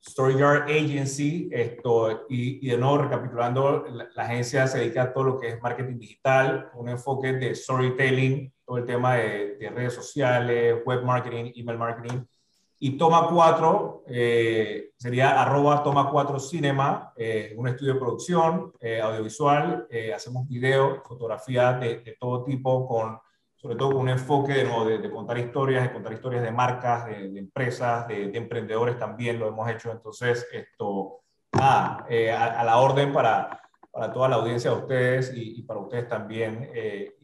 StoryYard 0.00 0.70
Agency, 0.70 1.50
esto, 1.50 2.26
y, 2.28 2.64
de 2.64 2.78
nuevo 2.78 2.98
recapitulando, 2.98 3.84
la, 3.90 4.22
agencia 4.22 4.68
se 4.68 4.78
dedica 4.78 5.02
a 5.02 5.12
todo 5.12 5.24
lo 5.24 5.40
que 5.40 5.48
es 5.48 5.60
marketing 5.60 5.98
digital, 5.98 6.70
un 6.74 6.88
enfoque 6.90 7.32
de 7.32 7.56
storytelling, 7.56 8.54
todo 8.64 8.78
el 8.78 8.86
tema 8.86 9.16
de 9.16 9.72
redes 9.74 9.94
sociales, 9.94 10.76
web 10.86 11.02
marketing, 11.02 11.50
email 11.56 11.76
marketing, 11.76 12.20
y 12.84 12.98
Toma 12.98 13.28
4 13.28 14.02
eh, 14.08 14.90
sería 14.96 15.40
arroba 15.40 15.84
Toma 15.84 16.10
4 16.10 16.40
Cinema, 16.40 17.12
eh, 17.16 17.54
un 17.56 17.68
estudio 17.68 17.94
de 17.94 18.00
producción 18.00 18.72
eh, 18.80 19.00
audiovisual. 19.00 19.86
Eh, 19.88 20.12
hacemos 20.12 20.48
video, 20.48 21.00
fotografía 21.04 21.74
de, 21.74 22.00
de, 22.00 22.16
todo 22.18 22.42
tipo, 22.42 22.88
con, 22.88 23.20
sobre 23.54 23.76
todo 23.76 23.92
con 23.92 24.00
un 24.00 24.08
enfoque 24.08 24.54
de, 24.54 24.64
de, 24.64 24.98
de 24.98 25.10
contar 25.12 25.38
historias, 25.38 25.84
de 25.84 25.92
contar 25.92 26.12
historias 26.12 26.42
de 26.42 26.50
marcas, 26.50 27.06
de, 27.06 27.38
empresas, 27.38 28.08
de, 28.08 28.36
emprendedores 28.36 28.98
también 28.98 29.38
lo 29.38 29.46
hemos 29.46 29.70
hecho. 29.70 29.92
Entonces, 29.92 30.44
esto, 30.52 31.20
ah, 31.52 32.04
a, 32.04 32.44
a, 32.46 32.64
la 32.64 32.78
orden 32.78 33.12
para, 33.12 33.60
para 33.92 34.12
toda 34.12 34.28
la 34.28 34.36
audiencia 34.36 34.72
de 34.72 34.76
ustedes 34.78 35.32
y, 35.32 35.60
y 35.60 35.62
para 35.62 35.78
ustedes 35.78 36.08
también. 36.08 36.68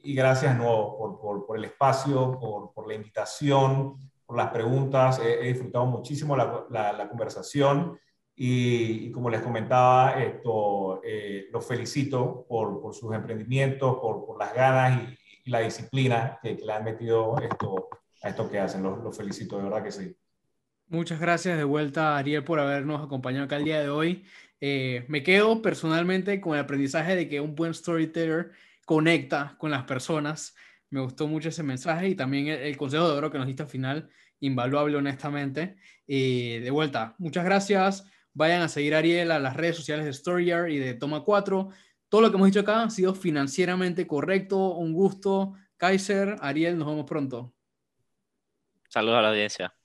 y 0.04 0.14
gracias 0.14 0.56
nuevo 0.56 0.96
por, 0.96 1.20
por, 1.20 1.46
por 1.46 1.56
el 1.59 1.64
espacio, 1.64 2.38
por, 2.38 2.72
por 2.72 2.86
la 2.86 2.94
invitación 2.94 4.07
por 4.28 4.36
las 4.36 4.50
preguntas, 4.50 5.18
he, 5.20 5.40
he 5.40 5.52
disfrutado 5.54 5.86
muchísimo 5.86 6.36
la, 6.36 6.66
la, 6.68 6.92
la 6.92 7.08
conversación 7.08 7.98
y, 8.36 9.06
y, 9.06 9.10
como 9.10 9.30
les 9.30 9.40
comentaba, 9.40 10.22
esto, 10.22 11.00
eh, 11.02 11.48
los 11.50 11.66
felicito 11.66 12.44
por, 12.46 12.78
por, 12.78 12.94
sus 12.94 13.14
emprendimientos, 13.14 13.96
por, 13.98 14.26
por 14.26 14.38
las 14.38 14.52
ganas 14.52 15.00
y, 15.02 15.18
y 15.46 15.50
la 15.50 15.60
disciplina 15.60 16.38
que, 16.42 16.58
que, 16.58 16.66
le 16.66 16.72
han 16.74 16.84
metido 16.84 17.38
esto, 17.38 17.88
a 18.22 18.28
esto 18.28 18.50
que 18.50 18.58
hacen. 18.58 18.82
Los, 18.82 19.02
los 19.02 19.16
felicito, 19.16 19.56
de 19.56 19.64
verdad 19.64 19.82
que 19.82 19.92
sí. 19.92 20.14
Muchas 20.88 21.20
gracias 21.20 21.56
de 21.56 21.64
vuelta, 21.64 22.18
Ariel, 22.18 22.44
por 22.44 22.60
habernos 22.60 23.02
acompañado 23.02 23.46
acá 23.46 23.56
el 23.56 23.64
día 23.64 23.80
de 23.80 23.88
hoy. 23.88 24.26
Eh, 24.60 25.06
me 25.08 25.22
quedo 25.22 25.62
personalmente 25.62 26.38
con 26.42 26.52
el 26.52 26.60
aprendizaje 26.60 27.16
de 27.16 27.30
que 27.30 27.40
un 27.40 27.54
buen 27.54 27.72
storyteller 27.72 28.50
conecta 28.84 29.56
con 29.56 29.70
las 29.70 29.84
personas. 29.84 30.54
Me 30.91 31.01
gustó 31.01 31.26
mucho 31.26 31.51
ese 31.51 31.62
mensaje 31.62 32.09
y 32.09 32.14
también 32.14 32.49
el, 32.49 32.76
consejo 32.76 33.09
de 33.09 33.16
oro 33.16 33.30
que 33.30 33.39
nos 33.39 33.47
diste 33.47 33.62
al 33.62 33.68
final, 33.68 34.09
invaluable 34.41 34.97
honestamente. 34.97 35.76
Eh, 36.07 36.61
de 36.62 36.70
vuelta, 36.70 37.14
muchas 37.18 37.45
gracias. 37.45 38.05
Vayan 38.32 38.62
a 38.62 38.68
seguir 38.68 38.95
a 38.95 38.99
Ariel 38.99 39.30
a 39.30 39.39
las 39.39 39.57
redes 39.57 39.76
sociales 39.76 40.07
de 40.07 40.12
StoryYard 40.12 40.68
y 40.68 40.78
de 40.78 40.95
Toma 40.95 41.22
4. 41.24 41.68
Todo 42.09 42.20
lo 42.20 42.30
que 42.30 42.36
hemos 42.36 42.49
dicho 42.49 42.61
acá 42.61 42.82
ha 42.82 42.91
sido 42.91 43.14
financieramente 43.14 44.07
correcto. 44.07 44.74
Un 44.74 44.93
gusto. 44.93 45.55
Kaiser, 45.76 46.36
Ariel, 46.41 46.78
nos 46.78 46.89
vemos 46.89 47.05
pronto. 47.05 47.55
Saludos 48.89 49.18
a 49.18 49.22
la 49.22 49.28
audiencia. 49.28 49.77